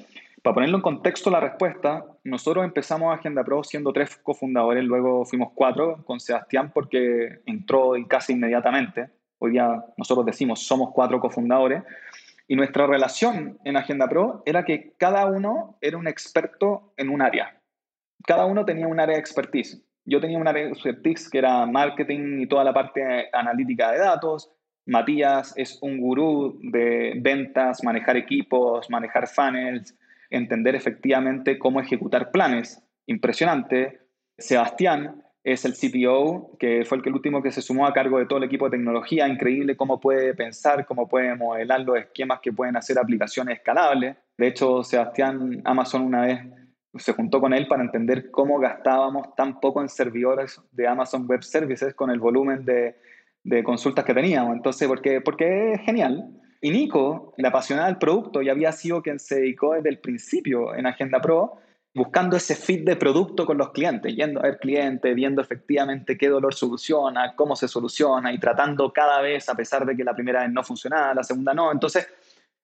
Para 0.41 0.53
ponerlo 0.53 0.77
en 0.77 0.83
contexto 0.83 1.29
la 1.29 1.41
respuesta, 1.41 2.05
nosotros 2.23 2.63
empezamos 2.63 3.13
Agenda 3.13 3.43
Pro 3.43 3.63
siendo 3.63 3.91
tres 3.91 4.15
cofundadores, 4.23 4.83
luego 4.83 5.25
fuimos 5.25 5.49
cuatro 5.53 6.03
con 6.05 6.21
Sebastián 6.21 6.71
porque 6.73 7.39
entró 7.45 7.91
casi 8.07 8.33
inmediatamente. 8.33 9.09
Hoy 9.39 9.51
día 9.51 9.83
nosotros 9.97 10.25
decimos 10.25 10.65
somos 10.65 10.91
cuatro 10.93 11.19
cofundadores. 11.19 11.83
Y 12.47 12.55
nuestra 12.55 12.87
relación 12.87 13.59
en 13.65 13.75
Agenda 13.75 14.07
Pro 14.07 14.41
era 14.45 14.63
que 14.63 14.93
cada 14.97 15.25
uno 15.25 15.77
era 15.81 15.97
un 15.97 16.07
experto 16.07 16.93
en 16.95 17.09
un 17.09 17.21
área. 17.21 17.59
Cada 18.25 18.45
uno 18.45 18.65
tenía 18.65 18.87
un 18.87 18.99
área 18.99 19.15
de 19.15 19.19
expertise. 19.19 19.83
Yo 20.05 20.21
tenía 20.21 20.37
un 20.37 20.47
área 20.47 20.63
de 20.63 20.69
expertise 20.69 21.29
que 21.29 21.39
era 21.39 21.65
marketing 21.65 22.39
y 22.39 22.47
toda 22.47 22.63
la 22.63 22.73
parte 22.73 23.29
analítica 23.33 23.91
de 23.91 23.99
datos. 23.99 24.49
Matías 24.85 25.53
es 25.57 25.77
un 25.81 25.99
gurú 25.99 26.57
de 26.63 27.13
ventas, 27.17 27.83
manejar 27.83 28.15
equipos, 28.15 28.89
manejar 28.89 29.27
funnels, 29.27 29.93
entender 30.29 30.75
efectivamente 30.75 31.59
cómo 31.59 31.81
ejecutar 31.81 32.31
planes. 32.31 32.81
Impresionante. 33.05 33.99
Sebastián 34.37 35.23
es 35.47 35.63
el 35.63 35.75
CTO, 35.75 36.57
que 36.59 36.83
fue 36.83 36.97
el, 36.97 37.03
que 37.03 37.07
el 37.07 37.15
último 37.15 37.41
que 37.41 37.53
se 37.53 37.61
sumó 37.61 37.87
a 37.87 37.93
cargo 37.93 38.19
de 38.19 38.25
todo 38.25 38.39
el 38.39 38.43
equipo 38.43 38.65
de 38.65 38.71
tecnología. 38.71 39.29
Increíble 39.29 39.77
cómo 39.77 39.97
puede 39.97 40.33
pensar, 40.33 40.85
cómo 40.85 41.07
puede 41.07 41.33
modelar 41.35 41.79
los 41.79 41.97
esquemas 41.97 42.41
que 42.41 42.51
pueden 42.51 42.75
hacer 42.75 42.99
aplicaciones 42.99 43.59
escalables. 43.59 44.17
De 44.37 44.47
hecho, 44.47 44.83
Sebastián 44.83 45.61
Amazon 45.63 46.01
una 46.01 46.25
vez 46.25 46.41
se 46.95 47.13
juntó 47.13 47.39
con 47.39 47.53
él 47.53 47.65
para 47.69 47.81
entender 47.81 48.29
cómo 48.29 48.59
gastábamos 48.59 49.35
tan 49.35 49.61
poco 49.61 49.81
en 49.81 49.87
servidores 49.87 50.59
de 50.73 50.85
Amazon 50.85 51.25
Web 51.25 51.43
Services 51.43 51.93
con 51.93 52.11
el 52.11 52.19
volumen 52.19 52.65
de, 52.65 52.97
de 53.45 53.63
consultas 53.63 54.03
que 54.03 54.13
teníamos. 54.13 54.53
Entonces, 54.53 54.85
porque, 54.85 55.21
porque 55.21 55.71
es 55.75 55.81
genial. 55.81 56.27
Y 56.59 56.71
Nico, 56.71 57.33
el 57.37 57.45
apasionado 57.45 57.87
del 57.87 57.99
producto, 57.99 58.41
y 58.41 58.49
había 58.49 58.73
sido 58.73 59.01
quien 59.01 59.17
se 59.17 59.35
dedicó 59.35 59.75
desde 59.75 59.87
el 59.87 59.99
principio 59.99 60.75
en 60.75 60.87
Agenda 60.87 61.21
Pro, 61.21 61.59
buscando 61.97 62.37
ese 62.37 62.55
fit 62.55 62.85
de 62.85 62.95
producto 62.95 63.45
con 63.45 63.57
los 63.57 63.71
clientes, 63.71 64.15
yendo 64.15 64.39
a 64.39 64.43
ver 64.43 64.59
clientes, 64.59 65.13
viendo 65.15 65.41
efectivamente 65.41 66.17
qué 66.17 66.29
dolor 66.29 66.53
soluciona, 66.53 67.35
cómo 67.35 67.55
se 67.55 67.67
soluciona 67.67 68.31
y 68.31 68.39
tratando 68.39 68.93
cada 68.93 69.19
vez, 69.19 69.49
a 69.49 69.55
pesar 69.55 69.85
de 69.85 69.97
que 69.97 70.03
la 70.03 70.13
primera 70.13 70.41
vez 70.41 70.51
no 70.51 70.63
funcionaba, 70.63 71.15
la 71.15 71.23
segunda 71.23 71.53
no. 71.53 71.71
Entonces, 71.71 72.07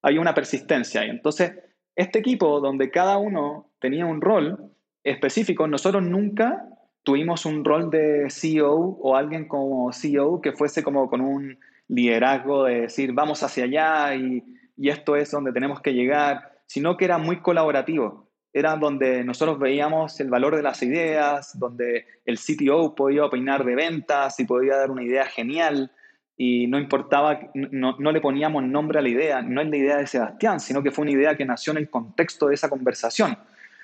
hay 0.04 0.20
una 0.20 0.36
persistencia 0.36 1.02
ahí. 1.02 1.10
Entonces, 1.10 1.52
este 1.96 2.20
equipo 2.20 2.60
donde 2.60 2.92
cada 2.92 3.18
uno 3.18 3.72
tenía 3.80 4.06
un 4.06 4.22
rol 4.22 4.72
específico, 5.04 5.68
nosotros 5.68 6.04
nunca 6.04 6.68
tuvimos 7.02 7.46
un 7.46 7.66
rol 7.66 7.90
de 7.90 8.30
CEO 8.30 8.76
o 8.76 9.16
alguien 9.16 9.48
como 9.48 9.92
CEO 9.92 10.42
que 10.42 10.54
fuese 10.54 10.84
como 10.84 11.10
con 11.10 11.22
un 11.22 11.58
liderazgo 11.88 12.66
de 12.66 12.82
decir 12.82 13.14
vamos 13.14 13.44
hacia 13.44 13.66
allá 13.66 14.16
y, 14.16 14.44
y 14.78 14.90
esto 14.90 15.16
es 15.16 15.32
donde 15.32 15.52
tenemos 15.52 15.82
que 15.82 15.94
llegar, 15.94 16.54
sino 16.66 16.98
que 16.98 17.06
era 17.06 17.18
muy 17.18 17.42
colaborativo. 17.42 18.23
Era 18.54 18.76
donde 18.76 19.24
nosotros 19.24 19.58
veíamos 19.58 20.20
el 20.20 20.30
valor 20.30 20.56
de 20.56 20.62
las 20.62 20.82
ideas, 20.84 21.58
donde 21.60 22.06
el 22.26 22.38
CTO 22.38 22.94
podía 22.96 23.26
opinar 23.26 23.66
de 23.66 23.76
ventas 23.76 24.40
y 24.40 24.46
podía 24.46 24.78
dar 24.78 24.92
una 24.92 25.04
idea 25.04 25.26
genial 25.26 25.92
y 26.38 26.68
no 26.68 26.80
importaba, 26.80 27.40
no, 27.54 27.96
no, 28.00 28.12
le 28.12 28.22
poníamos 28.22 28.64
nombre 28.64 29.00
a 29.00 29.02
la 29.02 29.10
idea, 29.10 29.42
no 29.42 29.62
es 29.62 29.70
la 29.70 29.78
idea 29.78 29.98
de 29.98 30.08
Sebastián, 30.08 30.60
sino 30.60 30.82
que 30.82 30.92
fue 30.92 31.04
una 31.04 31.12
idea 31.12 31.36
que 31.36 31.46
nació 31.46 31.72
en 31.72 31.78
el 31.78 31.90
contexto 31.90 32.48
de 32.48 32.56
esa 32.56 32.70
conversación. 32.70 33.38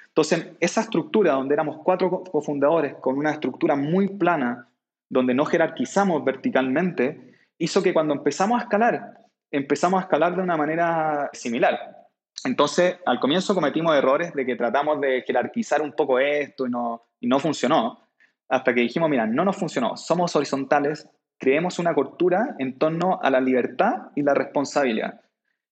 Entonces, 0.07 0.47
esa 0.59 0.81
estructura 0.81 1.33
donde 1.33 1.53
éramos 1.53 1.77
cuatro 1.83 2.09
cofundadores 2.09 2.95
con 2.95 3.17
una 3.17 3.31
estructura 3.31 3.75
muy 3.75 4.07
plana, 4.07 4.67
donde 5.07 5.33
no 5.33 5.45
jerarquizamos 5.45 6.25
verticalmente, 6.25 7.35
hizo 7.59 7.83
que 7.83 7.93
cuando 7.93 8.15
empezamos 8.15 8.59
a 8.59 8.63
escalar, 8.63 9.19
empezamos 9.51 9.99
a 9.99 10.03
escalar 10.03 10.35
de 10.35 10.41
una 10.41 10.57
manera 10.57 11.29
similar. 11.33 12.08
Entonces, 12.43 12.97
al 13.05 13.19
comienzo 13.19 13.53
cometimos 13.53 13.95
errores 13.95 14.33
de 14.33 14.45
que 14.45 14.55
tratamos 14.55 15.01
de 15.01 15.23
jerarquizar 15.25 15.81
un 15.81 15.93
poco 15.93 16.19
esto 16.19 16.67
y 16.67 16.69
no, 16.69 17.03
y 17.19 17.27
no 17.27 17.39
funcionó. 17.39 18.07
hasta 18.47 18.73
que 18.73 18.81
dijimos, 18.81 19.09
mira, 19.09 19.27
no 19.27 19.45
nos 19.45 19.57
funcionó, 19.57 19.95
somos 19.95 20.35
horizontales, 20.35 21.07
creemos 21.37 21.77
una 21.77 21.93
cultura 21.93 22.55
en 22.57 22.79
torno 22.79 23.19
a 23.21 23.29
la 23.29 23.39
libertad 23.39 24.09
y 24.15 24.23
la 24.23 24.33
responsabilidad. 24.33 25.21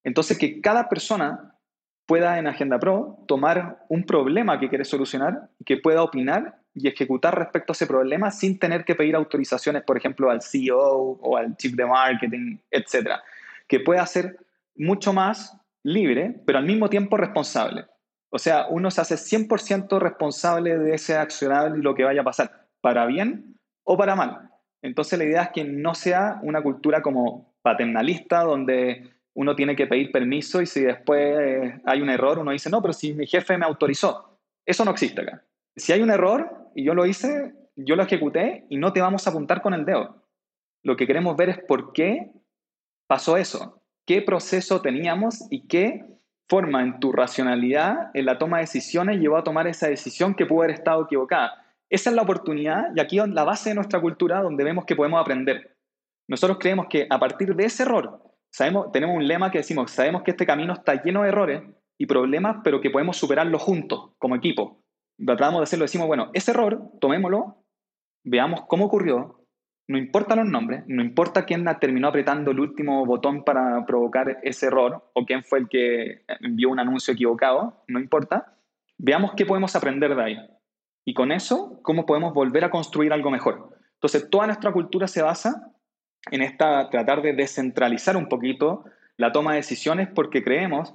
Entonces, 0.03 0.37
que 0.37 0.61
cada 0.61 0.87
persona 0.87 1.55
pueda 2.05 2.39
en 2.39 2.47
Agenda 2.47 2.79
Pro 2.79 3.19
tomar 3.27 3.85
un 3.89 4.03
problema 4.05 4.59
que 4.59 4.69
quiere 4.69 4.85
solucionar, 4.85 5.49
que 5.65 5.77
pueda 5.77 6.03
opinar 6.03 6.59
y 6.73 6.87
ejecutar 6.87 7.37
respecto 7.37 7.71
a 7.71 7.75
ese 7.75 7.87
problema 7.87 8.31
sin 8.31 8.57
tener 8.59 8.85
que 8.85 8.95
pedir 8.95 9.15
autorizaciones, 9.15 9.83
por 9.83 9.97
ejemplo, 9.97 10.29
al 10.29 10.41
CEO 10.41 10.77
o 10.79 11.37
al 11.37 11.57
chief 11.57 11.73
de 11.73 11.85
marketing, 11.85 12.57
etcétera. 12.71 13.21
Que 13.67 13.81
pueda 13.81 14.05
ser 14.05 14.37
mucho 14.75 15.11
más 15.11 15.57
libre, 15.87 16.41
pero 16.45 16.57
al 16.57 16.65
mismo 16.65 16.89
tiempo 16.89 17.15
responsable. 17.15 17.85
O 18.29 18.39
sea, 18.39 18.67
uno 18.69 18.91
se 18.91 18.99
hace 18.99 19.15
100% 19.15 19.99
responsable 19.99 20.77
de 20.77 20.93
ese 20.93 21.15
accionable 21.15 21.79
y 21.79 21.81
lo 21.81 21.95
que 21.95 22.03
vaya 22.03 22.21
a 22.21 22.25
pasar, 22.25 22.67
para 22.81 23.05
bien 23.05 23.55
o 23.85 23.97
para 23.97 24.15
mal. 24.15 24.49
Entonces 24.81 25.17
la 25.17 25.25
idea 25.25 25.43
es 25.43 25.49
que 25.51 25.63
no 25.63 25.95
sea 25.95 26.39
una 26.43 26.61
cultura 26.61 27.01
como 27.01 27.55
paternalista, 27.61 28.43
donde 28.43 29.09
uno 29.33 29.55
tiene 29.55 29.77
que 29.77 29.87
pedir 29.87 30.11
permiso 30.11 30.61
y 30.61 30.65
si 30.65 30.81
después 30.81 31.73
hay 31.85 32.01
un 32.01 32.09
error, 32.09 32.39
uno 32.39 32.51
dice, 32.51 32.69
no, 32.69 32.81
pero 32.81 32.93
si 32.93 33.13
mi 33.13 33.25
jefe 33.25 33.57
me 33.57 33.65
autorizó. 33.65 34.37
Eso 34.65 34.83
no 34.83 34.91
existe 34.91 35.21
acá. 35.21 35.45
Si 35.75 35.93
hay 35.93 36.01
un 36.01 36.11
error 36.11 36.69
y 36.75 36.83
yo 36.83 36.93
lo 36.93 37.05
hice, 37.05 37.53
yo 37.77 37.95
lo 37.95 38.03
ejecuté 38.03 38.65
y 38.69 38.77
no 38.77 38.91
te 38.91 38.99
vamos 38.99 39.25
a 39.25 39.29
apuntar 39.29 39.61
con 39.61 39.73
el 39.73 39.85
dedo. 39.85 40.25
Lo 40.83 40.97
que 40.97 41.07
queremos 41.07 41.37
ver 41.37 41.49
es 41.49 41.59
por 41.59 41.93
qué 41.93 42.31
pasó 43.07 43.37
eso, 43.37 43.81
qué 44.07 44.21
proceso 44.21 44.81
teníamos 44.81 45.45
y 45.51 45.67
qué 45.67 46.05
forma 46.49 46.81
en 46.81 46.99
tu 46.99 47.11
racionalidad, 47.11 48.09
en 48.13 48.25
la 48.25 48.39
toma 48.39 48.57
de 48.57 48.63
decisiones, 48.63 49.19
llevó 49.19 49.35
a 49.37 49.43
tomar 49.43 49.67
esa 49.67 49.89
decisión 49.89 50.33
que 50.33 50.45
pudo 50.45 50.63
haber 50.63 50.75
estado 50.75 51.03
equivocada. 51.03 51.65
Esa 51.89 52.09
es 52.09 52.15
la 52.15 52.21
oportunidad 52.21 52.85
y 52.95 53.01
aquí 53.01 53.19
es 53.19 53.27
la 53.27 53.43
base 53.43 53.69
de 53.69 53.75
nuestra 53.75 53.99
cultura 53.99 54.41
donde 54.41 54.63
vemos 54.63 54.85
que 54.85 54.95
podemos 54.95 55.19
aprender. 55.19 55.75
Nosotros 56.27 56.57
creemos 56.59 56.87
que 56.89 57.05
a 57.09 57.19
partir 57.19 57.53
de 57.53 57.65
ese 57.65 57.83
error, 57.83 58.21
sabemos, 58.49 58.91
tenemos 58.93 59.15
un 59.15 59.27
lema 59.27 59.51
que 59.51 59.59
decimos, 59.59 59.91
sabemos 59.91 60.23
que 60.23 60.31
este 60.31 60.45
camino 60.45 60.73
está 60.73 61.03
lleno 61.03 61.23
de 61.23 61.29
errores 61.29 61.63
y 61.97 62.05
problemas, 62.05 62.57
pero 62.63 62.79
que 62.79 62.89
podemos 62.89 63.17
superarlo 63.17 63.59
juntos, 63.59 64.11
como 64.17 64.37
equipo. 64.37 64.83
Tratamos 65.17 65.59
de 65.59 65.63
hacerlo, 65.63 65.83
decimos, 65.83 66.07
bueno, 66.07 66.29
ese 66.33 66.51
error, 66.51 66.91
tomémoslo, 67.01 67.57
veamos 68.23 68.61
cómo 68.67 68.85
ocurrió, 68.85 69.36
no 69.87 69.97
importa 69.97 70.35
los 70.35 70.45
nombres, 70.45 70.83
no 70.87 71.01
importa 71.01 71.45
quién 71.45 71.65
terminó 71.79 72.09
apretando 72.09 72.51
el 72.51 72.59
último 72.59 73.05
botón 73.05 73.43
para 73.43 73.85
provocar 73.85 74.39
ese 74.43 74.67
error 74.67 75.09
o 75.13 75.25
quién 75.25 75.43
fue 75.43 75.59
el 75.59 75.69
que 75.69 76.23
envió 76.41 76.69
un 76.69 76.79
anuncio 76.79 77.13
equivocado, 77.13 77.83
no 77.87 77.99
importa. 77.99 78.53
Veamos 78.97 79.31
qué 79.35 79.45
podemos 79.45 79.75
aprender 79.75 80.15
de 80.15 80.23
ahí. 80.23 80.37
Y 81.05 81.13
con 81.13 81.31
eso, 81.31 81.79
cómo 81.83 82.05
podemos 82.05 82.33
volver 82.33 82.65
a 82.65 82.69
construir 82.69 83.13
algo 83.13 83.31
mejor. 83.31 83.77
Entonces, 83.93 84.29
toda 84.29 84.47
nuestra 84.47 84.73
cultura 84.73 85.07
se 85.07 85.21
basa 85.21 85.71
en 86.31 86.41
esta, 86.41 86.89
tratar 86.89 87.21
de 87.21 87.31
descentralizar 87.31 88.17
un 88.17 88.27
poquito 88.27 88.83
la 89.15 89.31
toma 89.31 89.51
de 89.51 89.57
decisiones 89.57 90.09
porque 90.13 90.43
creemos 90.43 90.93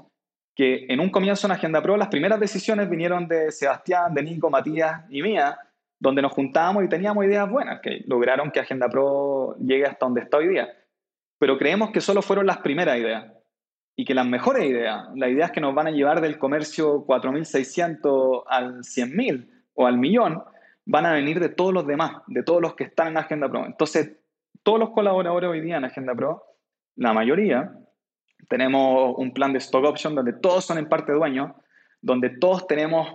que 0.54 0.84
en 0.88 1.00
un 1.00 1.08
comienzo 1.08 1.46
en 1.46 1.52
Agenda 1.52 1.82
Pro 1.82 1.96
las 1.96 2.08
primeras 2.08 2.38
decisiones 2.38 2.90
vinieron 2.90 3.26
de 3.26 3.50
Sebastián, 3.50 4.12
de 4.12 4.22
Nico, 4.22 4.50
Matías 4.50 5.02
y 5.08 5.22
mía, 5.22 5.58
donde 6.02 6.20
nos 6.20 6.32
juntábamos 6.32 6.82
y 6.82 6.88
teníamos 6.88 7.24
ideas 7.24 7.48
buenas 7.48 7.80
que 7.80 8.02
lograron 8.08 8.50
que 8.50 8.58
Agenda 8.58 8.88
Pro 8.88 9.54
llegue 9.58 9.86
hasta 9.86 10.04
donde 10.04 10.22
está 10.22 10.38
hoy 10.38 10.48
día. 10.48 10.68
Pero 11.38 11.56
creemos 11.56 11.92
que 11.92 12.00
solo 12.00 12.22
fueron 12.22 12.44
las 12.44 12.58
primeras 12.58 12.98
ideas 12.98 13.32
y 13.94 14.04
que 14.04 14.12
las 14.12 14.26
mejores 14.26 14.64
ideas, 14.64 15.06
las 15.14 15.30
ideas 15.30 15.52
que 15.52 15.60
nos 15.60 15.76
van 15.76 15.86
a 15.86 15.90
llevar 15.92 16.20
del 16.20 16.40
comercio 16.40 17.06
4.600 17.06 18.42
al 18.48 18.78
100.000 18.78 19.48
o 19.74 19.86
al 19.86 19.96
millón, 19.96 20.42
van 20.86 21.06
a 21.06 21.12
venir 21.12 21.38
de 21.38 21.50
todos 21.50 21.72
los 21.72 21.86
demás, 21.86 22.16
de 22.26 22.42
todos 22.42 22.60
los 22.60 22.74
que 22.74 22.82
están 22.82 23.06
en 23.06 23.18
Agenda 23.18 23.48
Pro. 23.48 23.64
Entonces, 23.64 24.16
todos 24.64 24.80
los 24.80 24.90
colaboradores 24.90 25.50
hoy 25.50 25.60
día 25.60 25.76
en 25.76 25.84
Agenda 25.84 26.16
Pro, 26.16 26.42
la 26.96 27.12
mayoría, 27.12 27.78
tenemos 28.48 29.14
un 29.18 29.32
plan 29.32 29.52
de 29.52 29.58
stock 29.58 29.84
option 29.84 30.16
donde 30.16 30.32
todos 30.32 30.64
son 30.64 30.78
en 30.78 30.88
parte 30.88 31.12
dueños, 31.12 31.52
donde 32.00 32.28
todos 32.28 32.66
tenemos 32.66 33.08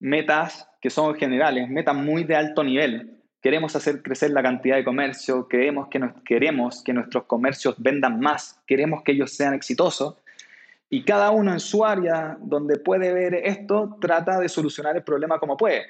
metas 0.00 0.71
que 0.82 0.90
son 0.90 1.14
generales, 1.14 1.70
metas 1.70 1.94
muy 1.94 2.24
de 2.24 2.34
alto 2.34 2.64
nivel. 2.64 3.22
Queremos 3.40 3.74
hacer 3.76 4.02
crecer 4.02 4.32
la 4.32 4.42
cantidad 4.42 4.76
de 4.76 4.84
comercio, 4.84 5.46
queremos 5.48 5.88
que, 5.88 6.00
nos, 6.00 6.12
queremos 6.24 6.82
que 6.82 6.92
nuestros 6.92 7.24
comercios 7.24 7.76
vendan 7.78 8.18
más, 8.18 8.60
queremos 8.66 9.02
que 9.04 9.12
ellos 9.12 9.32
sean 9.32 9.54
exitosos. 9.54 10.16
Y 10.90 11.04
cada 11.04 11.30
uno 11.30 11.52
en 11.52 11.60
su 11.60 11.84
área 11.84 12.36
donde 12.40 12.78
puede 12.78 13.12
ver 13.12 13.34
esto 13.34 13.96
trata 14.00 14.40
de 14.40 14.48
solucionar 14.48 14.96
el 14.96 15.04
problema 15.04 15.38
como 15.38 15.56
puede. 15.56 15.84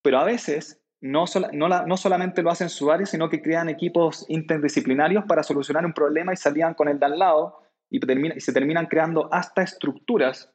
Pero 0.00 0.18
a 0.18 0.24
veces 0.24 0.80
no, 1.00 1.24
no, 1.52 1.86
no 1.86 1.96
solamente 1.96 2.42
lo 2.42 2.50
hacen 2.50 2.66
en 2.66 2.70
su 2.70 2.90
área, 2.90 3.06
sino 3.06 3.28
que 3.28 3.42
crean 3.42 3.68
equipos 3.68 4.24
interdisciplinarios 4.28 5.24
para 5.24 5.42
solucionar 5.42 5.84
un 5.84 5.92
problema 5.92 6.32
y 6.32 6.36
salían 6.36 6.74
con 6.74 6.88
el 6.88 7.00
de 7.00 7.06
al 7.06 7.18
lado 7.18 7.62
y, 7.90 7.98
y 7.98 8.40
se 8.40 8.52
terminan 8.52 8.86
creando 8.86 9.28
hasta 9.32 9.62
estructuras 9.62 10.52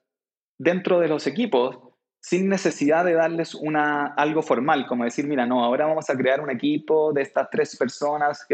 dentro 0.57 0.99
de 0.99 1.09
los 1.09 1.27
equipos 1.27 1.84
sin 2.25 2.49
necesidad 2.49 3.05
de 3.05 3.13
darles 3.13 3.53
una, 3.53 4.07
algo 4.15 4.41
formal, 4.41 4.87
como 4.87 5.03
decir, 5.03 5.27
mira, 5.27 5.45
no, 5.45 5.63
ahora 5.63 5.85
vamos 5.85 6.09
a 6.09 6.17
crear 6.17 6.41
un 6.41 6.49
equipo 6.49 7.13
de 7.13 7.21
estas 7.21 7.51
tres 7.51 7.75
personas, 7.77 8.47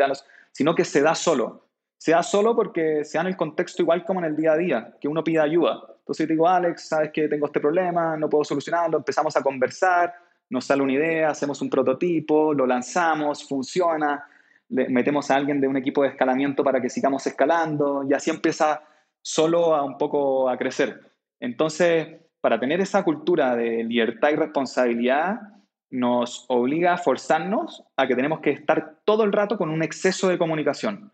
sino 0.52 0.76
que 0.76 0.84
se 0.84 1.02
da 1.02 1.16
solo. 1.16 1.70
Se 1.98 2.12
da 2.12 2.22
solo 2.22 2.54
porque 2.54 3.06
se 3.06 3.18
da 3.18 3.22
en 3.22 3.28
el 3.28 3.38
contexto 3.38 3.82
igual 3.82 4.04
como 4.04 4.20
en 4.20 4.26
el 4.26 4.36
día 4.36 4.52
a 4.52 4.58
día, 4.58 4.94
que 5.00 5.08
uno 5.08 5.24
pide 5.24 5.40
ayuda. 5.40 5.84
Entonces 6.00 6.28
digo, 6.28 6.50
Alex, 6.50 6.90
sabes 6.90 7.12
que 7.14 7.30
tengo 7.30 7.46
este 7.46 7.62
problema, 7.62 8.18
no 8.18 8.30
puedo 8.30 8.44
solucionarlo, 8.44 8.98
empezamos 8.98 9.38
a 9.38 9.42
conversar, 9.42 10.16
nos 10.50 10.66
sale 10.66 10.84
una 10.84 10.92
idea, 10.92 11.30
hacemos 11.30 11.62
un 11.62 11.70
prototipo, 11.70 12.54
lo 12.54 12.68
lanzamos, 12.68 13.48
funciona, 13.48 14.22
le 14.68 14.90
metemos 14.90 15.32
a 15.32 15.38
alguien 15.38 15.62
de 15.62 15.70
un 15.70 15.78
equipo 15.78 16.04
de 16.04 16.10
escalamiento 16.10 16.62
para 16.62 16.82
que 16.82 16.90
sigamos 16.90 17.26
escalando 17.26 18.04
y 18.04 18.14
así 18.14 18.32
empieza 18.32 18.84
solo 19.22 19.74
a 19.74 19.82
un 19.82 19.98
poco 19.98 20.50
a 20.50 20.58
crecer. 20.58 21.00
Entonces, 21.40 22.20
para 22.42 22.60
tener 22.60 22.82
esa 22.82 23.04
cultura 23.04 23.56
de 23.56 23.84
libertad 23.84 24.32
y 24.32 24.36
responsabilidad, 24.36 25.40
nos 25.92 26.46
obliga 26.48 26.94
a 26.94 26.98
forzarnos 26.98 27.84
a 27.96 28.08
que 28.08 28.16
tenemos 28.16 28.40
que 28.40 28.50
estar 28.50 29.00
todo 29.06 29.24
el 29.24 29.32
rato 29.32 29.58
con 29.58 29.70
un 29.70 29.84
exceso 29.84 30.30
de 30.30 30.38
comunicación. 30.38 31.12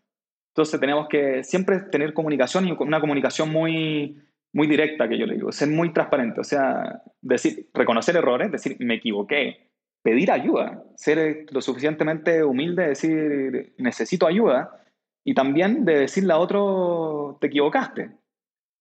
Entonces 0.53 0.79
tenemos 0.79 1.07
que 1.07 1.43
siempre 1.43 1.79
tener 1.91 2.13
comunicación 2.13 2.67
y 2.67 2.71
una 2.71 3.01
comunicación 3.01 3.51
muy, 3.51 4.17
muy 4.53 4.67
directa, 4.67 5.09
que 5.09 5.17
yo 5.17 5.25
le 5.25 5.35
digo, 5.35 5.51
ser 5.51 5.67
muy 5.67 5.91
transparente, 5.93 6.39
o 6.41 6.43
sea, 6.43 7.03
decir, 7.21 7.69
reconocer 7.73 8.15
errores, 8.15 8.51
decir, 8.51 8.77
me 8.79 8.95
equivoqué, 8.95 9.69
pedir 10.01 10.31
ayuda, 10.31 10.83
ser 10.95 11.45
lo 11.51 11.61
suficientemente 11.61 12.43
humilde, 12.43 12.87
decir, 12.87 13.73
necesito 13.77 14.25
ayuda, 14.25 14.83
y 15.23 15.33
también 15.33 15.85
de 15.85 15.99
decirle 15.99 16.33
a 16.33 16.37
otro, 16.37 17.37
te 17.41 17.47
equivocaste 17.47 18.11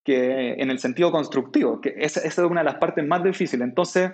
que 0.06 0.52
en 0.52 0.70
el 0.70 0.78
sentido 0.78 1.10
constructivo, 1.10 1.80
que 1.80 1.96
esa, 1.98 2.20
es 2.20 2.38
una 2.38 2.60
de 2.60 2.66
las 2.66 2.76
partes 2.76 3.04
más 3.04 3.24
difíciles. 3.24 3.66
Entonces, 3.66 4.12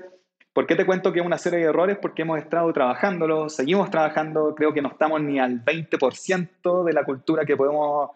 ¿por 0.54 0.66
qué 0.66 0.74
te 0.74 0.86
cuento 0.86 1.12
que 1.12 1.20
es 1.20 1.26
una 1.26 1.36
serie 1.36 1.58
de 1.58 1.66
errores? 1.66 1.98
Porque 2.00 2.22
hemos 2.22 2.38
estado 2.38 2.72
trabajándolo, 2.72 3.50
seguimos 3.50 3.90
trabajando, 3.90 4.54
creo 4.54 4.72
que 4.72 4.80
no 4.80 4.88
estamos 4.88 5.20
ni 5.20 5.38
al 5.38 5.62
20% 5.62 6.84
de 6.84 6.92
la 6.94 7.04
cultura 7.04 7.44
que 7.44 7.58
podemos 7.58 8.08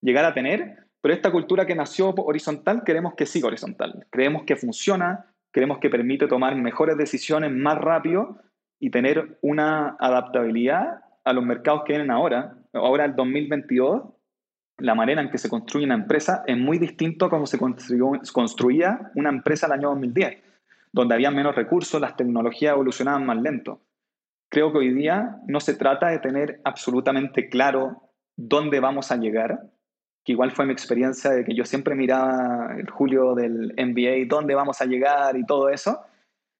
llegar 0.00 0.24
a 0.24 0.32
tener, 0.32 0.86
pero 1.02 1.12
esta 1.12 1.30
cultura 1.30 1.66
que 1.66 1.74
nació 1.74 2.14
horizontal 2.16 2.82
queremos 2.82 3.12
que 3.14 3.26
siga 3.26 3.48
horizontal, 3.48 4.06
creemos 4.08 4.44
que 4.44 4.56
funciona, 4.56 5.26
creemos 5.50 5.80
que 5.80 5.90
permite 5.90 6.28
tomar 6.28 6.56
mejores 6.56 6.96
decisiones 6.96 7.52
más 7.52 7.76
rápido 7.76 8.38
y 8.80 8.88
tener 8.88 9.36
una 9.42 9.98
adaptabilidad 10.00 11.00
a 11.24 11.32
los 11.34 11.44
mercados 11.44 11.82
que 11.84 11.92
vienen 11.92 12.10
ahora. 12.10 12.54
Ahora 12.72 13.04
el 13.04 13.14
2022 13.14 14.02
la 14.78 14.94
manera 14.94 15.20
en 15.20 15.30
que 15.30 15.38
se 15.38 15.48
construye 15.48 15.84
una 15.84 15.94
empresa 15.94 16.44
es 16.46 16.56
muy 16.56 16.78
distinto 16.78 17.26
a 17.26 17.30
cómo 17.30 17.46
se 17.46 17.58
construía 17.58 19.10
una 19.14 19.28
empresa 19.28 19.66
el 19.66 19.72
año 19.72 19.88
2010, 19.90 20.38
donde 20.92 21.14
había 21.14 21.30
menos 21.30 21.56
recursos, 21.56 22.00
las 22.00 22.16
tecnologías 22.16 22.72
evolucionaban 22.72 23.26
más 23.26 23.42
lento. 23.42 23.80
Creo 24.48 24.72
que 24.72 24.78
hoy 24.78 24.94
día 24.94 25.36
no 25.46 25.60
se 25.60 25.74
trata 25.74 26.08
de 26.08 26.20
tener 26.20 26.60
absolutamente 26.64 27.48
claro 27.48 28.10
dónde 28.36 28.78
vamos 28.80 29.10
a 29.10 29.16
llegar, 29.16 29.68
que 30.24 30.32
igual 30.32 30.52
fue 30.52 30.64
mi 30.64 30.72
experiencia 30.72 31.30
de 31.30 31.44
que 31.44 31.54
yo 31.54 31.64
siempre 31.64 31.96
miraba 31.96 32.74
el 32.78 32.88
julio 32.88 33.34
del 33.34 33.74
MBA, 33.76 34.26
dónde 34.28 34.54
vamos 34.54 34.80
a 34.80 34.86
llegar 34.86 35.36
y 35.36 35.44
todo 35.44 35.68
eso, 35.68 36.00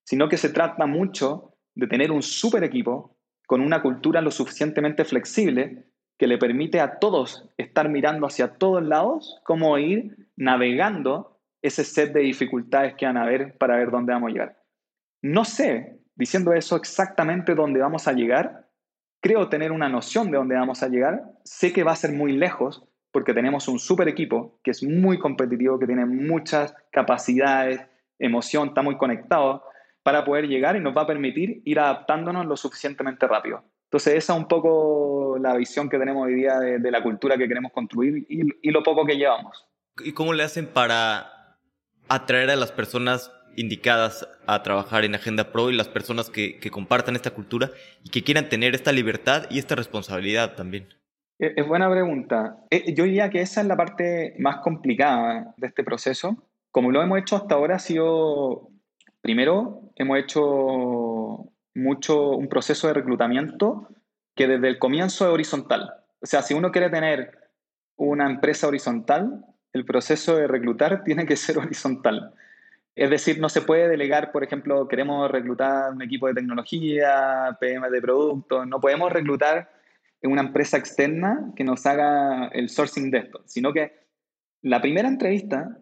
sino 0.03 0.27
que 0.27 0.37
se 0.37 0.49
trata 0.49 0.85
mucho 0.85 1.55
de 1.73 1.87
tener 1.87 2.11
un 2.11 2.21
super 2.21 2.63
equipo 2.63 3.15
con 3.47 3.61
una 3.61 3.81
cultura 3.81 4.21
lo 4.21 4.29
suficientemente 4.29 5.05
flexible 5.05 5.85
que 6.19 6.27
le 6.27 6.37
permite 6.37 6.81
a 6.81 6.99
todos 6.99 7.49
estar 7.57 7.87
mirando 7.87 8.27
hacia 8.27 8.55
todos 8.55 8.83
lados, 8.83 9.39
cómo 9.45 9.77
ir 9.77 10.27
navegando 10.35 11.39
ese 11.61 11.85
set 11.85 12.13
de 12.13 12.19
dificultades 12.19 12.93
que 12.95 13.05
van 13.05 13.15
a 13.15 13.23
haber 13.23 13.57
para 13.57 13.77
ver 13.77 13.89
dónde 13.89 14.11
vamos 14.11 14.29
a 14.29 14.33
llegar. 14.33 14.63
No 15.21 15.45
sé, 15.45 15.97
diciendo 16.15 16.51
eso 16.51 16.75
exactamente 16.75 17.55
dónde 17.55 17.79
vamos 17.79 18.07
a 18.09 18.11
llegar, 18.11 18.67
creo 19.21 19.47
tener 19.47 19.71
una 19.71 19.87
noción 19.87 20.29
de 20.29 20.37
dónde 20.37 20.55
vamos 20.55 20.83
a 20.83 20.89
llegar, 20.89 21.23
sé 21.45 21.71
que 21.71 21.83
va 21.83 21.93
a 21.93 21.95
ser 21.95 22.11
muy 22.11 22.33
lejos 22.33 22.85
porque 23.11 23.33
tenemos 23.33 23.69
un 23.69 23.79
super 23.79 24.09
equipo 24.09 24.59
que 24.61 24.71
es 24.71 24.83
muy 24.83 25.19
competitivo, 25.19 25.79
que 25.79 25.87
tiene 25.87 26.05
muchas 26.05 26.75
capacidades, 26.91 27.81
emoción, 28.19 28.69
está 28.69 28.81
muy 28.81 28.97
conectado. 28.97 29.63
para 30.01 30.23
poder 30.23 30.47
llegar 30.47 30.75
y 30.75 30.79
nos 30.79 30.95
va 30.95 31.03
a 31.03 31.07
permitir 31.07 31.61
ir 31.65 31.79
adaptándonos 31.79 32.45
lo 32.45 32.55
suficientemente 32.55 33.27
rápido. 33.27 33.63
Entonces 33.89 34.15
esa 34.15 34.33
es 34.33 34.39
un 34.39 34.47
poco 34.47 35.37
la 35.39 35.55
visión 35.55 35.89
que 35.89 35.97
tenemos 35.97 36.25
hoy 36.25 36.35
día 36.35 36.59
de, 36.59 36.91
la 36.91 37.01
cultura 37.01 37.37
que 37.37 37.47
queremos 37.47 37.71
construir 37.71 38.25
y, 38.29 38.41
y 38.61 38.71
lo 38.71 38.83
poco 38.83 39.05
que 39.05 39.17
llevamos. 39.17 39.65
¿Y 40.03 40.13
cómo 40.13 40.33
le 40.33 40.43
hacen 40.43 40.67
para 40.67 41.57
atraer 42.07 42.51
a 42.51 42.55
las 42.55 42.71
personas 42.71 43.31
indicadas 43.55 44.27
a 44.47 44.63
trabajar 44.63 45.05
en 45.05 45.15
Agenda 45.15 45.51
Pro 45.51 45.69
y 45.69 45.75
las 45.75 45.87
personas 45.87 46.29
que, 46.29 46.59
compartan 46.71 47.15
esta 47.15 47.31
cultura 47.31 47.71
y 48.03 48.09
que 48.09 48.23
quieran 48.23 48.49
tener 48.49 48.75
esta 48.75 48.91
libertad 48.91 49.45
y 49.49 49.59
esta 49.59 49.75
responsabilidad 49.75 50.55
también? 50.55 50.87
Es 51.37 51.67
buena 51.67 51.89
pregunta. 51.89 52.57
Eh, 52.69 52.93
yo 52.93 53.05
diría 53.05 53.29
que 53.29 53.41
esa 53.41 53.61
es 53.61 53.67
la 53.67 53.77
parte 53.77 54.35
más 54.39 54.57
complicada 54.57 55.53
de 55.57 55.67
este 55.67 55.83
proceso. 55.83 56.35
Como 56.71 56.91
lo 56.91 57.01
hemos 57.01 57.19
hecho 57.19 57.37
hasta 57.37 57.55
ahora, 57.55 57.77
ha 57.77 57.79
sido, 57.79 58.69
primero, 59.21 59.81
hemos 59.95 60.19
hecho 60.19 61.51
mucho 61.75 62.31
un 62.31 62.49
proceso 62.49 62.87
de 62.87 62.93
reclutamiento 62.93 63.89
que 64.35 64.47
desde 64.47 64.69
el 64.69 64.79
comienzo 64.79 65.27
es 65.27 65.33
horizontal. 65.33 65.93
O 66.21 66.25
sea, 66.25 66.41
si 66.41 66.53
uno 66.53 66.71
quiere 66.71 66.89
tener 66.89 67.37
una 67.95 68.25
empresa 68.29 68.67
horizontal, 68.67 69.45
el 69.73 69.85
proceso 69.85 70.35
de 70.35 70.47
reclutar 70.47 71.03
tiene 71.05 71.25
que 71.25 71.35
ser 71.35 71.57
horizontal. 71.57 72.33
Es 72.95 73.09
decir, 73.09 73.39
no 73.39 73.47
se 73.49 73.61
puede 73.61 73.87
delegar, 73.87 74.31
por 74.31 74.43
ejemplo, 74.43 74.87
queremos 74.87 75.31
reclutar 75.31 75.93
un 75.93 76.01
equipo 76.01 76.27
de 76.27 76.33
tecnología, 76.33 77.57
PM 77.59 77.89
de 77.89 78.01
productos, 78.01 78.67
no 78.67 78.81
podemos 78.81 79.11
reclutar 79.11 79.71
en 80.21 80.31
una 80.31 80.41
empresa 80.41 80.77
externa 80.77 81.51
que 81.55 81.63
nos 81.63 81.85
haga 81.85 82.47
el 82.47 82.69
sourcing 82.69 83.09
de 83.09 83.19
esto, 83.19 83.41
sino 83.45 83.71
que 83.71 83.93
la 84.61 84.81
primera 84.81 85.07
entrevista 85.07 85.77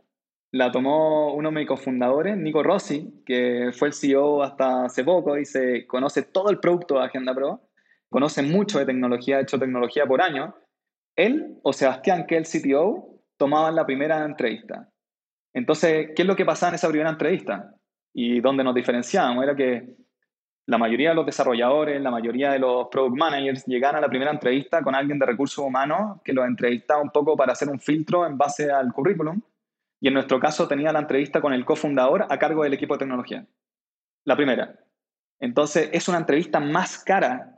la 0.52 0.72
tomó 0.72 1.34
uno 1.34 1.50
de 1.50 1.56
mis 1.56 1.68
cofundadores, 1.68 2.38
Nico 2.38 2.64
Rossi, 2.64 3.22
que 3.26 3.72
fue 3.74 3.90
el 3.90 3.94
CEO 3.94 4.44
hasta 4.44 4.86
hace 4.86 5.04
poco 5.04 5.38
y 5.38 5.46
se 5.46 5.86
conoce 5.88 6.24
todo 6.24 6.50
el 6.50 6.60
producto 6.60 6.96
de 6.96 7.06
Agenda 7.06 7.34
Pro, 7.34 7.62
conoce 8.10 8.42
mucho 8.42 8.80
de 8.80 8.86
tecnología, 8.86 9.38
ha 9.38 9.42
hecho 9.42 9.60
tecnología 9.60 10.06
por 10.06 10.22
año. 10.22 10.56
Él 11.16 11.58
o 11.64 11.74
Sebastián, 11.74 12.26
que 12.28 12.38
es 12.38 12.56
el 12.56 12.62
CTO, 12.62 13.20
tomaban 13.38 13.76
la 13.76 13.86
primera 13.86 14.24
entrevista. 14.24 14.90
Entonces, 15.54 16.12
¿qué 16.16 16.22
es 16.22 16.28
lo 16.28 16.36
que 16.36 16.46
pasaba 16.46 16.70
en 16.70 16.76
esa 16.76 16.90
primera 16.90 17.10
entrevista? 17.10 17.74
Y 18.14 18.40
donde 18.40 18.64
nos 18.64 18.76
diferenciábamos 18.76 19.44
era 19.44 19.56
que 19.56 19.96
la 20.68 20.78
mayoría 20.78 21.10
de 21.10 21.16
los 21.16 21.26
desarrolladores, 21.26 22.02
la 22.02 22.12
mayoría 22.12 22.52
de 22.52 22.60
los 22.60 22.88
product 22.90 23.18
managers 23.18 23.66
llegaban 23.66 23.98
a 23.98 24.02
la 24.02 24.10
primera 24.10 24.32
entrevista 24.32 24.82
con 24.82 24.96
alguien 24.96 25.18
de 25.18 25.26
recursos 25.26 25.64
humanos 25.64 26.22
que 26.24 26.34
los 26.34 26.46
entrevistaba 26.46 27.02
un 27.02 27.10
poco 27.10 27.36
para 27.36 27.54
hacer 27.54 27.70
un 27.70 27.80
filtro 27.80 28.26
en 28.26 28.38
base 28.38 28.70
al 28.70 28.92
currículum. 28.92 29.42
Y 30.00 30.08
en 30.08 30.14
nuestro 30.14 30.40
caso 30.40 30.68
tenía 30.68 30.92
la 30.92 31.00
entrevista 31.00 31.42
con 31.42 31.54
el 31.54 31.66
cofundador 31.66 32.28
a 32.30 32.38
cargo 32.38 32.64
del 32.64 32.74
equipo 32.74 32.94
de 32.94 33.00
tecnología. 33.00 33.46
La 34.24 34.36
primera. 34.36 34.80
Entonces, 35.40 35.90
es 35.94 36.08
una 36.08 36.18
entrevista 36.18 36.60
más 36.60 37.00
cara 37.04 37.54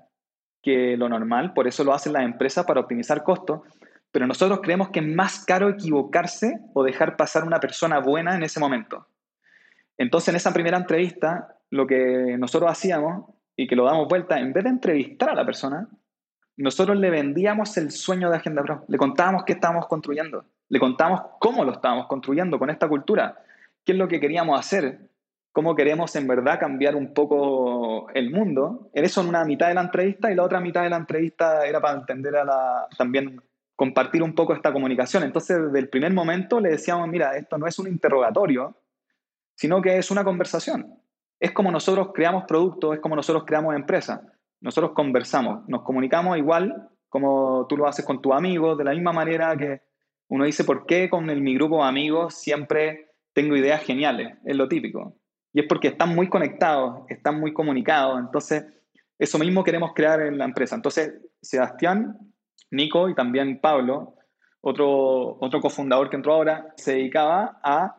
que 0.62 0.98
lo 0.98 1.08
normal, 1.08 1.54
por 1.54 1.68
eso 1.68 1.84
lo 1.84 1.94
hacen 1.94 2.14
las 2.14 2.24
empresas 2.24 2.66
para 2.66 2.82
optimizar 2.82 3.24
costos, 3.24 3.62
pero 4.12 4.28
nosotros 4.28 4.60
creemos 4.62 4.90
que 4.90 5.00
es 5.00 5.08
más 5.08 5.46
caro 5.46 5.70
equivocarse 5.70 6.60
o 6.74 6.84
dejar 6.84 7.16
pasar 7.16 7.44
una 7.44 7.60
persona 7.60 8.00
buena 8.00 8.36
en 8.36 8.44
ese 8.44 8.60
momento. 8.60 9.08
Entonces, 9.98 10.30
en 10.30 10.36
esa 10.36 10.54
primera 10.54 10.78
entrevista, 10.78 11.56
lo 11.70 11.86
que 11.86 12.36
nosotros 12.38 12.72
hacíamos 12.72 13.26
y 13.56 13.68
que 13.68 13.76
lo 13.76 13.86
damos 13.86 14.08
vuelta, 14.08 14.40
en 14.40 14.54
vez 14.54 14.64
de 14.64 14.70
entrevistar 14.70 15.30
a 15.30 15.36
la 15.36 15.46
persona, 15.46 15.88
nosotros 16.64 16.98
le 16.98 17.10
vendíamos 17.10 17.78
el 17.78 17.92
sueño 17.92 18.30
de 18.30 18.38
Agenda 18.38 18.62
Pro, 18.64 18.84
le 18.88 18.98
contábamos 18.98 19.44
qué 19.46 19.54
estábamos 19.54 19.88
construyendo, 19.88 20.46
le 20.68 20.80
contábamos 20.80 21.22
cómo 21.40 21.64
lo 21.64 21.72
estábamos 21.72 22.08
construyendo 22.08 22.60
con 22.60 22.70
esta 22.70 22.88
cultura, 22.88 23.42
qué 23.86 23.94
es 23.94 23.98
lo 23.98 24.08
que 24.08 24.20
queríamos 24.20 24.60
hacer, 24.60 25.10
cómo 25.54 25.74
queremos 25.74 26.16
en 26.18 26.28
verdad 26.28 26.60
cambiar 26.60 26.96
un 26.96 27.14
poco 27.14 28.10
el 28.14 28.32
mundo. 28.32 28.90
Eso 28.94 29.22
en 29.22 29.30
una 29.30 29.46
mitad 29.46 29.70
de 29.70 29.74
la 29.74 29.82
entrevista 29.82 30.32
y 30.32 30.36
la 30.36 30.44
otra 30.44 30.60
mitad 30.60 30.84
de 30.84 30.90
la 30.90 30.98
entrevista 30.98 31.66
era 31.66 31.80
para 31.80 31.98
entender 31.98 32.36
a 32.36 32.44
la, 32.44 32.88
también 32.98 33.42
compartir 33.76 34.22
un 34.22 34.36
poco 34.36 34.54
esta 34.54 34.74
comunicación. 34.74 35.24
Entonces, 35.24 35.58
desde 35.66 35.80
el 35.80 35.88
primer 35.88 36.14
momento 36.14 36.60
le 36.60 36.72
decíamos, 36.72 37.08
mira, 37.08 37.38
esto 37.38 37.58
no 37.58 37.68
es 37.68 37.80
un 37.80 37.88
interrogatorio, 37.88 38.76
sino 39.56 39.82
que 39.82 39.98
es 39.98 40.12
una 40.12 40.26
conversación. 40.26 40.94
Es 41.40 41.54
como 41.54 41.72
nosotros 41.72 42.10
creamos 42.14 42.44
productos, 42.46 42.96
es 42.96 43.00
como 43.00 43.16
nosotros 43.16 43.46
creamos 43.46 43.74
empresas. 43.76 44.20
Nosotros 44.62 44.92
conversamos, 44.94 45.68
nos 45.68 45.84
comunicamos 45.84 46.38
igual 46.38 46.90
como 47.10 47.66
tú 47.68 47.76
lo 47.76 47.88
haces 47.88 48.06
con 48.06 48.22
tus 48.22 48.34
amigos, 48.34 48.78
de 48.78 48.84
la 48.84 48.92
misma 48.92 49.12
manera 49.12 49.58
que 49.58 49.82
uno 50.28 50.46
dice, 50.46 50.64
¿por 50.64 50.86
qué 50.86 51.10
con 51.10 51.30
el, 51.30 51.42
mi 51.42 51.56
grupo 51.56 51.82
de 51.82 51.90
amigos 51.90 52.36
siempre 52.36 53.10
tengo 53.34 53.58
ideas 53.58 53.84
geniales? 53.84 54.38
Es 54.46 54.56
lo 54.56 54.68
típico. 54.68 55.16
Y 55.52 55.62
es 55.62 55.66
porque 55.68 55.88
están 55.88 56.14
muy 56.14 56.30
conectados, 56.30 57.02
están 57.10 57.40
muy 57.40 57.52
comunicados. 57.52 58.20
Entonces, 58.20 58.64
eso 59.18 59.40
mismo 59.40 59.64
queremos 59.64 59.92
crear 59.96 60.22
en 60.22 60.38
la 60.38 60.46
empresa. 60.46 60.76
Entonces, 60.76 61.20
Sebastián 61.42 62.16
Nico 62.70 63.10
y 63.10 63.16
también 63.16 63.60
Pablo, 63.60 64.14
otro, 64.62 65.38
otro 65.42 65.60
cofundador 65.62 66.10
que 66.10 66.18
entró 66.18 66.34
ahora, 66.34 66.74
se 66.76 66.94
dedicaba 66.94 67.60
a 67.64 67.99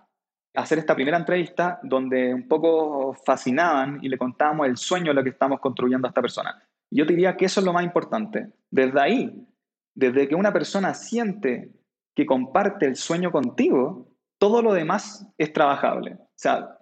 hacer 0.54 0.78
esta 0.78 0.94
primera 0.94 1.16
entrevista 1.16 1.78
donde 1.82 2.34
un 2.34 2.48
poco 2.48 3.14
fascinaban 3.14 3.98
y 4.02 4.08
le 4.08 4.18
contábamos 4.18 4.66
el 4.66 4.76
sueño 4.76 5.08
de 5.08 5.14
lo 5.14 5.22
que 5.22 5.30
estamos 5.30 5.60
construyendo 5.60 6.06
a 6.06 6.10
esta 6.10 6.22
persona. 6.22 6.62
Yo 6.90 7.04
diría 7.04 7.36
que 7.36 7.44
eso 7.44 7.60
es 7.60 7.66
lo 7.66 7.72
más 7.72 7.84
importante. 7.84 8.52
Desde 8.70 9.00
ahí, 9.00 9.46
desde 9.94 10.28
que 10.28 10.34
una 10.34 10.52
persona 10.52 10.94
siente 10.94 11.72
que 12.14 12.26
comparte 12.26 12.86
el 12.86 12.96
sueño 12.96 13.30
contigo, 13.30 14.08
todo 14.38 14.62
lo 14.62 14.72
demás 14.72 15.26
es 15.38 15.52
trabajable. 15.52 16.14
O 16.14 16.28
sea, 16.34 16.78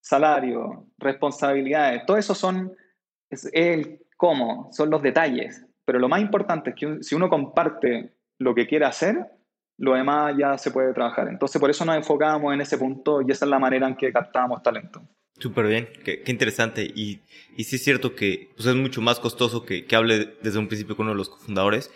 salario, 0.00 0.86
responsabilidades, 0.98 2.06
todo 2.06 2.16
eso 2.16 2.34
son 2.34 2.72
es 3.30 3.50
el 3.52 4.00
cómo, 4.16 4.68
son 4.72 4.90
los 4.90 5.02
detalles. 5.02 5.64
Pero 5.84 5.98
lo 5.98 6.08
más 6.08 6.20
importante 6.20 6.70
es 6.70 6.76
que 6.76 7.02
si 7.02 7.14
uno 7.14 7.28
comparte 7.28 8.14
lo 8.38 8.54
que 8.54 8.66
quiere 8.66 8.84
hacer, 8.84 9.26
lo 9.78 9.94
demás 9.94 10.34
ya 10.36 10.58
se 10.58 10.70
puede 10.70 10.92
trabajar. 10.92 11.28
Entonces, 11.28 11.60
por 11.60 11.70
eso 11.70 11.84
nos 11.84 11.96
enfocábamos 11.96 12.52
en 12.52 12.60
ese 12.60 12.76
punto 12.76 13.22
y 13.22 13.30
esa 13.30 13.44
es 13.44 13.50
la 13.50 13.58
manera 13.58 13.88
en 13.88 13.96
que 13.96 14.12
captábamos 14.12 14.62
talento. 14.62 15.02
Súper 15.38 15.68
bien, 15.68 15.88
qué, 16.04 16.24
interesante. 16.26 16.82
Y, 16.82 17.20
y, 17.56 17.64
sí 17.64 17.76
es 17.76 17.84
cierto 17.84 18.16
que 18.16 18.50
pues, 18.56 18.66
es 18.66 18.74
mucho 18.74 19.00
más 19.00 19.20
costoso 19.20 19.64
que, 19.64 19.86
que, 19.86 19.94
hable 19.94 20.36
desde 20.42 20.58
un 20.58 20.66
principio 20.66 20.96
con 20.96 21.06
uno 21.06 21.14
de 21.14 21.18
los 21.18 21.28
cofundadores, 21.28 21.92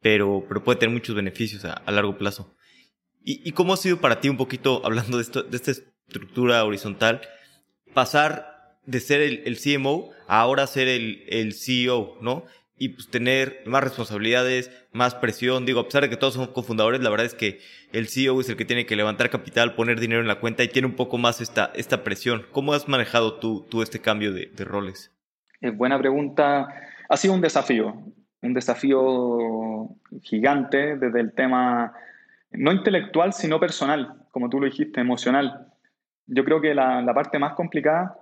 pero, 0.00 0.44
pero 0.48 0.62
puede 0.62 0.78
tener 0.78 0.94
muchos 0.94 1.16
beneficios 1.16 1.64
a, 1.64 1.90
largo 1.90 2.16
plazo. 2.16 2.54
¿Y, 3.24 3.46
¿Y, 3.46 3.50
cómo 3.50 3.74
ha 3.74 3.78
sido 3.78 4.00
para 4.00 4.20
ti 4.20 4.28
un 4.28 4.36
poquito, 4.36 4.82
hablando 4.84 5.16
de, 5.16 5.24
esto, 5.24 5.42
de 5.42 5.56
esta 5.56 5.72
estructura 5.72 6.64
horizontal, 6.64 7.20
pasar 7.94 8.78
de 8.86 9.00
ser 9.00 9.22
el, 9.22 9.42
el 9.44 9.58
CMO 9.58 10.10
a 10.28 10.40
ahora 10.40 10.68
ser 10.68 10.86
el, 10.86 11.24
el 11.28 11.52
CEO, 11.54 12.16
¿no? 12.20 12.44
Y 12.76 12.90
pues 12.90 13.08
tener 13.08 13.62
más 13.66 13.84
responsabilidades, 13.84 14.70
más 14.92 15.14
presión. 15.14 15.64
Digo, 15.64 15.80
a 15.80 15.84
pesar 15.84 16.02
de 16.02 16.10
que 16.10 16.16
todos 16.16 16.34
son 16.34 16.48
cofundadores, 16.48 17.00
la 17.00 17.10
verdad 17.10 17.26
es 17.26 17.34
que 17.34 17.60
el 17.92 18.08
CEO 18.08 18.40
es 18.40 18.48
el 18.48 18.56
que 18.56 18.64
tiene 18.64 18.86
que 18.86 18.96
levantar 18.96 19.30
capital, 19.30 19.74
poner 19.74 20.00
dinero 20.00 20.20
en 20.20 20.26
la 20.26 20.40
cuenta 20.40 20.64
y 20.64 20.68
tiene 20.68 20.88
un 20.88 20.96
poco 20.96 21.18
más 21.18 21.40
esta, 21.40 21.70
esta 21.74 22.02
presión. 22.02 22.46
¿Cómo 22.50 22.72
has 22.72 22.88
manejado 22.88 23.38
tú, 23.38 23.66
tú 23.70 23.82
este 23.82 24.00
cambio 24.00 24.32
de, 24.32 24.50
roles? 24.64 25.12
Es 25.60 25.76
buena 25.76 25.98
pregunta. 25.98 26.66
Ha 27.08 27.16
sido 27.16 27.34
un 27.34 27.40
desafío, 27.40 27.94
un 28.42 28.54
desafío 28.54 29.90
gigante 30.22 30.96
desde 30.96 31.20
el 31.20 31.32
tema 31.32 31.92
no 32.50 32.72
intelectual, 32.72 33.32
sino 33.32 33.60
personal, 33.60 34.14
como 34.30 34.48
tú 34.48 34.60
lo 34.60 34.66
dijiste, 34.66 35.00
emocional. 35.00 35.68
Yo 36.26 36.44
creo 36.44 36.60
que 36.60 36.74
la 36.74 37.12
parte 37.14 37.38
más 37.38 37.54
complicada 37.54 38.16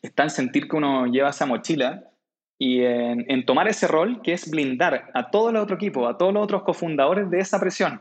está 0.00 0.22
en 0.22 0.30
sentir 0.30 0.68
que 0.68 0.76
uno 0.76 1.06
lleva 1.06 1.30
esa 1.30 1.46
mochila 1.46 2.04
y 2.58 2.82
en, 2.82 3.44
tomar 3.46 3.68
ese 3.68 3.88
rol 3.88 4.22
que 4.22 4.32
es 4.32 4.50
blindar 4.50 5.10
a 5.14 5.30
todo 5.30 5.50
el 5.50 5.56
otro 5.56 5.76
equipo, 5.76 6.06
a 6.06 6.16
todos 6.16 6.32
los 6.32 6.44
otros 6.44 6.62
cofundadores 6.62 7.30
de 7.30 7.40
esa 7.40 7.58
presión. 7.58 8.00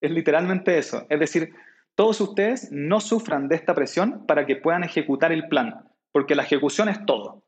Es 0.00 0.10
literalmente 0.10 0.78
eso. 0.78 1.06
Es 1.08 1.18
decir, 1.20 1.52
todos 1.96 2.20
ustedes 2.20 2.70
no 2.70 3.00
sufran 3.00 3.48
de 3.48 3.56
esta 3.56 3.74
presión 3.74 4.26
para 4.26 4.46
que 4.46 4.56
puedan 4.56 4.84
ejecutar 4.84 5.32
el 5.32 5.48
plan, 5.48 5.88
porque 6.12 6.34
la 6.34 6.44
ejecución 6.44 6.88
es 6.88 7.04
todo. 7.04 7.44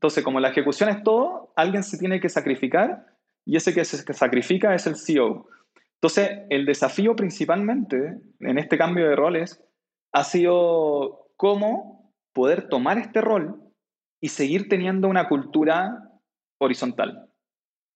Entonces, 0.00 0.24
como 0.24 0.40
la 0.40 0.48
ejecución 0.48 0.88
es 0.88 1.02
todo, 1.02 1.52
alguien 1.56 1.82
se 1.82 1.98
tiene 1.98 2.20
que 2.20 2.28
sacrificar 2.28 3.06
y 3.44 3.56
ese 3.56 3.74
que 3.74 3.84
se 3.84 3.98
sacrifica 4.14 4.74
es 4.74 4.86
el 4.86 4.96
CEO. 4.96 5.48
Entonces, 5.96 6.40
el 6.50 6.64
desafío 6.64 7.14
principalmente 7.14 8.18
en 8.40 8.58
este 8.58 8.78
cambio 8.78 9.08
de 9.08 9.16
roles 9.16 9.62
ha 10.12 10.24
sido 10.24 11.28
cómo 11.36 12.12
poder 12.32 12.68
tomar 12.68 12.98
este 12.98 13.20
rol 13.20 13.71
y 14.22 14.28
seguir 14.28 14.68
teniendo 14.68 15.08
una 15.08 15.28
cultura 15.28 16.08
horizontal, 16.58 17.28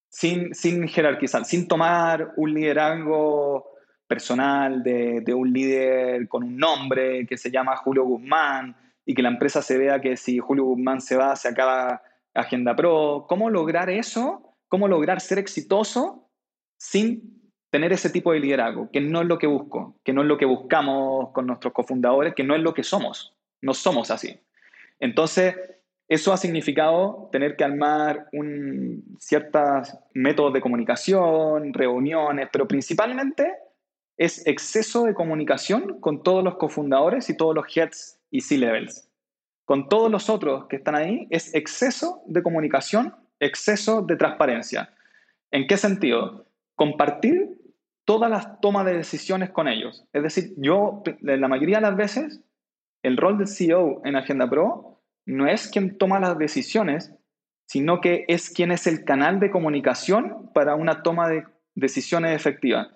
sin, 0.09 0.53
sin 0.53 0.85
jerarquizar, 0.89 1.45
sin 1.45 1.69
tomar 1.69 2.33
un 2.35 2.53
liderazgo 2.53 3.65
personal 4.07 4.83
de, 4.83 5.21
de, 5.21 5.33
un 5.33 5.53
líder 5.53 6.27
con 6.27 6.43
un 6.43 6.57
nombre 6.57 7.25
que 7.25 7.37
se 7.37 7.49
llama 7.49 7.77
Julio 7.77 8.03
Guzmán 8.03 8.75
y 9.05 9.15
que 9.15 9.21
la 9.21 9.29
empresa 9.29 9.61
se 9.61 9.77
vea 9.77 10.01
que 10.01 10.17
si 10.17 10.37
Julio 10.37 10.65
Guzmán 10.65 10.99
se 10.99 11.15
va, 11.15 11.33
se 11.37 11.47
acaba 11.47 12.01
Agenda 12.33 12.75
Pro. 12.75 13.25
¿Cómo 13.29 13.49
lograr 13.49 13.89
eso? 13.89 14.53
¿Cómo 14.67 14.89
lograr 14.89 15.21
ser 15.21 15.39
exitoso 15.39 16.29
sin 16.77 17.51
tener 17.69 17.93
ese 17.93 18.09
tipo 18.09 18.33
de 18.33 18.41
liderazgo? 18.41 18.89
Que 18.91 18.99
no 18.99 19.21
es 19.21 19.27
lo 19.27 19.37
que 19.37 19.47
busco, 19.47 19.97
que 20.03 20.11
no 20.11 20.23
es 20.23 20.27
lo 20.27 20.37
que 20.37 20.45
buscamos 20.45 21.31
con 21.31 21.47
nuestros 21.47 21.71
cofundadores, 21.71 22.35
que 22.35 22.43
no 22.43 22.53
es 22.53 22.61
lo 22.61 22.73
que 22.73 22.83
somos. 22.83 23.33
No 23.61 23.73
somos 23.73 24.11
así. 24.11 24.37
Entonces, 24.99 25.55
eso 26.07 26.31
ha 26.31 26.37
significado 26.37 27.29
tener 27.31 27.55
que 27.57 27.65
armar 27.65 28.27
un, 28.31 29.17
ciertos 29.19 29.93
métodos 30.13 30.53
de 30.53 30.61
comunicación, 30.61 31.73
reuniones, 31.73 32.47
pero 32.51 32.67
principalmente 32.67 33.51
es 34.15 34.47
exceso 34.47 35.03
de 35.03 35.13
comunicación 35.13 35.99
con 35.99 36.23
todos 36.23 36.43
los 36.43 36.55
cofundadores 36.55 37.29
y 37.29 37.35
todos 37.35 37.53
los 37.53 37.65
heads 37.75 38.19
y 38.31 38.41
C-levels. 38.41 39.09
Con 39.65 39.89
todos 39.89 40.09
los 40.09 40.29
otros 40.29 40.65
que 40.67 40.77
están 40.77 40.95
ahí 40.95 41.27
es 41.29 41.53
exceso 41.53 42.23
de 42.25 42.41
comunicación, 42.41 43.13
exceso 43.39 44.01
de 44.01 44.15
transparencia. 44.15 44.93
¿En 45.51 45.67
qué 45.67 45.75
sentido? 45.75 46.45
Compartir 46.75 47.57
todas 48.05 48.31
las 48.31 48.61
tomas 48.61 48.85
de 48.85 48.95
decisiones 48.95 49.49
con 49.49 49.67
ellos. 49.67 50.05
Es 50.13 50.23
decir, 50.23 50.53
yo, 50.55 51.03
la 51.21 51.49
mayoría 51.49 51.77
de 51.77 51.81
las 51.81 51.97
veces, 51.97 52.41
el 53.03 53.17
rol 53.17 53.37
del 53.37 53.47
CEO 53.47 54.01
en 54.05 54.15
Agenda 54.15 54.49
Pro 54.49 54.96
no 55.27 55.45
es 55.45 55.67
quien 55.67 55.97
toma 55.97 56.19
las 56.19 56.37
decisiones, 56.37 57.13
sino 57.65 57.99
que 57.99 58.23
es 58.29 58.49
quien 58.49 58.71
es 58.71 58.87
el 58.87 59.03
canal 59.03 59.41
de 59.41 59.51
comunicación 59.51 60.49
para 60.53 60.75
una 60.75 61.03
toma 61.03 61.27
de 61.27 61.43
decisiones 61.75 62.33
efectiva. 62.33 62.87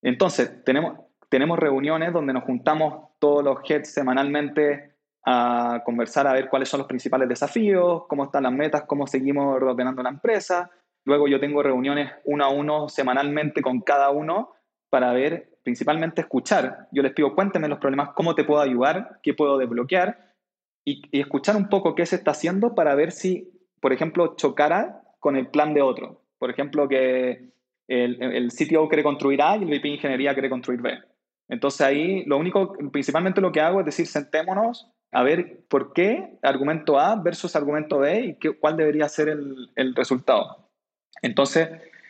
Entonces, 0.00 0.64
tenemos, 0.64 0.98
tenemos 1.28 1.58
reuniones 1.58 2.14
donde 2.14 2.32
nos 2.32 2.44
juntamos 2.44 3.10
todos 3.18 3.44
los 3.44 3.58
heads 3.68 3.92
semanalmente 3.92 4.94
a 5.26 5.82
conversar 5.84 6.26
a 6.26 6.32
ver 6.32 6.48
cuáles 6.48 6.70
son 6.70 6.78
los 6.78 6.88
principales 6.88 7.28
desafíos, 7.28 8.04
cómo 8.08 8.24
están 8.24 8.44
las 8.44 8.52
metas, 8.52 8.84
cómo 8.86 9.06
seguimos 9.06 9.60
ordenando 9.62 10.02
la 10.02 10.10
empresa. 10.10 10.70
Luego 11.04 11.28
yo 11.28 11.38
tengo 11.38 11.62
reuniones 11.62 12.10
uno 12.24 12.44
a 12.44 12.48
uno 12.48 12.88
semanalmente 12.88 13.60
con 13.60 13.82
cada 13.82 14.08
uno 14.10 14.54
para 14.88 15.12
ver, 15.12 15.58
principalmente 15.62 16.22
escuchar. 16.22 16.88
Yo 16.90 17.02
les 17.02 17.12
pido, 17.12 17.34
cuéntenme 17.34 17.68
los 17.68 17.80
problemas, 17.80 18.10
cómo 18.14 18.34
te 18.34 18.44
puedo 18.44 18.62
ayudar, 18.62 19.20
qué 19.22 19.34
puedo 19.34 19.58
desbloquear 19.58 20.25
y, 20.86 21.02
escuchar 21.20 21.56
un 21.56 21.68
poco 21.68 21.94
qué 21.94 22.06
se 22.06 22.16
está 22.16 22.30
haciendo 22.30 22.74
para 22.74 22.94
ver 22.94 23.12
si, 23.12 23.50
por 23.80 23.92
ejemplo, 23.92 24.36
chocara 24.36 25.02
con 25.20 25.36
el 25.36 25.48
plan 25.48 25.74
de 25.74 25.82
otro. 25.82 26.22
Por 26.38 26.50
ejemplo, 26.50 26.88
que 26.88 27.50
el, 27.88 28.22
el 28.22 28.48
CTO 28.50 28.88
quiere 28.88 29.02
construir 29.02 29.42
A 29.42 29.56
y 29.56 29.64
el 29.64 29.68
VP 29.68 29.82
de 29.82 29.94
Ingeniería 29.94 30.32
quiere 30.32 30.48
construir 30.48 30.80
B. 30.80 30.98
Entonces 31.48 31.80
ahí 31.80 32.24
lo 32.24 32.38
único, 32.38 32.72
principalmente 32.92 33.40
lo 33.40 33.52
que 33.52 33.60
hago 33.60 33.80
es 33.80 33.86
decir, 33.86 34.06
sentémonos 34.06 34.90
a 35.12 35.22
ver 35.22 35.64
por 35.68 35.92
qué 35.92 36.38
argumento 36.42 36.98
A 36.98 37.16
versus 37.16 37.54
argumento 37.54 37.98
B 37.98 38.20
y 38.20 38.34
qué, 38.34 38.56
cuál 38.58 38.76
debería 38.76 39.08
ser 39.08 39.28
el, 39.28 39.70
el, 39.76 39.94
resultado. 39.94 40.68
Entonces, 41.22 41.68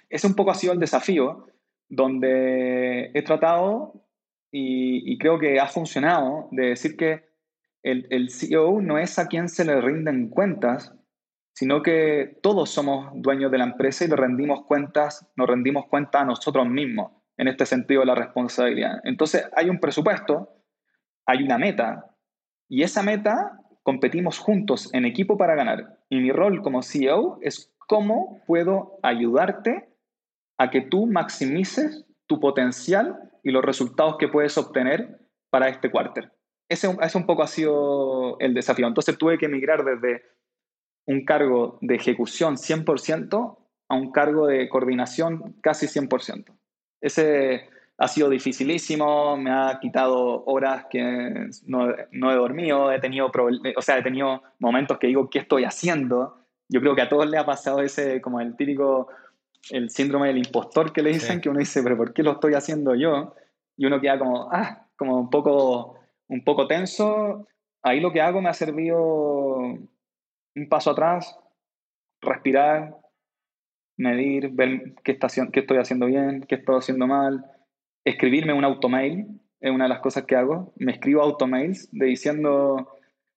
ese 0.09 0.27
un 0.27 0.35
poco 0.35 0.51
ha 0.51 0.55
sido 0.55 0.73
el 0.73 0.81
desafío 0.81 1.47
donde 1.89 3.11
he 3.15 3.23
tratado 3.23 3.93
y, 4.51 5.13
y 5.13 5.19
creo 5.19 5.39
que 5.39 5.61
ha 5.61 5.67
funcionado 5.67 6.49
de 6.51 6.69
decir 6.69 6.97
que 6.97 7.26
el, 7.83 8.31
CEO 8.31 8.81
no 8.81 8.99
es 8.99 9.19
a 9.19 9.27
quien 9.27 9.49
se 9.49 9.65
le 9.65 9.81
rinden 9.81 10.29
cuentas, 10.29 10.93
sino 11.55 11.83
que 11.83 12.39
todos 12.43 12.71
somos 12.71 13.11
dueños 13.15 13.51
de 13.51 13.59
la 13.59 13.65
empresa 13.65 14.05
y 14.05 14.09
le 14.09 14.17
rendimos 14.17 14.65
cuentas, 14.67 15.27
nos 15.37 15.49
rendimos 15.49 15.87
cuenta 15.87 16.21
a 16.21 16.25
nosotros 16.25 16.67
mismos 16.69 17.13
en 17.37 17.49
este 17.49 17.65
sentido 17.67 18.01
de 18.01 18.07
la 18.07 18.15
responsabilidad. 18.15 19.01
Entonces, 19.05 19.49
hay 19.55 19.71
un 19.71 19.79
presupuesto, 19.79 20.51
hay 21.27 21.43
una 21.43 21.59
meta, 21.59 22.17
y 22.69 22.83
esa 22.83 23.03
meta 23.03 23.61
competimos 23.83 24.39
juntos 24.39 24.93
en 24.93 25.05
equipo 25.05 25.39
para 25.39 25.55
ganar. 25.55 26.01
Y 26.11 26.21
mi 26.21 26.33
rol 26.33 26.63
como 26.63 26.83
CEO 26.83 27.39
es 27.41 27.73
cómo 27.87 28.43
puedo 28.47 28.99
ayudarte 29.03 29.89
a 30.59 30.71
que 30.71 30.81
tú 30.81 31.07
maximices 31.07 32.05
tu 32.27 32.41
potencial 32.41 33.31
y 33.45 33.51
los 33.51 33.65
resultados 33.65 34.17
que 34.19 34.29
puedes 34.29 34.59
obtener 34.59 35.21
para 35.51 35.69
este 35.69 35.91
cuarter. 35.91 36.33
Ese, 36.69 36.95
ese 37.01 37.19
un 37.19 37.27
poco 37.27 37.43
ha 37.43 37.47
sido 37.47 38.39
el 38.41 38.55
desafío. 38.55 38.87
Entonces 38.87 39.17
tuve 39.19 39.39
que 39.39 39.49
migrar 39.49 39.85
desde 39.85 40.23
un 41.07 41.25
cargo 41.25 41.79
de 41.81 41.95
ejecución 41.95 42.57
100% 42.57 43.59
a 43.89 43.95
un 43.95 44.11
cargo 44.11 44.47
de 44.47 44.69
coordinación 44.69 45.57
casi 45.61 45.87
100%. 45.87 46.47
Ese 47.01 47.69
ha 47.99 48.09
sido 48.09 48.29
dificilísimo, 48.29 49.37
me 49.37 49.51
ha 49.51 49.79
quitado 49.81 50.45
horas 50.45 50.87
que 50.91 51.49
no, 51.67 51.95
no 52.11 52.31
he 52.31 52.35
dormido, 52.35 52.93
he 52.93 53.01
tenido, 53.01 53.31
o 53.77 53.83
sea, 53.83 53.99
he 53.99 54.03
tenido 54.03 54.43
momentos 54.59 54.99
que 54.99 55.07
digo, 55.07 55.31
¿qué 55.31 55.39
estoy 55.39 55.65
haciendo? 55.65 56.37
Yo 56.69 56.81
creo 56.81 56.95
que 56.95 57.03
a 57.03 57.09
todos 57.09 57.29
le 57.29 57.39
ha 57.39 57.47
pasado 57.47 57.81
ese, 57.81 58.21
como 58.21 58.41
el 58.41 58.57
típico, 58.57 59.09
el 59.71 59.89
síndrome 59.89 60.29
del 60.29 60.39
impostor 60.39 60.93
que 60.93 61.03
le 61.03 61.13
dicen, 61.13 61.37
sí. 61.37 61.43
que 61.43 61.49
uno 61.49 61.59
dice, 61.59 61.83
pero 61.83 61.97
¿por 61.97 62.13
qué 62.13 62.23
lo 62.23 62.33
estoy 62.33 62.55
haciendo 62.55 62.95
yo? 62.95 63.35
Y 63.79 63.87
uno 63.87 64.01
queda 64.01 64.19
como, 64.19 64.49
ah, 64.53 64.87
como 64.97 65.19
un 65.19 65.31
poco, 65.31 65.99
un 66.29 66.45
poco 66.45 66.67
tenso. 66.67 67.47
Ahí 67.83 68.01
lo 68.01 68.13
que 68.13 68.21
hago 68.21 68.41
me 68.41 68.49
ha 68.49 68.55
servido 68.55 68.99
un 68.99 70.69
paso 70.69 70.91
atrás, 70.91 71.39
respirar, 72.21 72.97
medir, 73.97 74.51
ver 74.51 74.95
qué, 75.05 75.13
está, 75.13 75.29
qué 75.53 75.61
estoy 75.61 75.79
haciendo 75.79 76.07
bien, 76.07 76.45
qué 76.49 76.57
estoy 76.57 76.77
haciendo 76.77 77.07
mal, 77.07 77.45
escribirme 78.05 78.53
un 78.53 78.65
automail, 78.65 79.27
es 79.61 79.71
una 79.71 79.85
de 79.85 79.91
las 79.91 80.01
cosas 80.01 80.25
que 80.25 80.37
hago. 80.37 80.73
Me 80.77 80.93
escribo 80.93 81.23
automails 81.23 81.89
de 81.93 82.07
diciendo, 82.07 82.89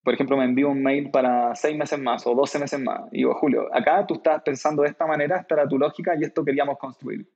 por 0.03 0.13
ejemplo, 0.13 0.37
me 0.37 0.45
envío 0.45 0.69
un 0.69 0.81
mail 0.81 1.11
para 1.11 1.55
seis 1.55 1.77
meses 1.77 1.99
más 1.99 2.25
o 2.25 2.35
doce 2.35 2.59
meses 2.59 2.79
más. 2.79 3.01
Y 3.11 3.17
digo, 3.17 3.35
Julio, 3.35 3.67
acá 3.73 4.05
tú 4.05 4.15
estás 4.15 4.41
pensando 4.43 4.83
de 4.83 4.89
esta 4.89 5.05
manera, 5.05 5.37
esta 5.37 5.55
era 5.55 5.67
tu 5.67 5.77
lógica 5.77 6.15
y 6.15 6.23
esto 6.23 6.43
queríamos 6.43 6.77
construir. 6.77 7.27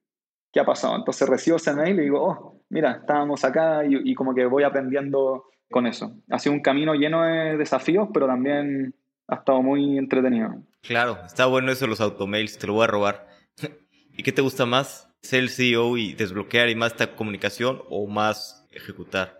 ¿Qué 0.51 0.59
ha 0.59 0.65
pasado? 0.65 0.95
Entonces 0.95 1.27
recibo 1.27 1.57
ese 1.57 1.73
mail 1.73 1.99
y 1.99 2.03
digo, 2.03 2.23
oh, 2.23 2.52
mira, 2.73 2.91
estábamos 3.01 3.45
acá 3.45 3.85
y, 3.85 4.11
y 4.11 4.15
como 4.15 4.33
que 4.33 4.45
voy 4.45 4.63
aprendiendo 4.63 5.45
con 5.69 5.87
eso. 5.87 6.15
Ha 6.29 6.39
sido 6.39 6.53
un 6.53 6.61
camino 6.61 6.93
lleno 6.95 7.23
de 7.23 7.57
desafíos, 7.57 8.09
pero 8.13 8.27
también 8.27 8.95
ha 9.27 9.35
estado 9.35 9.61
muy 9.61 9.97
entretenido. 9.97 10.55
Claro, 10.81 11.17
está 11.25 11.45
bueno 11.45 11.71
eso 11.71 11.87
los 11.87 12.01
automails, 12.01 12.57
te 12.57 12.67
lo 12.67 12.73
voy 12.73 12.83
a 12.83 12.87
robar. 12.87 13.27
¿Y 14.17 14.23
qué 14.23 14.31
te 14.31 14.41
gusta 14.41 14.65
más? 14.65 15.09
¿Ser 15.21 15.39
el 15.39 15.49
CEO 15.49 15.97
y 15.97 16.13
desbloquear 16.13 16.69
y 16.69 16.75
más 16.75 16.91
esta 16.91 17.15
comunicación 17.15 17.81
o 17.89 18.07
más 18.07 18.67
ejecutar? 18.71 19.39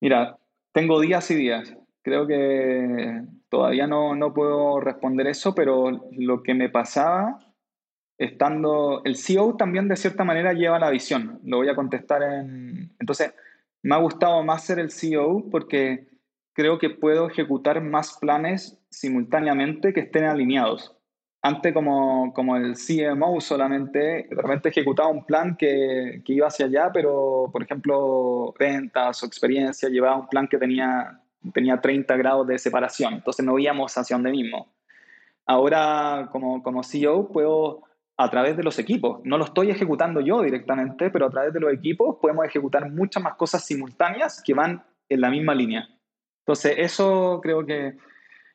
Mira, 0.00 0.38
tengo 0.72 1.00
días 1.00 1.30
y 1.30 1.34
días. 1.34 1.74
Creo 2.02 2.26
que 2.26 3.22
todavía 3.48 3.86
no, 3.86 4.14
no 4.14 4.34
puedo 4.34 4.78
responder 4.80 5.26
eso, 5.26 5.54
pero 5.54 5.90
lo 6.12 6.42
que 6.42 6.54
me 6.54 6.68
pasaba 6.68 7.38
estando... 8.18 9.02
El 9.04 9.16
CEO 9.16 9.56
también 9.56 9.88
de 9.88 9.96
cierta 9.96 10.24
manera 10.24 10.52
lleva 10.52 10.78
la 10.78 10.90
visión. 10.90 11.40
Lo 11.44 11.58
voy 11.58 11.68
a 11.68 11.74
contestar 11.74 12.22
en... 12.22 12.94
Entonces, 12.98 13.34
me 13.82 13.94
ha 13.94 13.98
gustado 13.98 14.42
más 14.42 14.64
ser 14.64 14.78
el 14.78 14.90
CEO 14.90 15.44
porque 15.50 16.08
creo 16.54 16.78
que 16.78 16.90
puedo 16.90 17.28
ejecutar 17.28 17.80
más 17.82 18.16
planes 18.18 18.80
simultáneamente 18.88 19.92
que 19.92 20.00
estén 20.00 20.24
alineados. 20.24 20.96
Antes 21.42 21.74
como, 21.74 22.32
como 22.32 22.56
el 22.56 22.74
CMO 22.74 23.38
solamente, 23.42 24.26
de 24.30 24.42
repente 24.42 24.70
ejecutaba 24.70 25.10
un 25.10 25.26
plan 25.26 25.56
que, 25.56 26.22
que, 26.24 26.32
iba 26.32 26.46
hacia 26.46 26.64
allá, 26.64 26.90
pero 26.90 27.50
por 27.52 27.62
ejemplo 27.62 28.54
ventas 28.58 29.22
o 29.22 29.26
experiencia 29.26 29.90
llevaba 29.90 30.16
un 30.16 30.28
plan 30.28 30.48
que 30.48 30.56
tenía, 30.56 31.20
tenía 31.52 31.78
30 31.78 32.16
grados 32.16 32.46
de 32.46 32.58
separación, 32.58 33.14
entonces 33.14 33.44
no 33.44 33.58
íbamos 33.58 33.98
hacia 33.98 34.16
donde 34.16 34.30
mismo. 34.30 34.72
Ahora 35.44 36.30
como, 36.32 36.62
como 36.62 36.82
CEO 36.82 37.28
puedo 37.28 37.82
a 38.16 38.30
través 38.30 38.56
de 38.56 38.62
los 38.62 38.78
equipos, 38.78 39.20
no 39.24 39.38
lo 39.38 39.44
estoy 39.44 39.70
ejecutando 39.70 40.20
yo 40.20 40.42
directamente, 40.42 41.10
pero 41.10 41.26
a 41.26 41.30
través 41.30 41.52
de 41.52 41.60
los 41.60 41.72
equipos 41.72 42.16
podemos 42.20 42.46
ejecutar 42.46 42.88
muchas 42.90 43.22
más 43.22 43.34
cosas 43.34 43.64
simultáneas 43.64 44.42
que 44.44 44.54
van 44.54 44.84
en 45.08 45.20
la 45.20 45.30
misma 45.30 45.54
línea. 45.54 45.88
Entonces 46.42 46.74
eso 46.78 47.40
creo 47.42 47.66
que 47.66 47.96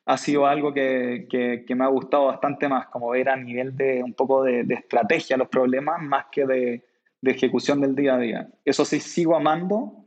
ha 0.05 0.17
sido 0.17 0.47
algo 0.47 0.73
que, 0.73 1.27
que, 1.29 1.65
que, 1.67 1.75
me 1.75 1.83
ha 1.83 1.87
gustado 1.87 2.27
bastante 2.27 2.67
más, 2.67 2.87
como 2.87 3.09
ver 3.09 3.29
a 3.29 3.35
nivel 3.35 3.75
de 3.75 4.01
un 4.01 4.13
poco 4.13 4.43
de, 4.43 4.63
de 4.63 4.75
estrategia 4.75 5.37
los 5.37 5.49
problemas 5.49 6.01
más 6.01 6.25
que 6.31 6.45
de, 6.45 6.85
de, 7.21 7.31
ejecución 7.31 7.81
del 7.81 7.95
día 7.95 8.15
a 8.15 8.19
día. 8.19 8.49
Eso 8.65 8.85
sí, 8.85 8.99
sigo 8.99 9.35
amando 9.35 9.99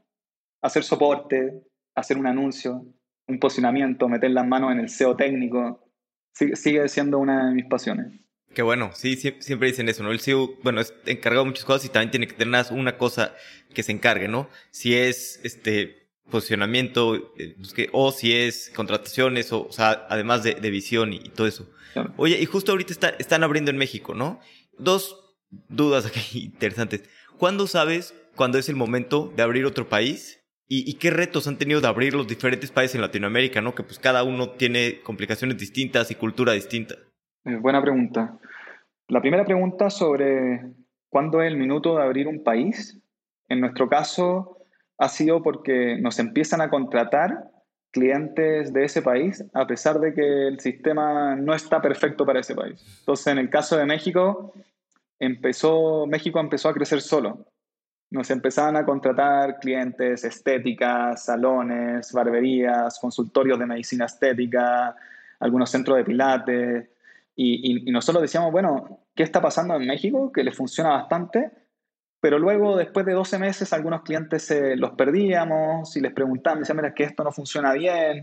hacer 0.62 0.84
soporte, 0.84 1.62
hacer 1.94 2.16
un 2.16 2.26
anuncio, 2.26 2.84
un 3.26 3.38
posicionamiento, 3.38 4.08
meter 4.08 4.30
las 4.30 4.46
manos 4.46 4.72
en 4.72 4.80
el 4.80 4.88
SEO 4.88 5.16
técnico. 5.16 5.84
Sigue, 6.32 6.88
siendo 6.88 7.18
una 7.18 7.48
de 7.48 7.54
mis 7.54 7.66
pasiones. 7.66 8.18
Qué 8.54 8.62
bueno, 8.62 8.90
sí, 8.94 9.16
siempre 9.16 9.68
dicen 9.68 9.88
eso, 9.88 10.02
¿no? 10.02 10.12
El 10.12 10.20
SEO, 10.20 10.56
bueno, 10.62 10.80
es 10.80 10.92
encargado 11.06 11.44
de 11.44 11.50
muchas 11.50 11.64
cosas 11.64 11.86
y 11.86 11.88
también 11.88 12.10
tiene 12.10 12.26
que 12.26 12.34
tener 12.34 12.66
una 12.70 12.98
cosa 12.98 13.34
que 13.72 13.82
se 13.82 13.92
encargue, 13.92 14.28
¿no? 14.28 14.50
Si 14.70 14.94
es, 14.94 15.40
este, 15.42 16.02
posicionamiento, 16.30 17.32
eh, 17.38 17.56
o 17.92 18.12
si 18.12 18.32
es 18.32 18.70
contrataciones, 18.74 19.52
o, 19.52 19.66
o 19.66 19.72
sea, 19.72 20.06
además 20.08 20.42
de, 20.42 20.54
de 20.54 20.70
visión 20.70 21.12
y, 21.12 21.16
y, 21.16 21.28
todo 21.28 21.46
eso. 21.46 21.70
Claro. 21.92 22.12
Oye, 22.16 22.40
y 22.40 22.46
justo 22.46 22.72
ahorita 22.72 22.92
está, 22.92 23.08
están 23.18 23.42
abriendo 23.44 23.70
en 23.70 23.76
México, 23.76 24.14
¿no? 24.14 24.40
Dos 24.78 25.16
dudas 25.68 26.06
aquí 26.06 26.40
interesantes. 26.44 27.02
¿Cuándo 27.38 27.66
sabes 27.66 28.14
cuándo 28.34 28.58
es 28.58 28.68
el 28.68 28.76
momento 28.76 29.32
de 29.36 29.42
abrir 29.42 29.64
otro 29.66 29.88
país? 29.88 30.40
¿Y, 30.68 30.88
¿Y, 30.90 30.94
qué 30.94 31.10
retos 31.10 31.46
han 31.46 31.58
tenido 31.58 31.82
de 31.82 31.88
abrir 31.88 32.14
los 32.14 32.26
diferentes 32.26 32.70
países 32.70 32.94
en 32.94 33.02
Latinoamérica, 33.02 33.60
¿no? 33.60 33.74
Que 33.74 33.82
pues 33.82 33.98
cada 33.98 34.22
uno 34.22 34.50
tiene 34.50 35.00
complicaciones 35.02 35.58
distintas 35.58 36.10
y 36.10 36.14
cultura 36.14 36.52
distinta. 36.52 36.96
Eh, 37.44 37.56
buena 37.56 37.82
pregunta. 37.82 38.38
La 39.08 39.20
primera 39.20 39.44
pregunta 39.44 39.90
sobre 39.90 40.60
cuándo 41.08 41.42
es 41.42 41.48
el 41.48 41.58
minuto 41.58 41.96
de 41.96 42.02
abrir 42.04 42.28
un 42.28 42.44
país. 42.44 43.00
En 43.48 43.60
nuestro 43.60 43.88
caso, 43.88 44.58
ha 44.98 45.08
sido 45.08 45.42
porque 45.42 45.98
nos 46.00 46.18
empiezan 46.20 46.60
a 46.60 46.70
contratar 46.70 47.50
clientes 47.90 48.72
de 48.72 48.84
ese 48.84 49.02
país, 49.02 49.44
a 49.52 49.66
pesar 49.66 49.98
de 49.98 50.14
que 50.14 50.48
el 50.48 50.60
sistema 50.60 51.34
no 51.34 51.52
está 51.52 51.82
perfecto 51.82 52.24
para 52.24 52.40
ese 52.40 52.54
país. 52.54 52.82
Entonces, 53.00 53.26
en 53.26 53.38
el 53.38 53.50
caso 53.50 53.76
de 53.76 53.86
México, 53.86 54.54
empezó, 55.18 56.06
México 56.06 56.38
empezó 56.38 56.68
a 56.68 56.74
crecer 56.74 57.00
solo. 57.00 57.44
Nos 58.10 58.30
empezaban 58.30 58.76
a 58.76 58.84
contratar 58.84 59.58
clientes, 59.58 60.24
estéticas, 60.24 61.24
salones, 61.24 62.12
barberías, 62.12 62.98
consultorios 63.00 63.58
de 63.58 63.66
medicina 63.66 64.04
estética, 64.04 64.94
algunos 65.40 65.70
centros 65.70 65.96
de 65.96 66.04
pilates. 66.04 66.88
Y, 67.34 67.88
y, 67.88 67.90
nosotros 67.90 68.22
decíamos, 68.22 68.52
bueno, 68.52 69.06
¿qué 69.14 69.22
está 69.22 69.40
pasando 69.40 69.74
en 69.74 69.86
México? 69.86 70.30
Que 70.32 70.44
le 70.44 70.52
funciona 70.52 70.90
bastante. 70.90 71.50
Pero 72.20 72.38
luego, 72.38 72.76
después 72.76 73.04
de 73.06 73.14
12 73.14 73.38
meses, 73.38 73.72
algunos 73.72 74.02
clientes 74.02 74.54
los 74.76 74.92
perdíamos 74.92 75.96
y 75.96 76.00
les 76.00 76.12
preguntábamos, 76.12 76.60
decían, 76.60 76.76
mira, 76.76 76.94
que 76.94 77.04
esto 77.04 77.24
no 77.24 77.32
funciona 77.32 77.72
bien. 77.72 78.22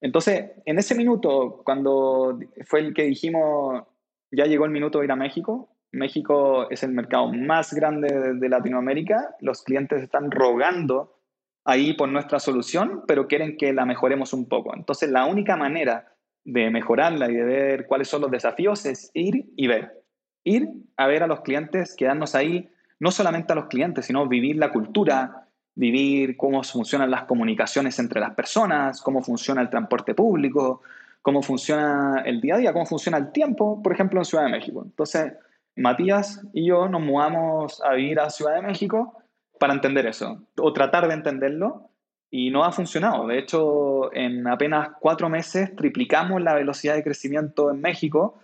Entonces, 0.00 0.52
en 0.64 0.78
ese 0.78 0.94
minuto, 0.94 1.62
cuando 1.64 2.38
fue 2.66 2.80
el 2.80 2.94
que 2.94 3.04
dijimos, 3.04 3.82
ya 4.30 4.44
llegó 4.44 4.64
el 4.64 4.70
minuto 4.70 4.98
de 4.98 5.06
ir 5.06 5.12
a 5.12 5.16
México, 5.16 5.76
México 5.96 6.70
es 6.70 6.82
el 6.82 6.92
mercado 6.92 7.32
más 7.32 7.72
grande 7.72 8.34
de, 8.34 8.48
Latinoamérica. 8.48 9.36
Los 9.40 9.62
clientes 9.62 10.02
están 10.02 10.30
rogando 10.30 11.18
ahí 11.64 11.94
por 11.94 12.08
nuestra 12.08 12.38
solución, 12.38 13.02
pero 13.06 13.26
quieren 13.26 13.56
que 13.56 13.72
la 13.72 13.86
mejoremos 13.86 14.32
un 14.32 14.48
poco. 14.48 14.74
Entonces, 14.74 15.10
la 15.10 15.26
única 15.26 15.56
manera 15.56 16.15
de 16.46 16.70
mejorarla 16.70 17.28
y 17.28 17.34
de 17.34 17.44
ver 17.44 17.86
cuáles 17.86 18.08
son 18.08 18.22
los 18.22 18.30
desafíos 18.30 18.86
es 18.86 19.10
ir 19.14 19.46
y 19.56 19.66
ver. 19.66 20.02
Ir 20.44 20.70
a 20.96 21.06
ver 21.08 21.24
a 21.24 21.26
los 21.26 21.40
clientes, 21.40 21.94
quedarnos 21.96 22.36
ahí, 22.36 22.70
no 23.00 23.10
solamente 23.10 23.52
a 23.52 23.56
los 23.56 23.66
clientes, 23.66 24.06
sino 24.06 24.26
vivir 24.28 24.56
la 24.56 24.72
cultura, 24.72 25.48
vivir 25.74 26.36
cómo 26.36 26.62
funcionan 26.62 27.10
las 27.10 27.24
comunicaciones 27.24 27.98
entre 27.98 28.20
las 28.20 28.34
personas, 28.34 29.02
cómo 29.02 29.22
funciona 29.22 29.60
el 29.60 29.70
transporte 29.70 30.14
público, 30.14 30.82
cómo 31.20 31.42
funciona 31.42 32.22
el 32.24 32.40
día 32.40 32.54
a 32.54 32.58
día, 32.58 32.72
cómo 32.72 32.86
funciona 32.86 33.18
el 33.18 33.32
tiempo, 33.32 33.82
por 33.82 33.92
ejemplo, 33.92 34.20
en 34.20 34.24
Ciudad 34.24 34.44
de 34.44 34.52
México. 34.52 34.82
Entonces, 34.84 35.32
Matías 35.74 36.46
y 36.52 36.68
yo 36.68 36.88
nos 36.88 37.02
mudamos 37.02 37.82
a 37.84 37.94
vivir 37.94 38.20
a 38.20 38.30
Ciudad 38.30 38.54
de 38.54 38.62
México 38.62 39.18
para 39.58 39.74
entender 39.74 40.06
eso, 40.06 40.46
o 40.58 40.72
tratar 40.72 41.08
de 41.08 41.14
entenderlo, 41.14 41.90
y 42.30 42.50
no 42.50 42.64
ha 42.64 42.72
funcionado. 42.72 43.26
De 43.26 43.38
hecho, 43.38 44.12
en 44.14 44.46
apenas 44.46 44.90
cuatro 45.00 45.28
meses 45.28 45.74
triplicamos 45.76 46.42
la 46.42 46.54
velocidad 46.54 46.94
de 46.94 47.04
crecimiento 47.04 47.70
en 47.70 47.80
México 47.80 48.38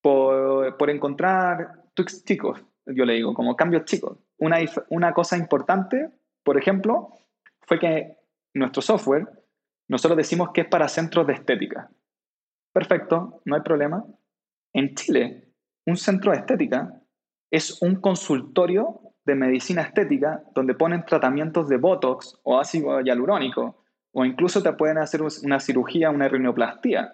por, 0.00 0.76
por 0.76 0.90
encontrar 0.90 1.84
tweaks 1.94 2.24
chicos, 2.24 2.60
yo 2.86 3.04
le 3.04 3.14
digo, 3.14 3.34
como 3.34 3.56
cambios 3.56 3.84
chicos. 3.84 4.18
Una, 4.38 4.58
una 4.88 5.12
cosa 5.12 5.36
importante, 5.36 6.10
por 6.42 6.58
ejemplo, 6.58 7.10
fue 7.60 7.78
que 7.78 8.16
nuestro 8.54 8.82
software, 8.82 9.28
nosotros 9.88 10.16
decimos 10.16 10.50
que 10.52 10.62
es 10.62 10.68
para 10.68 10.88
centros 10.88 11.26
de 11.26 11.34
estética. 11.34 11.90
Perfecto, 12.72 13.42
no 13.44 13.54
hay 13.54 13.62
problema. 13.62 14.04
En 14.72 14.94
Chile, 14.94 15.52
un 15.86 15.96
centro 15.96 16.32
de 16.32 16.38
estética 16.38 17.00
es 17.50 17.82
un 17.82 17.96
consultorio 17.96 19.01
de 19.24 19.34
medicina 19.34 19.82
estética 19.82 20.42
donde 20.54 20.74
ponen 20.74 21.04
tratamientos 21.04 21.68
de 21.68 21.76
Botox 21.76 22.38
o 22.42 22.58
ácido 22.58 23.00
hialurónico 23.00 23.84
o 24.12 24.24
incluso 24.24 24.62
te 24.62 24.72
pueden 24.72 24.98
hacer 24.98 25.22
una 25.22 25.60
cirugía, 25.60 26.10
una 26.10 26.28
rinoplastia. 26.28 27.12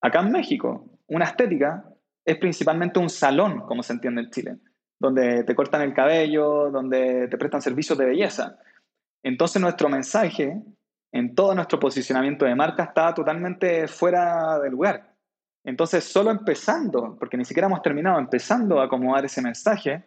Acá 0.00 0.20
en 0.20 0.32
México, 0.32 0.90
una 1.06 1.26
estética 1.26 1.84
es 2.24 2.36
principalmente 2.38 2.98
un 2.98 3.08
salón, 3.08 3.60
como 3.60 3.82
se 3.82 3.92
entiende 3.92 4.22
en 4.22 4.30
Chile, 4.30 4.56
donde 4.98 5.44
te 5.44 5.54
cortan 5.54 5.82
el 5.82 5.94
cabello, 5.94 6.70
donde 6.70 7.28
te 7.28 7.38
prestan 7.38 7.62
servicios 7.62 7.96
de 7.98 8.06
belleza. 8.06 8.58
Entonces 9.22 9.60
nuestro 9.62 9.88
mensaje 9.88 10.62
en 11.12 11.34
todo 11.34 11.54
nuestro 11.54 11.78
posicionamiento 11.78 12.44
de 12.44 12.54
marca 12.54 12.84
está 12.84 13.14
totalmente 13.14 13.88
fuera 13.88 14.58
de 14.58 14.70
lugar. 14.70 15.14
Entonces, 15.64 16.04
solo 16.04 16.30
empezando, 16.30 17.16
porque 17.18 17.36
ni 17.36 17.44
siquiera 17.44 17.66
hemos 17.66 17.82
terminado, 17.82 18.18
empezando 18.18 18.80
a 18.80 18.84
acomodar 18.84 19.24
ese 19.24 19.42
mensaje, 19.42 20.04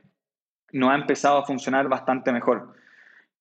no 0.74 0.90
ha 0.90 0.96
empezado 0.96 1.38
a 1.38 1.46
funcionar 1.46 1.88
bastante 1.88 2.32
mejor. 2.32 2.74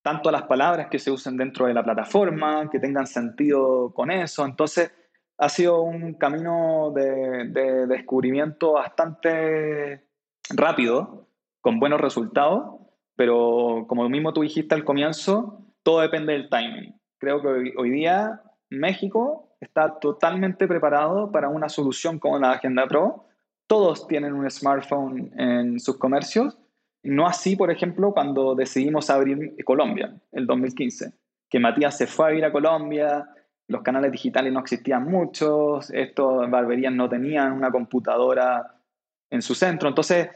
Tanto 0.02 0.30
las 0.30 0.44
palabras 0.44 0.88
que 0.88 0.98
se 0.98 1.10
usen 1.10 1.36
dentro 1.36 1.66
de 1.66 1.74
la 1.74 1.82
plataforma, 1.82 2.70
que 2.70 2.78
tengan 2.78 3.06
sentido 3.06 3.92
con 3.94 4.10
eso. 4.10 4.44
Entonces, 4.44 4.92
ha 5.38 5.48
sido 5.48 5.82
un 5.82 6.14
camino 6.14 6.92
de, 6.94 7.48
de 7.48 7.86
descubrimiento 7.86 8.72
bastante 8.72 10.06
rápido, 10.50 11.28
con 11.60 11.78
buenos 11.78 12.00
resultados, 12.00 12.80
pero 13.16 13.84
como 13.86 14.08
mismo 14.08 14.32
tú 14.32 14.42
dijiste 14.42 14.74
al 14.74 14.84
comienzo, 14.84 15.66
todo 15.82 16.00
depende 16.00 16.32
del 16.32 16.48
timing. 16.48 16.98
Creo 17.18 17.42
que 17.42 17.48
hoy, 17.48 17.74
hoy 17.76 17.90
día 17.90 18.42
México 18.70 19.50
está 19.60 19.98
totalmente 19.98 20.66
preparado 20.66 21.30
para 21.30 21.48
una 21.48 21.68
solución 21.68 22.18
como 22.18 22.38
la 22.38 22.52
Agenda 22.52 22.86
Pro. 22.86 23.26
Todos 23.66 24.06
tienen 24.06 24.32
un 24.32 24.50
smartphone 24.50 25.32
en 25.38 25.78
sus 25.78 25.98
comercios. 25.98 26.56
No 27.02 27.26
así, 27.26 27.56
por 27.56 27.70
ejemplo, 27.70 28.12
cuando 28.12 28.54
decidimos 28.54 29.08
abrir 29.10 29.56
Colombia, 29.64 30.14
el 30.32 30.46
2015, 30.46 31.12
que 31.48 31.60
Matías 31.60 31.96
se 31.96 32.06
fue 32.06 32.28
a 32.28 32.34
ir 32.34 32.44
a 32.44 32.52
Colombia, 32.52 33.26
los 33.68 33.82
canales 33.82 34.12
digitales 34.12 34.52
no 34.52 34.60
existían 34.60 35.04
muchos, 35.04 35.90
estos 35.90 36.50
barberías 36.50 36.92
no 36.92 37.08
tenían 37.08 37.52
una 37.52 37.70
computadora 37.70 38.82
en 39.30 39.42
su 39.42 39.54
centro. 39.54 39.88
Entonces, 39.88 40.28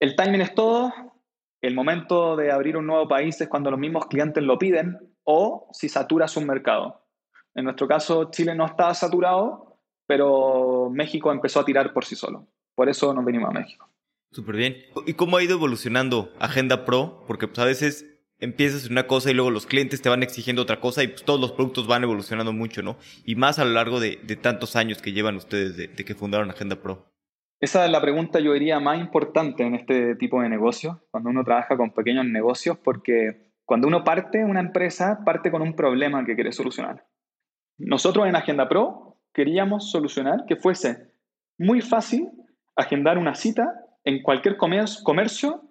el 0.00 0.16
timing 0.16 0.40
es 0.40 0.54
todo. 0.54 0.92
El 1.60 1.76
momento 1.76 2.34
de 2.34 2.50
abrir 2.50 2.76
un 2.76 2.86
nuevo 2.86 3.06
país 3.06 3.40
es 3.40 3.48
cuando 3.48 3.70
los 3.70 3.78
mismos 3.78 4.06
clientes 4.06 4.42
lo 4.42 4.58
piden 4.58 4.98
o 5.22 5.68
si 5.72 5.88
saturas 5.88 6.36
un 6.36 6.46
mercado. 6.46 7.06
En 7.54 7.64
nuestro 7.64 7.86
caso, 7.86 8.30
Chile 8.32 8.54
no 8.54 8.66
estaba 8.66 8.94
saturado, 8.94 9.78
pero 10.06 10.90
México 10.90 11.30
empezó 11.30 11.60
a 11.60 11.64
tirar 11.64 11.92
por 11.92 12.04
sí 12.04 12.16
solo. 12.16 12.48
Por 12.74 12.88
eso 12.88 13.14
nos 13.14 13.24
venimos 13.24 13.50
a 13.50 13.52
México. 13.52 13.91
Súper 14.32 14.56
bien. 14.56 14.76
¿Y 15.06 15.14
cómo 15.14 15.36
ha 15.36 15.42
ido 15.42 15.54
evolucionando 15.54 16.32
Agenda 16.38 16.84
Pro? 16.84 17.22
Porque 17.26 17.46
pues, 17.46 17.58
a 17.58 17.66
veces 17.66 18.06
empiezas 18.38 18.88
una 18.88 19.06
cosa 19.06 19.30
y 19.30 19.34
luego 19.34 19.50
los 19.50 19.66
clientes 19.66 20.00
te 20.00 20.08
van 20.08 20.22
exigiendo 20.22 20.62
otra 20.62 20.80
cosa 20.80 21.04
y 21.04 21.08
pues, 21.08 21.22
todos 21.22 21.40
los 21.40 21.52
productos 21.52 21.86
van 21.86 22.02
evolucionando 22.02 22.52
mucho, 22.52 22.82
¿no? 22.82 22.96
Y 23.24 23.36
más 23.36 23.58
a 23.58 23.64
lo 23.64 23.72
largo 23.72 24.00
de, 24.00 24.16
tantos 24.40 24.74
años 24.74 25.02
que 25.02 25.12
llevan 25.12 25.36
ustedes 25.36 25.76
de, 25.76 25.88
de, 25.88 26.04
que 26.04 26.14
fundaron 26.14 26.50
Agenda 26.50 26.76
Pro. 26.76 27.06
Esa 27.60 27.84
es 27.84 27.92
la 27.92 28.00
pregunta, 28.00 28.40
yo 28.40 28.54
diría, 28.54 28.80
más 28.80 28.98
importante 28.98 29.62
en 29.64 29.74
este 29.74 30.16
tipo 30.16 30.42
de 30.42 30.48
negocios, 30.48 30.96
cuando 31.10 31.30
uno 31.30 31.44
trabaja 31.44 31.76
con 31.76 31.92
pequeños 31.92 32.24
negocios, 32.24 32.76
porque 32.82 33.52
cuando 33.64 33.86
uno 33.86 34.02
parte 34.02 34.44
una 34.44 34.60
empresa, 34.60 35.20
parte 35.24 35.50
con 35.50 35.62
un 35.62 35.76
problema 35.76 36.24
que 36.24 36.34
quiere 36.34 36.52
solucionar. 36.52 37.06
Nosotros 37.78 38.26
en 38.26 38.34
Agenda 38.34 38.68
Pro 38.68 39.20
queríamos 39.32 39.90
solucionar 39.90 40.44
que 40.48 40.56
fuese 40.56 41.12
muy 41.58 41.80
fácil 41.80 42.28
agendar 42.74 43.18
una 43.18 43.34
cita 43.34 43.81
en 44.04 44.22
cualquier 44.22 44.56
comercio 44.56 45.62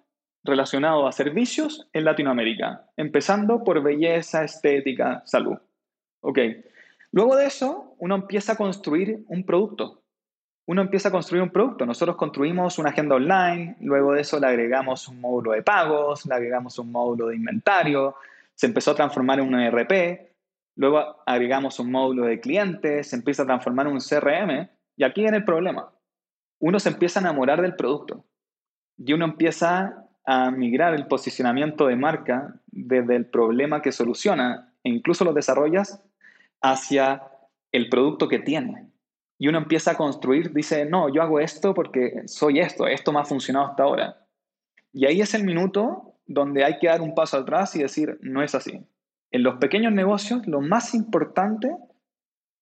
relacionado 0.44 1.06
a 1.06 1.12
servicios 1.12 1.88
en 1.92 2.04
Latinoamérica, 2.04 2.86
empezando 2.96 3.62
por 3.62 3.82
belleza, 3.82 4.44
estética, 4.44 5.22
salud. 5.24 5.56
Ok. 6.20 6.38
Luego 7.12 7.36
de 7.36 7.46
eso, 7.46 7.94
uno 7.98 8.14
empieza 8.14 8.52
a 8.52 8.56
construir 8.56 9.22
un 9.28 9.44
producto. 9.44 10.02
Uno 10.66 10.82
empieza 10.82 11.08
a 11.08 11.12
construir 11.12 11.42
un 11.42 11.50
producto. 11.50 11.84
Nosotros 11.84 12.16
construimos 12.16 12.78
una 12.78 12.90
agenda 12.90 13.16
online, 13.16 13.76
luego 13.80 14.14
de 14.14 14.22
eso 14.22 14.40
le 14.40 14.46
agregamos 14.46 15.08
un 15.08 15.20
módulo 15.20 15.52
de 15.52 15.62
pagos, 15.62 16.24
le 16.26 16.34
agregamos 16.34 16.78
un 16.78 16.90
módulo 16.90 17.28
de 17.28 17.36
inventario, 17.36 18.16
se 18.54 18.66
empezó 18.66 18.92
a 18.92 18.94
transformar 18.94 19.40
en 19.40 19.48
un 19.48 19.60
ERP, 19.60 20.32
Luego 20.76 21.22
agregamos 21.26 21.78
un 21.80 21.90
módulo 21.90 22.24
de 22.24 22.40
clientes, 22.40 23.08
se 23.08 23.16
empieza 23.16 23.42
a 23.42 23.46
transformar 23.46 23.86
en 23.86 23.92
un 23.92 24.00
CRM 24.00 24.68
y 24.96 25.04
aquí 25.04 25.20
viene 25.20 25.38
el 25.38 25.44
problema. 25.44 25.90
Uno 26.62 26.78
se 26.78 26.90
empieza 26.90 27.18
a 27.18 27.22
enamorar 27.22 27.60
del 27.60 27.74
producto 27.74 28.24
y 28.96 29.12
uno 29.14 29.24
empieza 29.24 30.06
a 30.24 30.52
migrar 30.52 30.94
el 30.94 31.08
posicionamiento 31.08 31.88
de 31.88 31.96
marca 31.96 32.54
desde 32.68 33.16
el 33.16 33.26
problema 33.26 33.82
que 33.82 33.90
soluciona 33.90 34.72
e 34.84 34.90
incluso 34.90 35.24
lo 35.24 35.32
desarrollas 35.32 36.00
hacia 36.60 37.24
el 37.72 37.88
producto 37.88 38.28
que 38.28 38.38
tiene. 38.38 38.86
Y 39.38 39.48
uno 39.48 39.58
empieza 39.58 39.90
a 39.90 39.96
construir, 39.96 40.52
dice, 40.52 40.84
no, 40.84 41.12
yo 41.12 41.20
hago 41.20 41.40
esto 41.40 41.74
porque 41.74 42.22
soy 42.26 42.60
esto, 42.60 42.86
esto 42.86 43.12
me 43.12 43.18
ha 43.18 43.24
funcionado 43.24 43.66
hasta 43.66 43.82
ahora. 43.82 44.24
Y 44.92 45.06
ahí 45.06 45.20
es 45.20 45.34
el 45.34 45.42
minuto 45.42 46.14
donde 46.26 46.64
hay 46.64 46.78
que 46.78 46.86
dar 46.86 47.00
un 47.00 47.16
paso 47.16 47.38
atrás 47.38 47.74
y 47.74 47.82
decir, 47.82 48.18
no 48.20 48.40
es 48.40 48.54
así. 48.54 48.86
En 49.32 49.42
los 49.42 49.56
pequeños 49.56 49.92
negocios, 49.92 50.46
lo 50.46 50.60
más 50.60 50.94
importante 50.94 51.76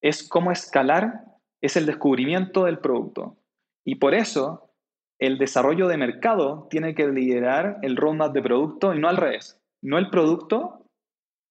es 0.00 0.26
cómo 0.26 0.52
escalar, 0.52 1.24
es 1.60 1.76
el 1.76 1.84
descubrimiento 1.84 2.64
del 2.64 2.78
producto. 2.78 3.36
Y 3.90 3.96
por 3.96 4.14
eso, 4.14 4.70
el 5.18 5.36
desarrollo 5.36 5.88
de 5.88 5.96
mercado 5.96 6.68
tiene 6.70 6.94
que 6.94 7.08
liderar 7.08 7.78
el 7.82 7.96
roadmap 7.96 8.32
de 8.32 8.40
producto 8.40 8.94
y 8.94 9.00
no 9.00 9.08
al 9.08 9.16
revés. 9.16 9.60
No 9.82 9.98
el 9.98 10.10
producto 10.10 10.86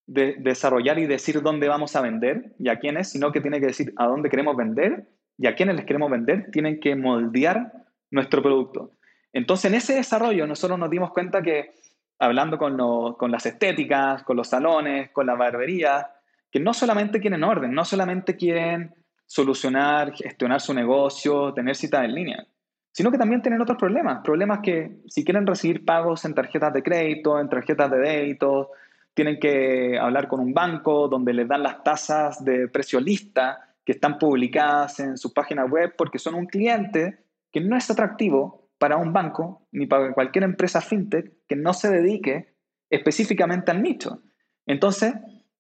de 0.08 0.38
desarrollar 0.40 1.00
y 1.00 1.06
decir 1.06 1.42
dónde 1.42 1.68
vamos 1.68 1.98
a 1.98 2.02
vender 2.02 2.56
y 2.58 2.70
a 2.70 2.80
quiénes, 2.80 3.10
sino 3.10 3.34
que 3.34 3.42
tiene 3.42 3.60
que 3.60 3.66
decir 3.66 3.94
a 3.98 4.08
dónde 4.08 4.30
queremos 4.30 4.56
vender 4.56 5.10
y 5.38 5.48
a 5.48 5.56
quiénes 5.56 5.76
les 5.76 5.84
queremos 5.84 6.10
vender, 6.10 6.50
tienen 6.50 6.80
que 6.80 6.96
moldear 6.96 7.74
nuestro 8.10 8.42
producto. 8.42 8.94
Entonces, 9.34 9.66
en 9.66 9.76
ese 9.76 9.96
desarrollo 9.96 10.48
nosotros 10.48 10.80
nos 10.80 10.90
dimos 10.90 11.12
cuenta 11.12 11.42
que 11.42 11.72
hablando 12.20 12.58
con, 12.58 13.32
las 13.34 13.46
estéticas, 13.46 14.24
con 14.24 14.38
los 14.38 14.48
salones, 14.48 15.10
con 15.12 15.26
la 15.26 15.36
barbería, 15.36 16.10
que 16.50 16.62
no 16.62 16.74
solamente 16.74 17.20
quieren 17.20 17.44
orden, 17.44 17.74
no 17.74 17.84
solamente 17.84 18.38
quieren 18.38 18.96
solucionar, 19.30 20.12
gestionar 20.16 20.60
su 20.60 20.74
negocio, 20.74 21.54
tener 21.54 21.76
citas 21.76 22.04
en 22.04 22.16
línea, 22.16 22.48
sino 22.92 23.12
que 23.12 23.18
también 23.20 23.44
tienen 23.44 23.62
otros 23.62 23.78
problemas. 23.78 24.22
Problemas 24.24 24.62
que 24.64 25.02
si 25.08 25.24
quieren 25.24 25.46
recibir 25.46 25.86
pagos 25.86 26.26
en 26.26 26.34
tarjetas 26.34 26.74
de 26.74 26.82
crédito, 26.82 27.40
en 27.40 27.48
tarjetas 27.48 27.92
de 27.92 28.00
débito, 28.00 28.72
tienen 29.14 29.40
que 29.40 30.00
hablar 30.00 30.28
con 30.28 30.40
un 30.40 30.52
banco 30.52 31.08
donde 31.08 31.34
les 31.34 31.48
dan 31.48 31.62
las 31.62 31.84
tasas 31.84 32.44
de 32.44 32.68
precio 32.70 33.00
lista 33.00 33.76
que 33.86 33.92
están 33.92 34.18
publicadas 34.18 35.00
en 35.00 35.16
su 35.16 35.32
página 35.32 35.64
web 35.64 35.94
porque 35.96 36.18
son 36.18 36.34
un 36.34 36.48
cliente 36.48 37.20
que 37.52 37.62
no 37.62 37.78
es 37.78 37.88
atractivo 37.92 38.72
para 38.80 38.98
un 38.98 39.14
banco 39.14 39.68
ni 39.72 39.86
para 39.86 40.12
cualquier 40.12 40.44
empresa 40.44 40.82
fintech 40.82 41.34
que 41.48 41.56
no 41.56 41.74
se 41.74 41.92
dedique 41.92 42.56
específicamente 42.90 43.70
al 43.70 43.84
nicho. 43.84 44.24
Entonces, 44.66 45.14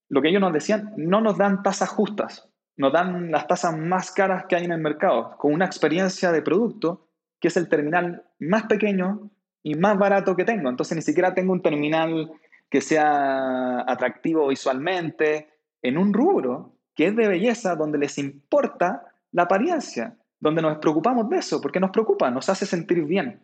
lo 0.08 0.24
que 0.24 0.30
ellos 0.30 0.42
nos 0.42 0.54
decían, 0.54 0.92
no 0.98 1.22
nos 1.22 1.38
dan 1.38 1.62
tasas 1.62 1.90
justas, 1.90 2.49
nos 2.80 2.94
dan 2.94 3.30
las 3.30 3.46
tasas 3.46 3.78
más 3.78 4.10
caras 4.10 4.46
que 4.48 4.56
hay 4.56 4.64
en 4.64 4.72
el 4.72 4.80
mercado, 4.80 5.36
con 5.38 5.54
una 5.54 5.66
experiencia 5.66 6.32
de 6.32 6.42
producto 6.42 7.10
que 7.38 7.50
es 7.50 7.58
el 7.58 7.68
terminal 7.68 8.24
más 8.40 8.64
pequeño 8.68 9.30
y 9.62 9.76
más 9.76 9.98
barato 9.98 10.34
que 10.34 10.46
tengo. 10.46 10.70
Entonces, 10.70 10.96
ni 10.96 11.02
siquiera 11.02 11.34
tengo 11.34 11.52
un 11.52 11.62
terminal 11.62 12.32
que 12.70 12.80
sea 12.80 13.82
atractivo 13.82 14.48
visualmente 14.48 15.50
en 15.82 15.98
un 15.98 16.14
rubro 16.14 16.72
que 16.96 17.08
es 17.08 17.16
de 17.18 17.28
belleza, 17.28 17.76
donde 17.76 17.98
les 17.98 18.18
importa 18.18 19.12
la 19.34 19.44
apariencia, 19.44 20.16
donde 20.40 20.62
nos 20.62 20.78
preocupamos 20.78 21.30
de 21.30 21.40
eso, 21.40 21.60
porque 21.60 21.82
nos 21.82 21.92
preocupa, 21.92 22.32
nos 22.32 22.48
hace 22.48 22.66
sentir 22.66 23.04
bien. 23.04 23.42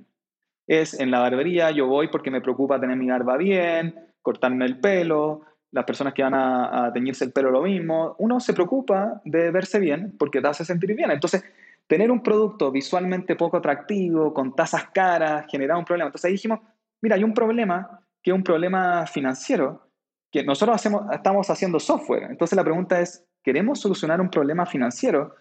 Es 0.65 0.97
en 0.97 1.11
la 1.11 1.19
barbería, 1.19 1.71
yo 1.71 1.87
voy 1.87 2.07
porque 2.07 2.31
me 2.31 2.39
preocupa 2.39 2.79
tener 2.79 2.95
mi 2.95 3.09
barba 3.09 3.35
bien, 3.35 3.95
cortarme 4.21 4.63
el 4.63 4.79
pelo, 4.79 5.41
las 5.75 5.83
personas 5.83 6.13
que 6.13 6.23
van 6.23 6.33
a, 6.33 6.89
teñirse 6.93 7.25
el 7.25 7.33
pelo 7.33 7.51
lo 7.51 7.61
mismo. 7.61 8.15
Uno 8.19 8.39
se 8.39 8.53
preocupa 8.53 9.21
de 9.25 9.51
verse 9.51 9.77
bien 9.77 10.15
porque 10.17 10.39
te 10.39 10.47
hace 10.47 10.63
sentir 10.63 10.95
bien. 10.95 11.11
Entonces, 11.11 11.43
tener 11.85 12.11
un 12.11 12.23
producto 12.23 12.71
visualmente 12.71 13.35
poco 13.35 13.57
atractivo, 13.57 14.33
con 14.33 14.55
tasas 14.55 14.85
caras, 14.93 15.45
genera 15.51 15.77
un 15.77 15.83
problema. 15.83 16.07
Entonces 16.07 16.29
ahí 16.29 16.31
dijimos, 16.31 16.61
mira, 17.01 17.17
hay 17.17 17.25
un 17.25 17.33
problema 17.33 17.99
que 18.23 18.31
es 18.31 18.35
un 18.35 18.43
problema 18.43 19.05
financiero, 19.05 19.89
que 20.31 20.45
nosotros 20.45 20.75
hacemos, 20.75 21.11
estamos 21.11 21.49
haciendo 21.49 21.77
software. 21.81 22.23
Entonces 22.31 22.55
la 22.55 22.63
pregunta 22.63 23.01
es, 23.01 23.25
¿queremos 23.43 23.81
solucionar 23.81 24.21
un 24.21 24.29
problema 24.29 24.65
financiero? 24.65 25.35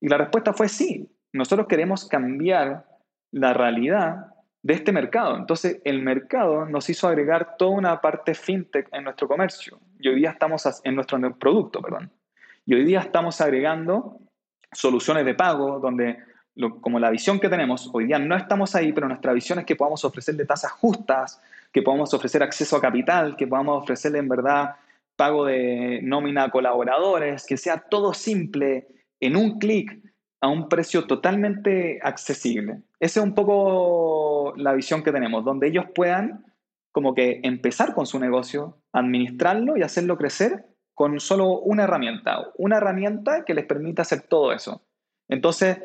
Y 0.00 0.08
la 0.08 0.16
respuesta 0.16 0.52
fue 0.52 0.68
sí. 0.68 1.10
Nosotros 1.32 1.66
queremos 1.66 2.06
cambiar 2.06 2.86
la 3.32 3.52
realidad 3.52 4.26
de 4.62 4.74
este 4.74 4.92
mercado. 4.92 5.36
Entonces, 5.36 5.80
el 5.84 6.02
mercado 6.02 6.66
nos 6.66 6.88
hizo 6.88 7.08
agregar 7.08 7.56
toda 7.56 7.72
una 7.72 8.00
parte 8.00 8.34
fintech 8.34 8.88
en 8.92 9.04
nuestro 9.04 9.28
comercio. 9.28 9.80
Y 9.98 10.08
hoy 10.08 10.16
día 10.16 10.30
estamos 10.30 10.80
en 10.84 10.94
nuestro 10.94 11.18
producto, 11.38 11.82
perdón. 11.82 12.10
Y 12.64 12.74
hoy 12.74 12.84
día 12.84 13.00
estamos 13.00 13.40
agregando 13.40 14.18
soluciones 14.70 15.24
de 15.24 15.34
pago 15.34 15.80
donde, 15.80 16.18
como 16.80 17.00
la 17.00 17.10
visión 17.10 17.40
que 17.40 17.48
tenemos, 17.48 17.90
hoy 17.92 18.06
día 18.06 18.18
no 18.18 18.36
estamos 18.36 18.74
ahí, 18.76 18.92
pero 18.92 19.08
nuestra 19.08 19.32
visión 19.32 19.58
es 19.58 19.64
que 19.64 19.76
podamos 19.76 20.04
ofrecerle 20.04 20.44
tasas 20.44 20.70
justas, 20.72 21.42
que 21.72 21.82
podamos 21.82 22.14
ofrecer 22.14 22.42
acceso 22.42 22.76
a 22.76 22.80
capital, 22.80 23.36
que 23.36 23.46
podamos 23.46 23.82
ofrecerle 23.82 24.18
en 24.18 24.28
verdad 24.28 24.76
pago 25.16 25.44
de 25.44 26.00
nómina 26.02 26.44
a 26.44 26.50
colaboradores, 26.50 27.46
que 27.46 27.56
sea 27.56 27.78
todo 27.78 28.14
simple, 28.14 28.86
en 29.20 29.36
un 29.36 29.58
clic, 29.58 29.98
a 30.42 30.48
un 30.48 30.68
precio 30.68 31.06
totalmente 31.06 32.00
accesible. 32.02 32.82
Esa 32.98 33.20
es 33.20 33.24
un 33.24 33.34
poco 33.34 34.52
la 34.56 34.74
visión 34.74 35.04
que 35.04 35.12
tenemos, 35.12 35.44
donde 35.44 35.68
ellos 35.68 35.84
puedan 35.94 36.44
como 36.90 37.14
que 37.14 37.40
empezar 37.44 37.94
con 37.94 38.06
su 38.06 38.18
negocio, 38.18 38.76
administrarlo 38.92 39.76
y 39.76 39.82
hacerlo 39.82 40.18
crecer 40.18 40.66
con 40.94 41.20
solo 41.20 41.60
una 41.60 41.84
herramienta, 41.84 42.50
una 42.56 42.78
herramienta 42.78 43.44
que 43.44 43.54
les 43.54 43.64
permita 43.64 44.02
hacer 44.02 44.22
todo 44.22 44.52
eso. 44.52 44.82
Entonces, 45.28 45.78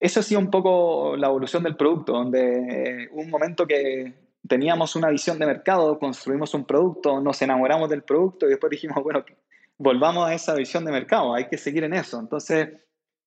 eso 0.00 0.20
ha 0.20 0.22
sido 0.24 0.40
un 0.40 0.50
poco 0.50 1.16
la 1.16 1.28
evolución 1.28 1.62
del 1.62 1.76
producto, 1.76 2.12
donde 2.12 3.08
un 3.12 3.30
momento 3.30 3.64
que 3.64 4.12
teníamos 4.46 4.96
una 4.96 5.08
visión 5.08 5.38
de 5.38 5.46
mercado, 5.46 6.00
construimos 6.00 6.52
un 6.52 6.64
producto, 6.64 7.20
nos 7.20 7.40
enamoramos 7.40 7.88
del 7.88 8.02
producto 8.02 8.46
y 8.46 8.50
después 8.50 8.70
dijimos, 8.70 9.02
bueno, 9.04 9.24
volvamos 9.78 10.28
a 10.28 10.34
esa 10.34 10.54
visión 10.54 10.84
de 10.84 10.90
mercado, 10.90 11.32
hay 11.32 11.46
que 11.46 11.58
seguir 11.58 11.84
en 11.84 11.94
eso. 11.94 12.18
Entonces, 12.18 12.70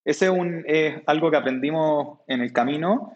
ese 0.08 0.32
es, 0.68 1.02
algo 1.06 1.30
que 1.30 1.36
aprendimos 1.36 2.20
en 2.28 2.40
el 2.40 2.54
camino. 2.54 3.12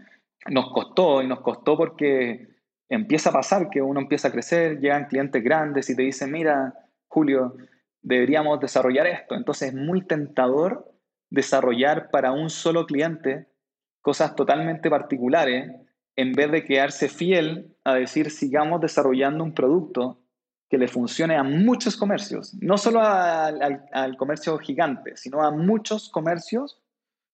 Nos 0.48 0.74
costó 0.74 1.22
y 1.22 1.28
nos 1.28 1.40
costó 1.40 1.78
porque 1.78 2.50
empieza 2.90 3.30
a 3.30 3.34
pasar 3.34 3.70
que 3.70 3.82
uno 3.82 4.02
empieza 4.02 4.28
a 4.28 4.32
crecer, 4.32 4.82
llegan 4.82 5.06
clientes 5.06 5.42
grandes 5.42 5.90
y 5.90 5.96
te 5.96 6.02
dicen, 6.02 6.34
mira, 6.34 6.74
Julio, 7.08 7.56
deberíamos 8.02 8.60
desarrollar 8.60 9.08
esto. 9.08 9.36
Entonces 9.36 9.70
es 9.70 9.74
muy 9.74 10.06
tentador 10.06 10.94
desarrollar 11.30 12.10
para 12.12 12.34
un 12.34 12.50
solo 12.50 12.86
cliente 12.86 13.48
cosas 14.02 14.36
totalmente 14.36 14.90
particulares 14.90 15.72
en 16.18 16.34
vez 16.34 16.52
de 16.52 16.66
quedarse 16.66 17.08
fiel 17.08 17.74
a 17.86 17.96
decir 17.96 18.32
sigamos 18.32 18.82
desarrollando 18.82 19.46
un 19.46 19.54
producto 19.54 20.20
que 20.72 20.78
le 20.78 20.90
funcione 20.90 21.38
a 21.38 21.44
muchos 21.44 21.96
comercios, 21.96 22.54
no 22.62 22.78
solo 22.78 23.02
al, 23.02 24.18
comercio 24.18 24.58
gigante, 24.58 25.16
sino 25.16 25.42
a 25.42 25.52
muchos 25.52 26.10
comercios 26.10 26.81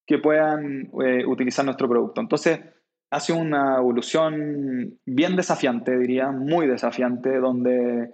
que 0.07 0.17
puedan 0.17 0.89
eh, 1.03 1.25
utilizar 1.25 1.65
nuestro 1.65 1.89
producto. 1.89 2.21
Entonces, 2.21 2.61
hace 3.11 3.33
una 3.33 3.77
evolución 3.77 4.97
bien 5.05 5.35
desafiante, 5.35 5.97
diría, 5.97 6.31
muy 6.31 6.65
desafiante, 6.65 7.37
donde 7.37 8.09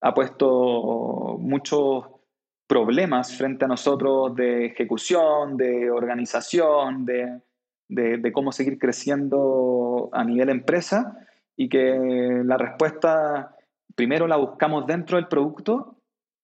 ha 0.00 0.12
puesto 0.12 1.38
muchos 1.40 2.04
problemas 2.66 3.36
frente 3.36 3.64
a 3.64 3.68
nosotros 3.68 4.34
de 4.34 4.66
ejecución, 4.66 5.56
de 5.56 5.88
organización, 5.90 7.06
de 7.06 8.32
cómo 8.32 8.50
seguir 8.50 8.78
creciendo 8.78 10.10
a 10.12 10.24
nivel 10.24 10.48
empresa 10.48 11.16
y 11.56 11.68
que 11.68 12.42
la 12.44 12.58
respuesta 12.58 13.56
primero 13.94 14.26
la 14.26 14.36
buscamos 14.36 14.86
dentro 14.86 15.16
del 15.16 15.28
producto, 15.28 15.95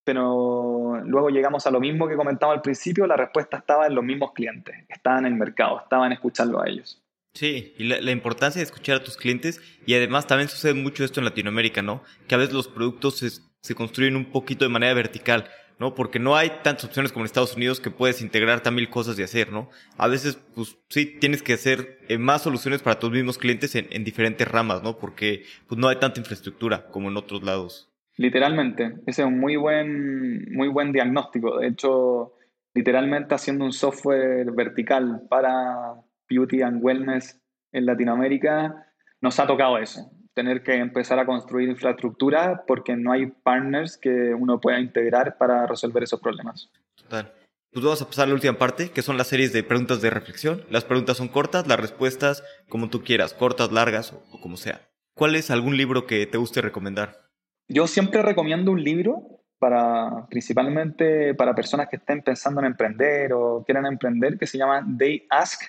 pero 0.04 1.00
luego 1.04 1.30
llegamos 1.30 1.66
a 1.66 1.70
lo 1.70 1.80
mismo 1.80 2.08
que 2.08 2.16
comentaba 2.16 2.52
al 2.52 2.62
principio, 2.62 3.06
la 3.06 3.16
respuesta 3.16 3.58
estaba 3.58 3.86
en 3.86 3.94
los 3.94 4.04
mismos 4.04 4.32
clientes, 4.32 4.74
estaban 4.88 5.26
en 5.26 5.32
el 5.32 5.38
mercado, 5.38 5.80
estaban 5.80 6.12
escuchando 6.12 6.60
a 6.60 6.68
ellos. 6.68 7.02
Sí, 7.34 7.74
y 7.78 7.84
la, 7.84 8.10
importancia 8.10 8.58
de 8.58 8.64
escuchar 8.64 8.96
a 8.96 9.04
tus 9.04 9.16
clientes 9.16 9.60
y 9.86 9.94
además 9.94 10.26
también 10.26 10.50
sucede 10.50 10.74
mucho 10.74 11.02
esto 11.02 11.20
en 11.20 11.24
Latinoamérica, 11.24 11.80
¿no? 11.80 12.02
Que 12.28 12.34
a 12.34 12.38
veces 12.38 12.52
los 12.52 12.68
productos 12.68 13.18
se, 13.60 13.74
construyen 13.74 14.16
un 14.16 14.26
poquito 14.26 14.64
de 14.64 14.68
manera 14.70 14.94
vertical. 14.94 15.48
¿no? 15.78 15.96
Porque 15.96 16.20
no 16.20 16.36
hay 16.36 16.50
tantas 16.62 16.84
opciones 16.84 17.10
como 17.10 17.24
en 17.24 17.26
Estados 17.26 17.56
Unidos 17.56 17.80
que 17.80 17.90
puedes 17.90 18.22
integrar 18.22 18.60
tan 18.60 18.74
mil 18.76 18.88
cosas 18.88 19.18
y 19.18 19.24
hacer, 19.24 19.50
¿no? 19.50 19.68
A 19.96 20.06
veces, 20.06 20.38
pues 20.54 20.76
sí, 20.88 21.06
tienes 21.18 21.42
que 21.42 21.54
hacer 21.54 21.98
eh, 22.08 22.18
más 22.18 22.42
soluciones 22.42 22.82
para 22.82 23.00
tus 23.00 23.10
mismos 23.10 23.36
clientes 23.36 23.74
en, 23.74 24.04
diferentes 24.04 24.46
ramas, 24.46 24.84
¿no? 24.84 24.96
Porque 24.96 25.44
pues 25.66 25.80
no 25.80 25.88
hay 25.88 25.96
tanta 25.96 26.20
infraestructura 26.20 26.86
como 26.86 27.08
en 27.08 27.16
otros 27.16 27.42
lados. 27.42 27.91
Literalmente, 28.16 28.96
ese 29.06 29.22
es 29.22 29.28
un 29.28 29.38
muy 29.38 29.56
buen, 29.56 30.52
muy 30.52 30.68
buen 30.68 30.92
diagnóstico. 30.92 31.58
De 31.58 31.68
hecho, 31.68 32.34
literalmente 32.74 33.34
haciendo 33.34 33.64
un 33.64 33.72
software 33.72 34.50
vertical 34.52 35.22
para 35.28 35.94
beauty 36.28 36.62
and 36.62 36.82
wellness 36.82 37.40
en 37.72 37.86
Latinoamérica, 37.86 38.86
nos 39.20 39.38
ha 39.40 39.46
tocado 39.46 39.78
eso 39.78 40.10
tener 40.34 40.62
que 40.62 40.74
empezar 40.74 41.18
a 41.18 41.26
construir 41.26 41.68
infraestructura 41.68 42.64
porque 42.66 42.96
no 42.96 43.12
hay 43.12 43.26
partners 43.26 43.98
que 43.98 44.34
uno 44.34 44.60
pueda 44.60 44.80
integrar 44.80 45.36
para 45.36 45.66
resolver 45.66 46.02
esos 46.02 46.20
problemas. 46.20 46.70
Total. 46.96 47.32
Pues 47.72 47.84
vamos 47.84 48.02
a 48.02 48.06
pasar 48.06 48.24
a 48.24 48.28
la 48.28 48.34
última 48.34 48.58
parte, 48.58 48.90
que 48.90 49.02
son 49.02 49.16
las 49.16 49.28
series 49.28 49.52
de 49.52 49.62
preguntas 49.62 50.02
de 50.02 50.10
reflexión. 50.10 50.62
Las 50.68 50.84
preguntas 50.84 51.16
son 51.16 51.28
cortas, 51.28 51.66
las 51.66 51.80
respuestas 51.80 52.44
como 52.68 52.90
tú 52.90 53.02
quieras, 53.02 53.32
cortas, 53.32 53.72
largas 53.72 54.12
o, 54.12 54.40
como 54.40 54.56
sea. 54.56 54.88
¿Cuál 55.14 55.36
es 55.36 55.50
algún 55.50 55.76
libro 55.76 56.06
que 56.06 56.26
te 56.26 56.38
guste 56.38 56.60
recomendar? 56.60 57.31
Yo 57.68 57.86
siempre 57.86 58.22
recomiendo 58.22 58.72
un 58.72 58.82
libro 58.82 59.40
para 59.58 60.26
principalmente 60.28 61.34
para 61.34 61.54
personas 61.54 61.88
que 61.88 61.96
estén 61.96 62.22
pensando 62.22 62.60
en 62.60 62.66
emprender 62.66 63.32
o 63.32 63.62
quieran 63.64 63.86
emprender 63.86 64.36
que 64.36 64.46
se 64.46 64.58
llama 64.58 64.84
They 64.98 65.26
Ask, 65.30 65.62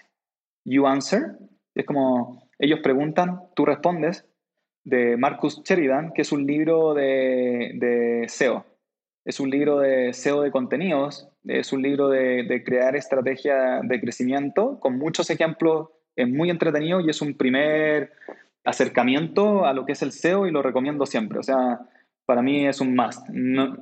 You 0.65 0.87
Answer. 0.87 1.37
Es 1.75 1.85
como 1.85 2.49
ellos 2.57 2.79
preguntan, 2.81 3.41
tú 3.55 3.65
respondes 3.65 4.25
de 4.83 5.17
Marcus 5.17 5.61
Sheridan, 5.63 6.11
que 6.13 6.23
es 6.23 6.31
un 6.31 6.45
libro 6.45 6.93
de, 6.93 8.25
SEO. 8.27 8.65
Es 9.25 9.39
un 9.39 9.49
libro 9.49 9.79
de 9.79 10.13
SEO 10.13 10.41
de 10.41 10.51
contenidos, 10.51 11.29
es 11.45 11.71
un 11.71 11.81
libro 11.81 12.09
de, 12.09 12.63
crear 12.65 12.95
estrategia 12.95 13.81
de 13.83 14.01
crecimiento 14.01 14.79
con 14.79 14.97
muchos 14.97 15.29
ejemplos, 15.29 15.89
es 16.15 16.27
muy 16.27 16.49
entretenido 16.49 16.99
y 16.99 17.09
es 17.09 17.21
un 17.21 17.35
primer 17.35 18.11
acercamiento 18.63 19.65
a 19.65 19.73
lo 19.73 19.85
que 19.85 19.93
es 19.93 20.01
el 20.01 20.11
SEO 20.11 20.47
y 20.47 20.51
lo 20.51 20.61
recomiendo 20.61 21.05
siempre. 21.05 21.39
O 21.39 21.43
sea, 21.43 21.79
para 22.25 22.41
mí 22.41 22.65
es 22.65 22.79
un 22.81 22.95
must. 22.95 23.27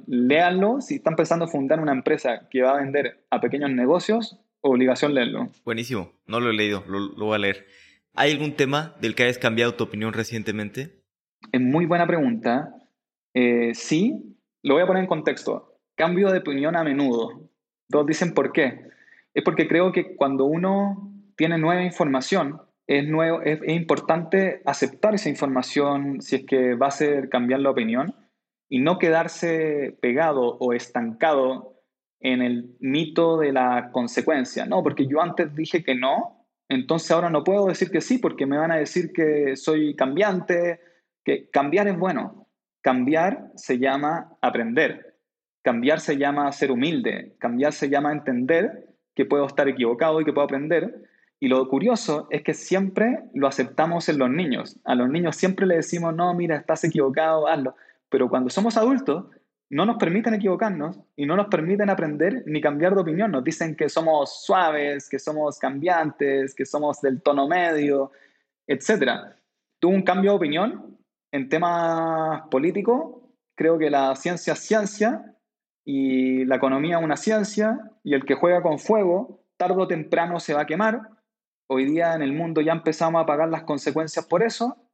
léanlo 0.07 0.81
si 0.81 0.95
están 0.95 1.15
pensando 1.15 1.47
fundar 1.47 1.79
una 1.79 1.91
empresa 1.91 2.47
que 2.49 2.61
va 2.61 2.71
a 2.71 2.81
vender 2.81 3.23
a 3.29 3.39
pequeños 3.39 3.71
negocios, 3.71 4.39
obligación 4.61 5.13
leerlo. 5.13 5.49
Buenísimo, 5.65 6.13
no 6.25 6.39
lo 6.39 6.49
he 6.49 6.53
leído, 6.53 6.83
lo, 6.87 6.99
lo 6.99 7.25
voy 7.25 7.35
a 7.35 7.39
leer. 7.39 7.67
¿Hay 8.13 8.31
algún 8.31 8.55
tema 8.55 8.95
del 8.99 9.15
que 9.15 9.23
hayas 9.23 9.37
cambiado 9.37 9.75
tu 9.75 9.83
opinión 9.83 10.13
recientemente? 10.13 11.01
Es 11.51 11.61
muy 11.61 11.85
buena 11.85 12.05
pregunta. 12.07 12.75
Eh, 13.33 13.71
sí, 13.73 14.37
lo 14.63 14.75
voy 14.75 14.83
a 14.83 14.87
poner 14.87 15.03
en 15.03 15.09
contexto. 15.09 15.77
cambio 15.95 16.31
de 16.31 16.39
opinión 16.39 16.75
a 16.75 16.83
menudo. 16.83 17.49
Todos 17.89 18.05
dicen 18.05 18.33
por 18.33 18.51
qué. 18.51 18.81
Es 19.33 19.43
porque 19.43 19.67
creo 19.67 19.91
que 19.91 20.15
cuando 20.15 20.45
uno 20.45 21.13
tiene 21.37 21.57
nueva 21.57 21.83
información, 21.83 22.61
es, 22.91 23.07
nuevo, 23.07 23.41
es, 23.41 23.61
importante 23.67 24.61
aceptar 24.65 25.15
esa 25.15 25.29
información 25.29 26.21
si 26.21 26.35
es 26.35 26.45
que 26.45 26.75
va 26.75 26.87
a 26.87 26.89
hacer 26.89 27.29
cambiar 27.29 27.61
la 27.61 27.69
opinión 27.69 28.13
y 28.67 28.79
no 28.79 28.99
quedarse 28.99 29.97
pegado 30.01 30.57
o 30.57 30.73
estancado 30.73 31.77
en 32.19 32.41
el 32.41 32.75
mito 32.81 33.37
de 33.37 33.53
la 33.53 33.91
consecuencia. 33.93 34.65
No, 34.65 34.83
porque 34.83 35.07
yo 35.07 35.21
antes 35.21 35.55
dije 35.55 35.85
que 35.85 35.95
no, 35.95 36.45
entonces 36.67 37.09
ahora 37.11 37.29
no 37.29 37.45
puedo 37.45 37.67
decir 37.67 37.91
que 37.91 38.01
sí 38.01 38.17
porque 38.17 38.45
me 38.45 38.57
van 38.57 38.71
a 38.71 38.77
decir 38.77 39.13
que 39.13 39.55
soy 39.55 39.95
cambiante, 39.95 40.81
que 41.23 41.49
cambiar 41.49 41.87
es 41.87 41.97
bueno. 41.97 42.49
Cambiar 42.81 43.51
se 43.55 43.79
llama 43.79 44.37
aprender. 44.41 45.17
Cambiar 45.63 46.01
se 46.01 46.17
llama 46.17 46.51
ser 46.51 46.71
humilde. 46.71 47.37
Cambiar 47.39 47.71
se 47.71 47.89
llama 47.89 48.11
entender 48.11 48.89
que 49.15 49.25
puedo 49.25 49.45
estar 49.45 49.69
equivocado 49.69 50.19
y 50.19 50.25
que 50.25 50.33
puedo 50.33 50.45
aprender. 50.45 51.09
Y 51.43 51.47
lo 51.47 51.67
curioso 51.67 52.27
es 52.29 52.43
que 52.43 52.53
siempre 52.53 53.23
lo 53.33 53.47
aceptamos 53.47 54.07
en 54.09 54.19
los 54.19 54.29
niños. 54.29 54.79
A 54.85 54.93
los 54.93 55.09
niños 55.09 55.35
siempre 55.35 55.65
le 55.65 55.77
decimos, 55.77 56.13
no, 56.13 56.31
mira, 56.35 56.55
estás 56.55 56.83
equivocado, 56.83 57.47
hazlo. 57.47 57.75
Pero 58.09 58.29
cuando 58.29 58.51
somos 58.51 58.77
adultos, 58.77 59.25
no 59.71 59.87
nos 59.87 59.97
permiten 59.97 60.35
equivocarnos 60.35 60.99
y 61.15 61.25
no 61.25 61.35
nos 61.35 61.47
permiten 61.47 61.89
aprender 61.89 62.43
ni 62.45 62.61
cambiar 62.61 62.93
de 62.93 63.01
opinión. 63.01 63.31
Nos 63.31 63.43
dicen 63.43 63.75
que 63.75 63.89
somos 63.89 64.43
suaves, 64.45 65.09
que 65.09 65.17
somos 65.17 65.57
cambiantes, 65.57 66.53
que 66.53 66.63
somos 66.63 67.01
del 67.01 67.23
tono 67.23 67.47
medio, 67.47 68.11
etc. 68.67 69.33
Tuve 69.79 69.95
un 69.95 70.03
cambio 70.03 70.31
de 70.31 70.37
opinión 70.37 70.95
en 71.31 71.49
temas 71.49 72.43
políticos. 72.51 73.15
Creo 73.55 73.79
que 73.79 73.89
la 73.89 74.15
ciencia 74.15 74.53
es 74.53 74.59
ciencia 74.59 75.33
y 75.83 76.45
la 76.45 76.57
economía 76.57 76.99
es 76.99 77.03
una 77.03 77.17
ciencia 77.17 77.79
y 78.03 78.13
el 78.13 78.25
que 78.25 78.35
juega 78.35 78.61
con 78.61 78.77
fuego, 78.77 79.41
tarde 79.57 79.81
o 79.81 79.87
temprano 79.87 80.39
se 80.39 80.53
va 80.53 80.61
a 80.61 80.67
quemar. 80.67 81.01
Hoy 81.73 81.85
día 81.85 82.15
en 82.15 82.21
el 82.21 82.33
mundo 82.33 82.59
ya 82.61 82.73
empezamos 82.73 83.23
a 83.23 83.25
pagar 83.25 83.49
las 83.49 83.63
consecuencias 83.63 84.25
por 84.25 84.43
eso 84.43 84.91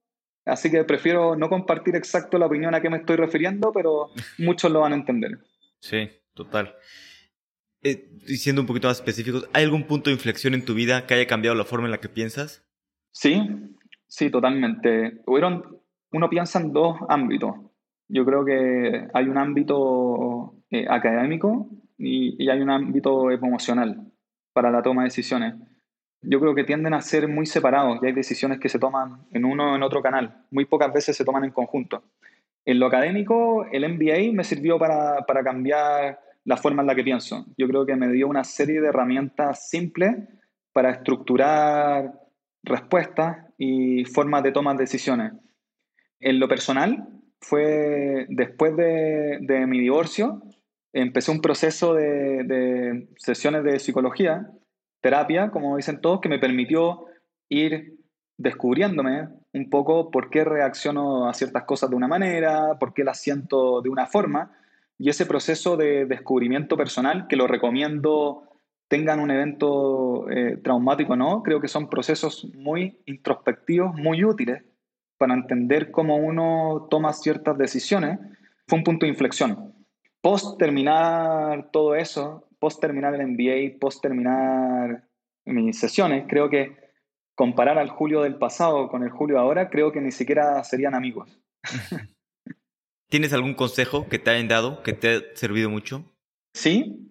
Así 0.47 0.71
que 0.71 0.83
prefiero 0.85 1.35
no 1.35 1.49
compartir 1.49 1.95
exacto 1.95 2.37
la 2.37 2.45
opinión 2.45 2.73
a 2.73 2.81
qué 2.81 2.89
me 2.89 2.97
estoy 2.97 3.17
refiriendo, 3.17 3.71
pero 3.73 4.11
muchos 4.39 4.71
lo 4.71 4.79
van 4.79 4.93
a 4.93 4.95
entender. 4.95 5.39
Sí, 5.79 6.09
total. 6.33 6.73
Eh, 7.83 8.09
siendo 8.25 8.61
un 8.61 8.67
poquito 8.67 8.87
más 8.87 8.97
específicos, 8.97 9.47
¿hay 9.53 9.65
algún 9.65 9.83
punto 9.83 10.09
de 10.09 10.15
inflexión 10.15 10.53
en 10.53 10.63
tu 10.63 10.73
vida 10.73 11.05
que 11.05 11.15
haya 11.15 11.27
cambiado 11.27 11.55
la 11.55 11.65
forma 11.65 11.85
en 11.87 11.91
la 11.91 11.99
que 11.99 12.09
piensas? 12.09 12.65
Sí, 13.11 13.41
sí, 14.07 14.29
totalmente. 14.29 15.21
Hubieron, 15.25 15.81
uno 16.13 16.29
piensa 16.29 16.59
en 16.59 16.71
dos 16.71 16.97
ámbitos. 17.09 17.53
Yo 18.07 18.25
creo 18.25 18.45
que 18.45 19.09
hay 19.13 19.25
un 19.25 19.37
ámbito 19.37 20.63
eh, 20.69 20.85
académico 20.89 21.69
y, 21.97 22.41
y 22.41 22.49
hay 22.49 22.61
un 22.61 22.69
ámbito 22.69 23.31
emocional 23.31 24.13
para 24.53 24.71
la 24.71 24.81
toma 24.81 25.01
de 25.01 25.07
decisiones 25.07 25.55
yo 26.21 26.39
creo 26.39 26.55
que 26.55 26.63
tienden 26.63 26.93
a 26.93 27.01
ser 27.01 27.27
muy 27.27 27.45
separados 27.45 27.99
y 28.01 28.07
hay 28.07 28.13
decisiones 28.13 28.59
que 28.59 28.69
se 28.69 28.79
toman 28.79 29.25
en 29.31 29.45
uno 29.45 29.73
o 29.73 29.75
en 29.75 29.83
otro 29.83 30.01
canal. 30.01 30.45
Muy 30.51 30.65
pocas 30.65 30.91
veces 30.91 31.15
se 31.15 31.25
toman 31.25 31.43
en 31.43 31.51
conjunto. 31.51 32.03
En 32.65 32.79
lo 32.79 32.87
académico, 32.87 33.65
el 33.71 33.87
MBA 33.87 34.33
me 34.33 34.43
sirvió 34.43 34.77
para, 34.77 35.25
para 35.25 35.43
cambiar 35.43 36.19
la 36.43 36.57
forma 36.57 36.81
en 36.81 36.87
la 36.87 36.95
que 36.95 37.03
pienso. 37.03 37.45
Yo 37.57 37.67
creo 37.67 37.85
que 37.85 37.95
me 37.95 38.11
dio 38.11 38.27
una 38.27 38.43
serie 38.43 38.81
de 38.81 38.87
herramientas 38.87 39.69
simples 39.69 40.15
para 40.73 40.91
estructurar 40.91 42.13
respuestas 42.63 43.45
y 43.57 44.05
formas 44.05 44.43
de 44.43 44.51
tomar 44.51 44.77
decisiones. 44.77 45.33
En 46.19 46.39
lo 46.39 46.47
personal, 46.47 47.07
fue 47.39 48.25
después 48.29 48.75
de, 48.75 49.37
de 49.41 49.67
mi 49.67 49.79
divorcio, 49.79 50.41
empecé 50.93 51.31
un 51.31 51.41
proceso 51.41 51.93
de, 51.93 52.43
de 52.43 53.07
sesiones 53.17 53.63
de 53.63 53.79
psicología 53.79 54.51
terapia, 55.01 55.51
como 55.51 55.77
dicen 55.77 56.01
todos, 56.01 56.21
que 56.21 56.29
me 56.29 56.39
permitió 56.39 57.05
ir 57.49 57.97
descubriéndome 58.37 59.29
un 59.53 59.69
poco 59.69 60.11
por 60.11 60.29
qué 60.29 60.43
reacciono 60.43 61.27
a 61.27 61.33
ciertas 61.33 61.63
cosas 61.63 61.89
de 61.89 61.95
una 61.95 62.07
manera, 62.07 62.77
por 62.79 62.93
qué 62.93 63.03
las 63.03 63.19
siento 63.19 63.81
de 63.81 63.89
una 63.89 64.05
forma. 64.05 64.51
Y 64.99 65.09
ese 65.09 65.25
proceso 65.25 65.77
de 65.77 66.05
descubrimiento 66.05 66.77
personal, 66.77 67.27
que 67.27 67.35
lo 67.35 67.47
recomiendo 67.47 68.43
tengan 68.87 69.19
un 69.19 69.31
evento 69.31 70.29
eh, 70.29 70.57
traumático 70.63 71.13
o 71.13 71.15
no, 71.15 71.43
creo 71.43 71.59
que 71.59 71.67
son 71.67 71.89
procesos 71.89 72.47
muy 72.55 73.01
introspectivos, 73.05 73.93
muy 73.95 74.23
útiles 74.23 74.63
para 75.17 75.33
entender 75.33 75.91
cómo 75.91 76.15
uno 76.15 76.87
toma 76.89 77.11
ciertas 77.13 77.57
decisiones. 77.57 78.19
Fue 78.67 78.77
un 78.77 78.83
punto 78.83 79.05
de 79.05 79.11
inflexión. 79.11 79.73
Post 80.21 80.57
terminar 80.57 81.69
todo 81.71 81.95
eso, 81.95 82.46
post 82.59 82.81
terminar 82.81 83.13
el 83.15 83.27
MBA, 83.27 83.79
post 83.79 84.01
terminar 84.01 85.07
mis 85.45 85.79
sesiones, 85.79 86.25
creo 86.27 86.49
que 86.49 86.75
comparar 87.35 87.77
al 87.77 87.89
Julio 87.89 88.23
del 88.23 88.35
pasado 88.35 88.89
con 88.89 89.03
el 89.03 89.09
Julio 89.09 89.39
ahora, 89.39 89.69
creo 89.69 89.91
que 89.91 90.01
ni 90.01 90.11
siquiera 90.11 90.63
serían 90.63 90.95
amigos. 90.95 91.39
¿Tienes 93.09 93.31
algún 93.31 93.53
consejo 93.53 94.07
que 94.09 94.19
te 94.19 94.31
hayan 94.31 94.47
dado 94.47 94.83
que 94.83 94.93
te 94.93 95.15
ha 95.15 95.21
servido 95.35 95.69
mucho? 95.69 96.03
Sí, 96.53 97.07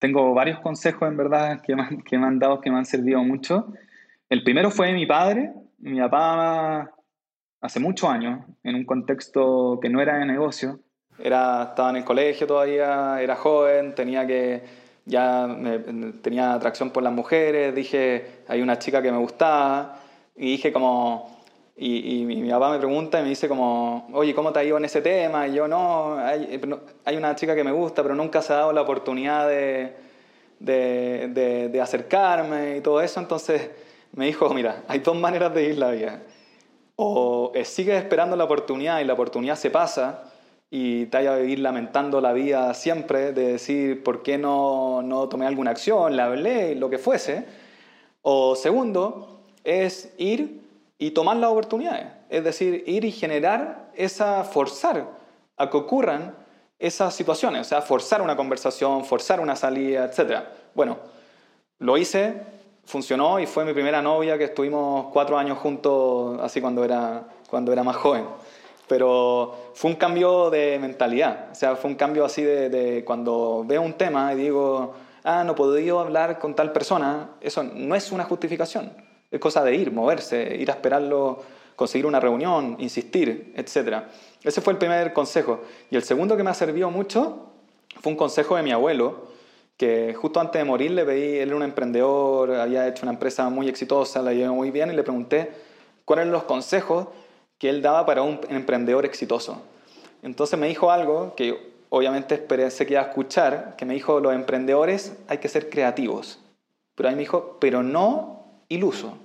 tengo 0.00 0.34
varios 0.34 0.58
consejos 0.60 1.08
en 1.08 1.16
verdad 1.16 1.60
que 1.62 1.76
me, 1.76 2.02
que 2.04 2.18
me 2.18 2.26
han 2.26 2.38
dado 2.38 2.60
que 2.60 2.70
me 2.70 2.78
han 2.78 2.86
servido 2.86 3.22
mucho. 3.22 3.72
El 4.28 4.42
primero 4.42 4.70
fue 4.70 4.92
mi 4.92 5.06
padre, 5.06 5.52
mi 5.78 6.00
papá 6.00 6.90
hace 7.60 7.78
muchos 7.78 8.10
años, 8.10 8.44
en 8.64 8.74
un 8.74 8.84
contexto 8.84 9.78
que 9.80 9.88
no 9.88 10.00
era 10.00 10.18
de 10.18 10.26
negocio, 10.26 10.80
era, 11.18 11.68
estaba 11.70 11.90
en 11.90 11.96
el 11.96 12.04
colegio 12.04 12.46
todavía, 12.46 13.20
era 13.20 13.36
joven, 13.36 13.94
tenía 13.94 14.26
que, 14.26 14.62
ya 15.04 15.48
tenía 16.22 16.54
atracción 16.54 16.90
por 16.90 17.02
las 17.02 17.12
mujeres, 17.12 17.74
dije, 17.74 18.42
hay 18.48 18.62
una 18.62 18.78
chica 18.78 19.02
que 19.02 19.10
me 19.10 19.18
gustaba, 19.18 20.00
y 20.36 20.52
dije 20.52 20.72
como, 20.72 21.42
y, 21.76 22.24
mi, 22.24 22.48
papá 22.50 22.70
me 22.70 22.78
pregunta 22.78 23.18
y 23.20 23.22
me 23.22 23.28
dice 23.30 23.48
como, 23.48 24.08
oye, 24.12 24.34
¿cómo 24.34 24.52
te 24.52 24.60
ha 24.60 24.64
ido 24.64 24.76
en 24.76 24.84
ese 24.84 25.00
tema? 25.02 25.48
Y 25.48 25.54
yo, 25.54 25.66
no, 25.66 26.18
hay, 26.18 26.60
hay 27.04 27.16
una 27.16 27.34
chica 27.34 27.54
que 27.54 27.64
me 27.64 27.72
gusta, 27.72 28.02
pero 28.02 28.14
nunca 28.14 28.42
se 28.42 28.52
ha 28.52 28.56
dado 28.56 28.72
la 28.72 28.82
oportunidad 28.82 29.48
de, 29.48 29.96
de, 30.60 31.68
de, 31.70 31.80
acercarme 31.80 32.76
y 32.76 32.80
todo 32.80 33.00
eso, 33.00 33.20
entonces 33.20 33.70
me 34.12 34.26
dijo, 34.26 34.52
mira, 34.54 34.84
hay 34.86 35.00
dos 35.00 35.16
maneras 35.16 35.52
de 35.54 35.64
ir 35.64 35.78
la 35.78 35.90
vida. 35.90 36.22
O 36.96 37.52
sigues 37.64 37.96
esperando 37.96 38.36
la 38.36 38.44
oportunidad 38.44 39.00
y 39.00 39.04
la 39.04 39.14
oportunidad 39.14 39.56
se 39.56 39.70
pasa, 39.70 40.31
y 40.74 41.04
te 41.04 41.18
vaya 41.18 41.34
a 41.34 41.36
vivir 41.36 41.58
lamentando 41.58 42.22
la 42.22 42.32
vida 42.32 42.72
siempre 42.72 43.34
de 43.34 43.52
decir 43.52 44.02
por 44.02 44.22
qué 44.22 44.38
no, 44.38 45.02
no 45.02 45.28
tomé 45.28 45.46
alguna 45.46 45.70
acción, 45.70 46.16
la 46.16 46.24
hablé, 46.24 46.74
lo 46.74 46.88
que 46.88 46.96
fuese. 46.96 47.44
O 48.22 48.56
segundo, 48.56 49.42
es 49.64 50.14
ir 50.16 50.62
y 50.96 51.10
tomar 51.10 51.36
las 51.36 51.50
oportunidades. 51.50 52.06
Es 52.30 52.42
decir, 52.42 52.84
ir 52.86 53.04
y 53.04 53.12
generar 53.12 53.90
esa, 53.94 54.44
forzar 54.44 55.10
a 55.58 55.68
que 55.68 55.76
ocurran 55.76 56.34
esas 56.78 57.14
situaciones. 57.14 57.60
O 57.60 57.64
sea, 57.64 57.82
forzar 57.82 58.22
una 58.22 58.34
conversación, 58.34 59.04
forzar 59.04 59.40
una 59.40 59.56
salida, 59.56 60.06
etc. 60.06 60.40
Bueno, 60.74 60.96
lo 61.80 61.98
hice, 61.98 62.32
funcionó 62.86 63.38
y 63.38 63.44
fue 63.44 63.66
mi 63.66 63.74
primera 63.74 64.00
novia 64.00 64.38
que 64.38 64.44
estuvimos 64.44 65.08
cuatro 65.12 65.36
años 65.36 65.58
juntos, 65.58 66.40
así 66.40 66.62
cuando 66.62 66.82
era, 66.82 67.24
cuando 67.50 67.74
era 67.74 67.82
más 67.82 67.96
joven 67.96 68.24
pero 68.92 69.70
fue 69.72 69.90
un 69.90 69.96
cambio 69.96 70.50
de 70.50 70.78
mentalidad, 70.78 71.48
o 71.50 71.54
sea, 71.54 71.76
fue 71.76 71.88
un 71.90 71.96
cambio 71.96 72.26
así 72.26 72.42
de, 72.42 73.02
cuando 73.06 73.64
veo 73.66 73.80
un 73.80 73.94
tema 73.94 74.34
y 74.34 74.36
digo, 74.36 74.92
ah, 75.24 75.42
no 75.44 75.54
puedo 75.54 75.98
hablar 75.98 76.38
con 76.38 76.54
tal 76.54 76.72
persona, 76.72 77.30
eso 77.40 77.62
no 77.62 77.94
es 77.94 78.12
una 78.12 78.24
justificación, 78.24 78.92
es 79.30 79.40
cosa 79.40 79.64
de 79.64 79.74
ir, 79.74 79.92
moverse, 79.92 80.56
ir 80.56 80.70
a 80.70 80.74
esperarlo, 80.74 81.40
conseguir 81.74 82.04
una 82.04 82.20
reunión, 82.20 82.76
insistir, 82.80 83.54
etc. 83.56 84.02
Ese 84.42 84.60
fue 84.60 84.74
el 84.74 84.78
primer 84.78 85.14
consejo. 85.14 85.62
Y 85.90 85.96
el 85.96 86.02
segundo 86.02 86.36
que 86.36 86.42
me 86.42 86.50
ha 86.50 86.54
servido 86.54 86.90
mucho 86.90 87.46
fue 87.98 88.12
un 88.12 88.18
consejo 88.18 88.56
de 88.56 88.62
mi 88.62 88.72
abuelo, 88.72 89.28
que 89.78 90.12
justo 90.12 90.38
antes 90.38 90.60
de 90.60 90.66
morir 90.66 90.90
le 90.90 91.06
pedí, 91.06 91.38
él 91.38 91.48
era 91.48 91.56
un 91.56 91.62
emprendedor, 91.62 92.56
había 92.56 92.86
hecho 92.88 93.04
una 93.04 93.12
empresa 93.12 93.48
muy 93.48 93.70
exitosa, 93.70 94.20
la 94.20 94.34
llevó 94.34 94.54
muy 94.54 94.70
bien, 94.70 94.90
y 94.90 94.94
le 94.94 95.02
pregunté 95.02 95.50
cuáles 96.04 96.24
eran 96.24 96.32
los 96.32 96.42
consejos 96.42 97.08
que 97.62 97.70
él 97.70 97.80
daba 97.80 98.04
para 98.04 98.22
un 98.22 98.40
emprendedor 98.48 99.04
exitoso. 99.04 99.62
Entonces 100.24 100.58
me 100.58 100.66
dijo 100.66 100.90
algo 100.90 101.36
que 101.36 101.56
obviamente 101.90 102.44
se 102.72 102.86
que 102.86 102.98
a 102.98 103.02
escuchar, 103.02 103.76
que 103.76 103.84
me 103.84 103.94
dijo, 103.94 104.18
los 104.18 104.34
emprendedores 104.34 105.16
hay 105.28 105.38
que 105.38 105.48
ser 105.48 105.70
creativos. 105.70 106.40
Pero 106.96 107.08
ahí 107.08 107.14
me 107.14 107.20
dijo, 107.20 107.58
pero 107.60 107.84
no 107.84 108.46
iluso. 108.68 109.16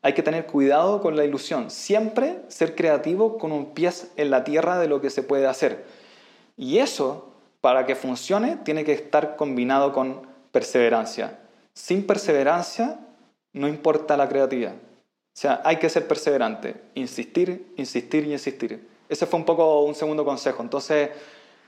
Hay 0.00 0.12
que 0.12 0.22
tener 0.22 0.46
cuidado 0.46 1.02
con 1.02 1.16
la 1.16 1.24
ilusión. 1.24 1.72
Siempre 1.72 2.40
ser 2.46 2.76
creativo 2.76 3.36
con 3.36 3.50
un 3.50 3.74
pie 3.74 3.90
en 4.16 4.30
la 4.30 4.44
tierra 4.44 4.78
de 4.78 4.86
lo 4.86 5.00
que 5.00 5.10
se 5.10 5.24
puede 5.24 5.48
hacer. 5.48 5.84
Y 6.56 6.78
eso, 6.78 7.32
para 7.60 7.84
que 7.84 7.96
funcione, 7.96 8.58
tiene 8.58 8.84
que 8.84 8.92
estar 8.92 9.34
combinado 9.34 9.92
con 9.92 10.22
perseverancia. 10.52 11.40
Sin 11.74 12.06
perseverancia, 12.06 13.00
no 13.52 13.66
importa 13.66 14.16
la 14.16 14.28
creatividad. 14.28 14.74
O 15.32 15.38
sea, 15.40 15.62
hay 15.64 15.76
que 15.76 15.88
ser 15.88 16.06
perseverante, 16.06 16.74
insistir, 16.94 17.72
insistir 17.76 18.26
y 18.26 18.32
insistir. 18.32 18.88
Ese 19.08 19.26
fue 19.26 19.38
un 19.38 19.44
poco 19.44 19.82
un 19.82 19.94
segundo 19.94 20.24
consejo. 20.24 20.62
Entonces, 20.62 21.10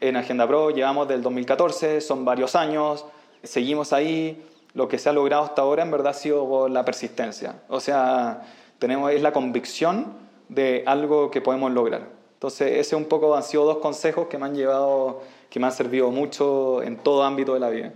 en 0.01 0.17
Agenda 0.17 0.47
Pro 0.47 0.71
llevamos 0.71 1.09
del 1.09 1.23
2014, 1.23 2.01
son 2.01 2.25
varios 2.25 2.57
años, 2.57 3.05
seguimos 3.43 3.93
ahí. 3.93 4.45
Lo 4.75 4.89
que 4.89 4.99
se 4.99 5.09
ha 5.09 5.13
logrado 5.13 5.45
hasta 5.45 5.63
ahora 5.63 5.83
en 5.83 5.91
verdad 5.91 6.09
ha 6.09 6.15
sido 6.15 6.49
por 6.49 6.71
la 6.71 6.85
persistencia. 6.85 7.63
O 7.69 7.79
sea, 7.79 8.43
tenemos, 8.79 9.13
es 9.13 9.23
la 9.23 9.33
convicción 9.33 10.15
de 10.49 10.83
algo 10.87 11.31
que 11.31 11.41
podemos 11.41 11.71
lograr. 11.73 12.09
Entonces, 12.35 12.79
ese 12.79 12.97
un 12.97 13.05
poco 13.05 13.37
han 13.37 13.43
sido 13.43 13.65
dos 13.65 13.79
consejos 13.79 14.27
que 14.27 14.39
me 14.39 14.47
han 14.47 14.55
llevado, 14.55 15.23
que 15.49 15.61
me 15.61 15.67
han 15.67 15.73
servido 15.73 16.11
mucho 16.11 16.83
en 16.83 16.97
todo 16.97 17.23
ámbito 17.23 17.55
de 17.55 17.61
la 17.61 17.71
vida. 17.71 17.93